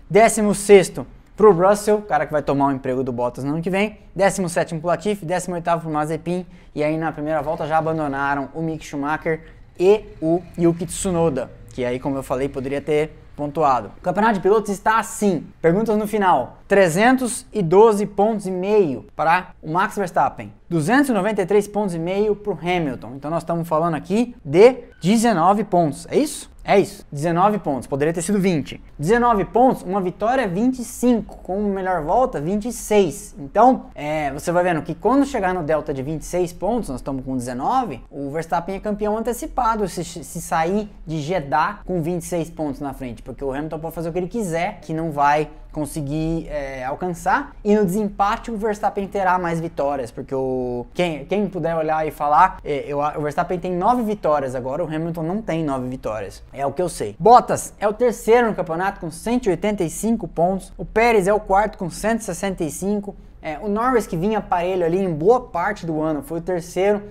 16 0.09 1.01
para 1.35 1.49
o 1.49 1.51
Russell, 1.51 2.01
cara 2.01 2.25
que 2.25 2.31
vai 2.31 2.43
tomar 2.43 2.67
o 2.67 2.71
emprego 2.71 3.03
do 3.03 3.11
Bottas 3.11 3.43
no 3.43 3.53
ano 3.53 3.61
que 3.61 3.69
vem. 3.69 3.97
17 4.15 4.75
para 4.75 4.85
o 4.85 4.87
Latifi, 4.87 5.25
18 5.25 5.63
para 5.63 5.77
o 5.77 5.91
Mazepin. 5.91 6.45
E 6.75 6.83
aí 6.83 6.97
na 6.97 7.11
primeira 7.11 7.41
volta 7.41 7.65
já 7.65 7.77
abandonaram 7.77 8.49
o 8.53 8.61
Mick 8.61 8.85
Schumacher 8.85 9.41
e 9.79 10.05
o 10.21 10.41
Yuki 10.59 10.85
Tsunoda, 10.85 11.49
que 11.73 11.83
aí, 11.83 11.99
como 11.99 12.15
eu 12.15 12.23
falei, 12.23 12.47
poderia 12.47 12.81
ter 12.81 13.17
pontuado. 13.35 13.91
O 13.97 14.01
campeonato 14.01 14.35
de 14.35 14.39
pilotos 14.41 14.69
está 14.69 14.99
assim. 14.99 15.47
Perguntas 15.61 15.97
no 15.97 16.07
final. 16.07 16.60
312 16.71 18.05
pontos 18.05 18.47
e 18.47 18.51
meio 18.51 19.05
para 19.13 19.55
o 19.61 19.69
Max 19.69 19.97
Verstappen. 19.97 20.53
293 20.69 21.67
pontos 21.67 21.93
e 21.93 21.99
meio 21.99 22.33
para 22.33 22.53
o 22.53 22.57
Hamilton. 22.57 23.15
Então 23.17 23.29
nós 23.29 23.43
estamos 23.43 23.67
falando 23.67 23.95
aqui 23.95 24.33
de 24.45 24.77
19 25.01 25.65
pontos. 25.65 26.07
É 26.09 26.17
isso? 26.17 26.49
É 26.63 26.79
isso, 26.79 27.05
19 27.11 27.57
pontos, 27.57 27.87
poderia 27.87 28.13
ter 28.13 28.21
sido 28.21 28.39
20. 28.39 28.79
19 28.97 29.45
pontos, 29.45 29.81
uma 29.81 29.99
vitória 29.99 30.47
25, 30.47 31.37
com 31.37 31.59
melhor 31.63 32.03
volta 32.03 32.39
26. 32.39 33.35
Então, 33.39 33.87
é, 33.95 34.31
você 34.31 34.51
vai 34.51 34.63
vendo 34.63 34.83
que 34.83 34.93
quando 34.93 35.25
chegar 35.25 35.55
no 35.55 35.63
delta 35.63 35.91
de 35.91 36.03
26 36.03 36.53
pontos, 36.53 36.89
nós 36.89 36.99
estamos 36.99 37.25
com 37.25 37.35
19, 37.35 38.03
o 38.11 38.29
Verstappen 38.29 38.75
é 38.75 38.79
campeão 38.79 39.17
antecipado 39.17 39.87
se, 39.87 40.03
se 40.03 40.39
sair 40.39 40.87
de 41.05 41.19
Jeddah 41.19 41.79
com 41.83 41.99
26 41.99 42.51
pontos 42.51 42.79
na 42.79 42.93
frente, 42.93 43.23
porque 43.23 43.43
o 43.43 43.51
Hamilton 43.51 43.79
pode 43.79 43.95
fazer 43.95 44.09
o 44.09 44.13
que 44.13 44.19
ele 44.19 44.27
quiser, 44.27 44.81
que 44.81 44.93
não 44.93 45.11
vai 45.11 45.49
conseguir 45.71 46.47
é, 46.49 46.83
alcançar. 46.83 47.55
E 47.63 47.75
no 47.75 47.85
desempate 47.85 48.51
o 48.51 48.57
Verstappen 48.57 49.07
terá 49.07 49.39
mais 49.39 49.59
vitórias, 49.59 50.11
porque 50.11 50.33
o 50.35 50.85
quem, 50.93 51.25
quem 51.25 51.47
puder 51.47 51.75
olhar 51.75 52.05
e 52.07 52.11
falar, 52.11 52.59
é, 52.63 52.85
eu, 52.87 52.99
o 52.99 53.21
Verstappen 53.21 53.59
tem 53.59 53.73
nove 53.73 54.03
vitórias 54.03 54.55
agora, 54.55 54.83
o 54.83 54.87
Hamilton 54.87 55.23
não 55.23 55.41
tem 55.41 55.63
nove 55.63 55.87
vitórias. 55.87 56.43
É 56.53 56.65
o 56.65 56.71
que 56.71 56.81
eu 56.81 56.89
sei. 56.89 57.15
Bottas 57.19 57.73
é 57.79 57.87
o 57.87 57.93
terceiro 57.93 58.47
no 58.47 58.55
campeonato 58.55 58.99
com 58.99 59.09
185 59.09 60.27
pontos. 60.27 60.73
O 60.77 60.85
Pérez 60.85 61.27
é 61.27 61.33
o 61.33 61.39
quarto 61.39 61.77
com 61.77 61.89
165. 61.89 63.15
É, 63.41 63.57
o 63.59 63.67
Norris 63.67 64.05
que 64.05 64.15
vinha 64.15 64.37
aparelho 64.37 64.85
ali 64.85 64.99
em 64.99 65.11
boa 65.11 65.41
parte 65.41 65.85
do 65.85 66.01
ano 66.01 66.21
foi 66.21 66.39
o 66.39 66.41
terceiro. 66.41 67.01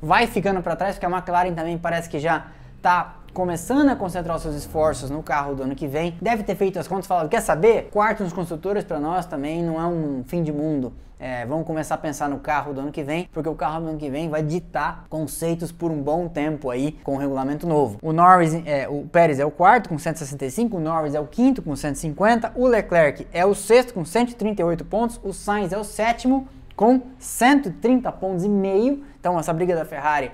Vai 0.00 0.26
ficando 0.26 0.62
para 0.62 0.76
trás 0.76 0.94
porque 0.94 1.06
a 1.06 1.10
McLaren 1.10 1.54
também 1.54 1.78
parece 1.78 2.08
que 2.08 2.18
já 2.18 2.46
está 2.76 3.16
começando 3.38 3.88
a 3.88 3.94
concentrar 3.94 4.34
os 4.34 4.42
seus 4.42 4.56
esforços 4.56 5.10
no 5.10 5.22
carro 5.22 5.54
do 5.54 5.62
ano 5.62 5.76
que 5.76 5.86
vem, 5.86 6.18
deve 6.20 6.42
ter 6.42 6.56
feito 6.56 6.76
as 6.76 6.88
contas 6.88 7.04
e 7.04 7.08
falado: 7.08 7.28
quer 7.28 7.40
saber? 7.40 7.88
Quarto 7.92 8.24
nos 8.24 8.32
construtores 8.32 8.82
para 8.82 8.98
nós 8.98 9.26
também 9.26 9.62
não 9.62 9.80
é 9.80 9.86
um 9.86 10.24
fim 10.26 10.42
de 10.42 10.52
mundo. 10.52 10.92
É, 11.20 11.46
vamos 11.46 11.64
começar 11.64 11.94
a 11.94 11.98
pensar 11.98 12.28
no 12.28 12.40
carro 12.40 12.74
do 12.74 12.80
ano 12.80 12.90
que 12.90 13.00
vem, 13.00 13.28
porque 13.32 13.48
o 13.48 13.54
carro 13.54 13.80
do 13.80 13.90
ano 13.90 13.98
que 13.98 14.10
vem 14.10 14.28
vai 14.28 14.42
ditar 14.42 15.04
conceitos 15.08 15.70
por 15.70 15.92
um 15.92 16.02
bom 16.02 16.26
tempo 16.26 16.68
aí 16.68 16.98
com 17.04 17.14
o 17.14 17.16
regulamento 17.16 17.64
novo. 17.64 17.96
O 18.02 18.12
Norris, 18.12 18.54
é, 18.66 18.88
o 18.88 19.04
Pérez 19.04 19.38
é 19.38 19.46
o 19.46 19.52
quarto 19.52 19.88
com 19.88 19.96
165, 19.96 20.76
o 20.76 20.80
Norris 20.80 21.14
é 21.14 21.20
o 21.20 21.26
quinto 21.26 21.62
com 21.62 21.76
150, 21.76 22.54
o 22.56 22.66
Leclerc 22.66 23.24
é 23.32 23.46
o 23.46 23.54
sexto 23.54 23.94
com 23.94 24.04
138 24.04 24.84
pontos, 24.84 25.20
o 25.22 25.32
Sainz 25.32 25.72
é 25.72 25.78
o 25.78 25.84
sétimo 25.84 26.48
com 26.74 27.02
130 27.20 28.10
pontos 28.10 28.44
e 28.44 28.48
meio. 28.48 29.04
Então 29.20 29.38
essa 29.38 29.52
briga 29.52 29.76
da 29.76 29.84
Ferrari. 29.84 30.32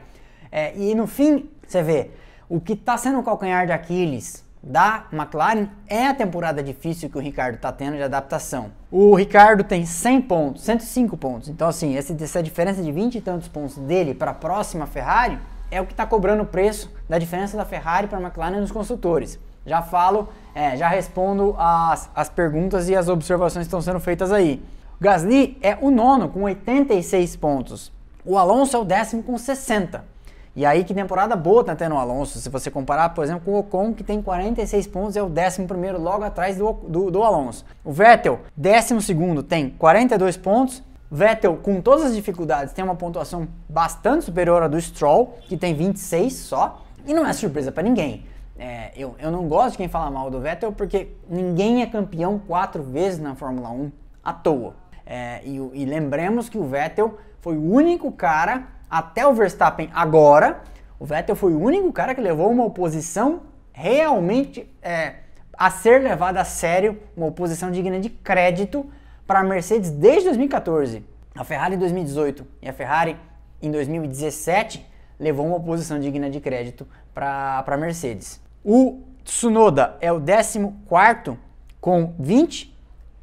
É, 0.51 0.75
e 0.75 0.95
no 0.95 1.07
fim, 1.07 1.51
você 1.67 1.83
vê, 1.83 2.11
o 2.49 2.61
que 2.61 2.75
está 2.75 2.97
sendo 2.97 3.19
o 3.19 3.23
calcanhar 3.23 3.67
de 3.67 3.73
Aquiles 3.73 4.45
da 4.63 5.05
McLaren 5.13 5.69
é 5.87 6.07
a 6.07 6.15
temporada 6.15 6.63
difícil 6.63 7.11
que 7.11 7.19
o 7.19 7.21
Ricardo 7.21 7.57
está 7.57 7.71
tendo 7.71 7.97
de 7.97 8.03
adaptação. 8.03 8.71
O 8.91 9.15
Ricardo 9.15 9.63
tem 9.63 9.85
100 9.85 10.23
pontos, 10.23 10.63
105 10.63 11.17
pontos. 11.17 11.49
Então, 11.51 11.69
assim, 11.69 11.97
essa 11.97 12.43
diferença 12.43 12.83
de 12.83 12.91
20 12.91 13.17
e 13.17 13.21
tantos 13.21 13.47
pontos 13.47 13.77
dele 13.77 14.15
para 14.15 14.31
a 14.31 14.35
próxima 14.35 14.87
Ferrari 14.87 15.39
é 15.71 15.81
o 15.81 15.87
que 15.87 15.93
está 15.93 16.07
cobrando 16.07 16.43
o 16.43 16.47
preço 16.47 16.91
da 17.09 17.19
diferença 17.19 17.57
da 17.57 17.65
Ferrari 17.65 18.07
para 18.07 18.19
a 18.19 18.23
McLaren 18.23 18.61
nos 18.61 18.73
construtores. 18.73 19.39
Já 19.67 19.83
falo, 19.83 20.29
é, 20.55 20.77
já 20.77 20.89
respondo 20.89 21.55
as, 21.59 22.11
as 22.15 22.29
perguntas 22.29 22.89
e 22.89 22.97
as 22.97 23.09
observações 23.09 23.65
que 23.65 23.69
estão 23.69 23.83
sendo 23.83 24.01
feitas 24.01 24.33
aí. 24.33 24.63
O 24.99 25.03
Gasly 25.03 25.59
é 25.61 25.77
o 25.81 25.91
nono 25.91 26.29
com 26.29 26.43
86 26.43 27.37
pontos. 27.37 27.93
O 28.25 28.39
Alonso 28.39 28.77
é 28.77 28.81
o 28.81 28.85
décimo 28.85 29.23
com 29.23 29.37
60. 29.37 30.14
E 30.57 30.65
aí 30.65 30.85
que 30.85 30.95
temporada 30.95 31.35
boa 31.35 31.65
tá 31.65 31.75
tendo 31.75 31.97
o 31.97 31.99
Alonso, 31.99 32.39
se 32.39 32.49
você 32.49 32.71
comparar, 32.71 33.09
por 33.09 33.25
exemplo, 33.25 33.43
com 33.45 33.53
o 33.53 33.59
Ocon, 33.59 33.93
que 33.93 34.05
tem 34.05 34.23
46 34.23 34.87
pontos, 34.87 35.17
é 35.17 35.23
o 35.23 35.27
11 35.27 35.65
primeiro 35.67 36.01
logo 36.01 36.23
atrás 36.23 36.57
do, 36.57 36.73
do, 36.73 37.11
do 37.11 37.23
Alonso. 37.25 37.65
O 37.85 37.91
Vettel, 37.91 38.41
12 38.57 39.03
segundo, 39.03 39.43
tem 39.43 39.71
42 39.71 40.37
pontos, 40.37 40.83
Vettel, 41.11 41.57
com 41.57 41.81
todas 41.81 42.07
as 42.07 42.15
dificuldades, 42.15 42.73
tem 42.73 42.85
uma 42.85 42.95
pontuação 42.95 43.49
bastante 43.69 44.25
superior 44.25 44.63
à 44.63 44.69
do 44.69 44.81
Stroll, 44.81 45.37
que 45.49 45.57
tem 45.57 45.75
26 45.75 46.33
só, 46.33 46.85
e 47.05 47.13
não 47.13 47.27
é 47.27 47.33
surpresa 47.33 47.73
para 47.73 47.83
ninguém. 47.83 48.25
É, 48.57 48.93
eu, 48.97 49.17
eu 49.19 49.33
não 49.33 49.49
gosto 49.49 49.73
de 49.73 49.79
quem 49.79 49.89
fala 49.89 50.09
mal 50.09 50.31
do 50.31 50.41
Vettel, 50.41 50.73
porque 50.73 51.09
ninguém 51.29 51.83
é 51.83 51.87
campeão 51.87 52.39
quatro 52.39 52.83
vezes 52.83 53.19
na 53.19 53.35
Fórmula 53.35 53.71
1 53.71 53.91
à 54.23 54.33
toa. 54.33 54.75
É, 55.05 55.41
e, 55.45 55.57
e 55.75 55.85
lembremos 55.85 56.49
que 56.49 56.57
o 56.57 56.65
Vettel 56.65 57.19
foi 57.41 57.57
o 57.57 57.73
único 57.73 58.11
cara 58.13 58.69
até 58.95 59.27
o 59.27 59.35
Verstappen 59.35 59.91
agora, 59.93 60.63
o 61.01 61.05
Vettel 61.05 61.35
foi 61.35 61.53
o 61.53 61.61
único 61.61 61.93
cara 61.93 62.15
que 62.15 62.21
levou 62.21 62.49
uma 62.49 62.65
oposição 62.65 63.43
realmente 63.73 64.73
é, 64.81 65.15
a 65.59 65.69
ser 65.69 66.01
levada 66.01 66.41
a 66.41 66.45
sério, 66.45 67.01
uma 67.17 67.27
oposição 67.27 67.73
digna 67.73 67.99
de 67.99 68.09
crédito 68.09 68.89
para 69.27 69.41
a 69.41 69.43
Mercedes 69.43 69.91
desde 69.91 70.27
2014. 70.27 71.05
A 71.35 71.43
Ferrari 71.43 71.75
em 71.75 71.79
2018 71.79 72.47
e 72.63 72.69
a 72.69 72.73
Ferrari 72.73 73.17
em 73.61 73.69
2017 73.69 74.87
levou 75.19 75.45
uma 75.45 75.57
oposição 75.57 75.99
digna 75.99 76.31
de 76.31 76.39
crédito 76.39 76.87
para 77.13 77.65
a 77.67 77.77
Mercedes. 77.77 78.41
O 78.65 79.03
Tsunoda 79.25 79.97
é 80.01 80.13
o 80.13 80.21
14 80.21 81.37
com 81.81 82.15
20, 82.17 82.73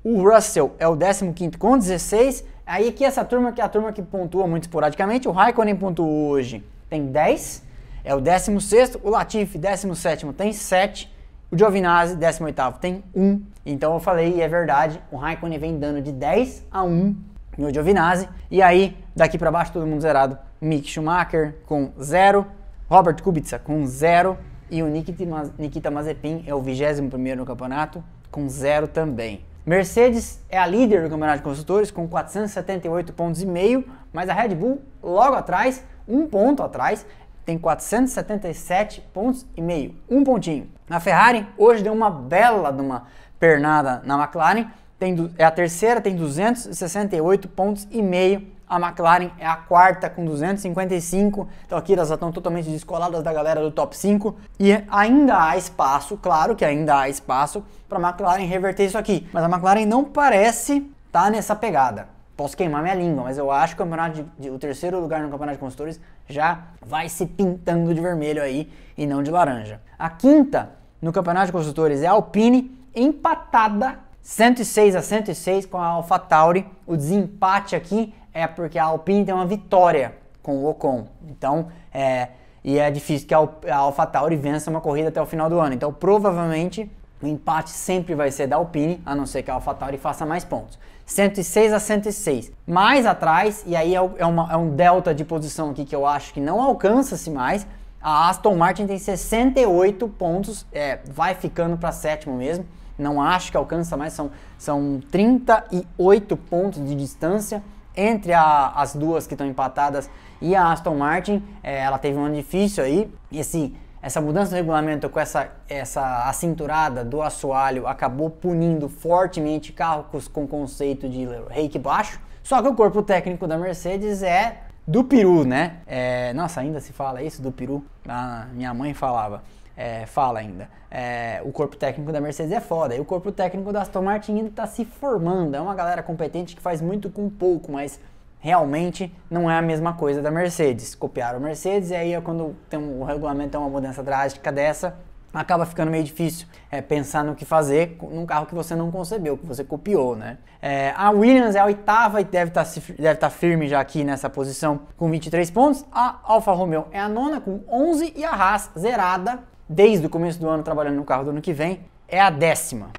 o 0.03 0.21
Russell 0.21 0.75
é 0.77 0.85
o 0.85 0.97
15 0.97 1.57
com 1.57 1.77
16 1.77 2.43
Aí 2.65 2.89
aqui 2.89 3.03
essa 3.03 3.25
turma 3.25 3.51
que 3.51 3.59
é 3.61 3.63
a 3.63 3.69
turma 3.69 3.91
que 3.91 4.01
pontua 4.01 4.47
muito 4.47 4.63
esporadicamente, 4.63 5.27
o 5.27 5.31
Raikkonen 5.31 5.75
pontuou 5.75 6.29
hoje 6.29 6.63
tem 6.89 7.07
10, 7.07 7.63
é 8.03 8.15
o 8.15 8.21
16 8.21 8.97
o 9.03 9.09
Latifi 9.09 9.57
17 9.57 10.25
tem 10.33 10.53
7, 10.53 11.11
o 11.51 11.57
Giovinazzi 11.57 12.15
18 12.15 12.79
tem 12.79 13.03
1. 13.13 13.41
Então 13.65 13.93
eu 13.93 13.99
falei 13.99 14.35
e 14.35 14.41
é 14.41 14.47
verdade, 14.47 15.01
o 15.11 15.17
Raikkonen 15.17 15.59
vem 15.59 15.77
dando 15.77 16.01
de 16.01 16.11
10 16.11 16.65
a 16.71 16.83
1 16.83 17.15
no 17.57 17.73
Giovinazzi. 17.73 18.29
E 18.49 18.61
aí, 18.61 18.97
daqui 19.15 19.37
para 19.37 19.51
baixo 19.51 19.73
todo 19.73 19.85
mundo 19.85 20.01
zerado. 20.01 20.37
Mick 20.61 20.87
Schumacher 20.87 21.55
com 21.65 21.91
0, 22.01 22.45
Robert 22.89 23.21
Kubica 23.21 23.59
com 23.59 23.85
0 23.85 24.37
e 24.69 24.81
o 24.81 24.87
Nikita 24.87 25.91
Mazepin 25.91 26.43
é 26.47 26.55
o 26.55 26.61
21º 26.61 27.35
no 27.35 27.45
campeonato 27.45 28.03
com 28.31 28.47
0 28.47 28.87
também. 28.87 29.43
Mercedes 29.65 30.39
é 30.49 30.57
a 30.57 30.65
líder 30.65 31.03
do 31.03 31.09
campeonato 31.09 31.37
de 31.37 31.43
construtores 31.43 31.91
com 31.91 32.07
478 32.07 33.13
pontos 33.13 33.43
e 33.43 33.45
meio, 33.45 33.85
mas 34.11 34.27
a 34.27 34.33
Red 34.33 34.55
Bull 34.55 34.81
logo 35.03 35.35
atrás, 35.35 35.83
um 36.07 36.25
ponto 36.25 36.63
atrás, 36.63 37.05
tem 37.45 37.59
477 37.59 39.01
pontos 39.13 39.45
e 39.55 39.61
meio, 39.61 39.95
um 40.09 40.23
pontinho. 40.23 40.67
Na 40.89 40.99
Ferrari 40.99 41.47
hoje 41.57 41.83
deu 41.83 41.93
uma 41.93 42.09
bela 42.09 42.71
de 42.71 42.81
uma 42.81 43.07
pernada 43.39 44.01
na 44.03 44.21
McLaren, 44.21 44.67
tem, 44.97 45.31
é 45.37 45.43
a 45.43 45.51
terceira, 45.51 46.01
tem 46.01 46.15
268 46.15 47.47
pontos 47.49 47.87
e 47.91 48.01
meio 48.01 48.47
a 48.71 48.79
McLaren 48.79 49.31
é 49.37 49.45
a 49.45 49.57
quarta 49.57 50.09
com 50.09 50.23
255. 50.23 51.45
Então 51.65 51.77
aqui 51.77 51.93
elas 51.93 52.07
já 52.07 52.13
estão 52.13 52.31
totalmente 52.31 52.69
descoladas 52.69 53.21
da 53.21 53.33
galera 53.33 53.59
do 53.59 53.69
top 53.69 53.97
5. 53.97 54.33
E 54.57 54.71
ainda 54.89 55.49
há 55.49 55.57
espaço, 55.57 56.17
claro 56.17 56.55
que 56.55 56.63
ainda 56.63 56.97
há 56.97 57.09
espaço 57.09 57.65
para 57.89 57.99
a 57.99 58.09
McLaren 58.09 58.45
reverter 58.45 58.85
isso 58.85 58.97
aqui. 58.97 59.27
Mas 59.33 59.43
a 59.43 59.49
McLaren 59.49 59.85
não 59.85 60.05
parece 60.05 60.89
estar 61.05 61.23
tá 61.23 61.29
nessa 61.29 61.53
pegada. 61.53 62.07
Posso 62.37 62.55
queimar 62.55 62.81
minha 62.81 62.95
língua, 62.95 63.25
mas 63.25 63.37
eu 63.37 63.51
acho 63.51 63.75
que 63.75 63.81
o, 63.81 63.85
campeonato 63.85 64.15
de, 64.15 64.25
de, 64.39 64.49
o 64.49 64.57
terceiro 64.57 65.01
lugar 65.01 65.21
no 65.21 65.29
campeonato 65.29 65.57
de 65.57 65.59
construtores 65.59 65.99
já 66.29 66.59
vai 66.81 67.09
se 67.09 67.25
pintando 67.25 67.93
de 67.93 67.99
vermelho 67.99 68.41
aí 68.41 68.71
e 68.97 69.05
não 69.05 69.21
de 69.21 69.29
laranja. 69.29 69.81
A 69.99 70.09
quinta 70.09 70.69
no 71.01 71.11
campeonato 71.11 71.47
de 71.47 71.51
construtores 71.51 72.01
é 72.01 72.07
a 72.07 72.11
Alpine, 72.11 72.71
empatada 72.95 73.99
106 74.21 74.95
a 74.95 75.01
106 75.01 75.65
com 75.65 75.77
a 75.77 75.87
AlphaTauri. 75.87 76.65
O 76.85 76.95
desempate 76.95 77.75
aqui 77.75 78.13
é 78.33 78.47
porque 78.47 78.79
a 78.79 78.85
Alpine 78.85 79.25
tem 79.25 79.33
uma 79.33 79.45
vitória 79.45 80.15
com 80.41 80.57
o 80.57 80.69
Ocon. 80.69 81.07
Então, 81.29 81.67
é, 81.93 82.29
e 82.63 82.77
é 82.77 82.89
difícil 82.91 83.27
que 83.27 83.33
a 83.33 83.77
AlphaTauri 83.77 84.35
vença 84.35 84.69
uma 84.69 84.81
corrida 84.81 85.09
até 85.09 85.21
o 85.21 85.25
final 85.25 85.49
do 85.49 85.59
ano. 85.59 85.73
Então, 85.73 85.91
provavelmente, 85.91 86.89
o 87.21 87.27
empate 87.27 87.69
sempre 87.71 88.15
vai 88.15 88.31
ser 88.31 88.47
da 88.47 88.55
Alpine, 88.55 89.01
a 89.05 89.15
não 89.15 89.25
ser 89.25 89.43
que 89.43 89.51
a 89.51 89.55
AlphaTauri 89.55 89.97
faça 89.97 90.25
mais 90.25 90.43
pontos. 90.43 90.79
106 91.05 91.73
a 91.73 91.79
106. 91.79 92.51
Mais 92.65 93.05
atrás, 93.05 93.63
e 93.67 93.75
aí 93.75 93.95
é, 93.95 93.99
é, 94.17 94.25
uma, 94.25 94.51
é 94.51 94.55
um 94.55 94.69
delta 94.69 95.13
de 95.13 95.25
posição 95.25 95.71
aqui 95.71 95.85
que 95.85 95.95
eu 95.95 96.05
acho 96.05 96.33
que 96.33 96.39
não 96.39 96.61
alcança-se 96.61 97.29
mais. 97.29 97.67
A 98.01 98.29
Aston 98.29 98.55
Martin 98.55 98.87
tem 98.87 98.97
68 98.97 100.07
pontos, 100.07 100.65
é, 100.71 100.99
vai 101.05 101.35
ficando 101.35 101.77
para 101.77 101.91
sétimo 101.91 102.35
mesmo. 102.35 102.65
Não 102.97 103.21
acho 103.21 103.51
que 103.51 103.57
alcança 103.57 103.97
mais, 103.97 104.13
são, 104.13 104.31
são 104.57 105.01
38 105.11 106.37
pontos 106.37 106.83
de 106.85 106.95
distância 106.95 107.63
entre 107.95 108.33
a, 108.33 108.69
as 108.75 108.95
duas 108.95 109.27
que 109.27 109.33
estão 109.33 109.47
empatadas 109.47 110.09
e 110.41 110.55
a 110.55 110.71
Aston 110.71 110.95
Martin. 110.95 111.43
É, 111.61 111.79
ela 111.79 111.97
teve 111.97 112.17
um 112.17 112.25
ano 112.25 112.35
difícil 112.35 112.83
aí. 112.83 113.13
E 113.31 113.39
esse, 113.39 113.75
essa 114.01 114.19
mudança 114.19 114.51
do 114.51 114.55
regulamento 114.55 115.09
com 115.09 115.19
essa, 115.19 115.49
essa 115.69 116.27
acinturada 116.27 117.03
do 117.03 117.21
assoalho 117.21 117.87
acabou 117.87 118.29
punindo 118.29 118.89
fortemente 118.89 119.71
carros 119.71 120.27
com 120.27 120.47
conceito 120.47 121.07
de 121.07 121.27
rake 121.49 121.77
baixo. 121.77 122.19
Só 122.43 122.61
que 122.61 122.67
o 122.67 122.75
corpo 122.75 123.03
técnico 123.03 123.47
da 123.47 123.57
Mercedes 123.57 124.23
é 124.23 124.61
do 124.87 125.03
peru, 125.03 125.45
né? 125.45 125.77
É, 125.85 126.33
nossa, 126.33 126.59
ainda 126.59 126.79
se 126.79 126.91
fala 126.91 127.21
isso 127.21 127.41
do 127.41 127.51
peru? 127.51 127.83
A 128.07 128.47
minha 128.51 128.73
mãe 128.73 128.93
falava 128.93 129.43
é, 129.81 130.05
fala 130.05 130.39
ainda. 130.39 130.69
É, 130.91 131.41
o 131.43 131.51
corpo 131.51 131.75
técnico 131.75 132.11
da 132.11 132.21
Mercedes 132.21 132.51
é 132.51 132.59
foda. 132.59 132.95
E 132.95 132.99
o 132.99 133.05
corpo 133.05 133.31
técnico 133.31 133.73
da 133.73 133.81
Aston 133.81 134.03
Martin 134.03 134.33
ainda 134.33 134.49
está 134.49 134.67
se 134.67 134.85
formando. 134.85 135.55
É 135.55 135.61
uma 135.61 135.73
galera 135.73 136.03
competente 136.03 136.55
que 136.55 136.61
faz 136.61 136.81
muito 136.81 137.09
com 137.09 137.27
pouco, 137.29 137.71
mas 137.71 137.99
realmente 138.39 139.11
não 139.29 139.49
é 139.49 139.57
a 139.57 139.61
mesma 139.61 139.93
coisa 139.93 140.21
da 140.21 140.29
Mercedes. 140.29 140.93
Copiaram 140.93 141.37
a 141.37 141.41
Mercedes 141.41 141.89
e 141.89 141.95
aí 141.95 142.13
é 142.13 142.21
quando 142.21 142.55
tem 142.69 142.79
um, 142.79 143.01
o 143.01 143.03
regulamento 143.03 143.57
é 143.57 143.59
uma 143.59 143.69
mudança 143.69 144.03
drástica 144.03 144.51
dessa, 144.51 144.99
acaba 145.33 145.65
ficando 145.65 145.89
meio 145.89 146.03
difícil 146.03 146.45
é, 146.69 146.81
pensar 146.81 147.23
no 147.23 147.33
que 147.33 147.45
fazer 147.45 147.97
num 148.01 148.25
carro 148.25 148.45
que 148.45 148.53
você 148.53 148.75
não 148.75 148.91
concebeu, 148.91 149.37
que 149.37 149.45
você 149.45 149.63
copiou, 149.63 150.15
né? 150.15 150.37
É, 150.61 150.93
a 150.95 151.09
Williams 151.09 151.55
é 151.55 151.59
a 151.59 151.65
oitava 151.65 152.21
e 152.21 152.23
deve 152.23 152.49
estar 152.49 152.65
tá, 152.65 152.71
deve 152.99 153.15
tá 153.15 153.29
firme 153.31 153.67
já 153.67 153.79
aqui 153.79 154.03
nessa 154.03 154.29
posição 154.29 154.81
com 154.95 155.09
23 155.09 155.49
pontos. 155.49 155.85
A 155.91 156.19
Alfa 156.23 156.51
Romeo 156.51 156.85
é 156.91 156.99
a 156.99 157.09
nona 157.09 157.41
com 157.41 157.61
11 157.67 158.13
e 158.15 158.23
a 158.23 158.31
Haas 158.31 158.69
zerada 158.77 159.39
desde 159.71 160.05
o 160.05 160.09
começo 160.09 160.37
do 160.37 160.49
ano 160.49 160.63
trabalhando 160.63 160.97
no 160.97 161.05
carro 161.05 161.23
do 161.23 161.29
ano 161.29 161.41
que 161.41 161.53
vem, 161.53 161.79
é 162.07 162.19
a 162.19 162.29
décima. 162.29 162.89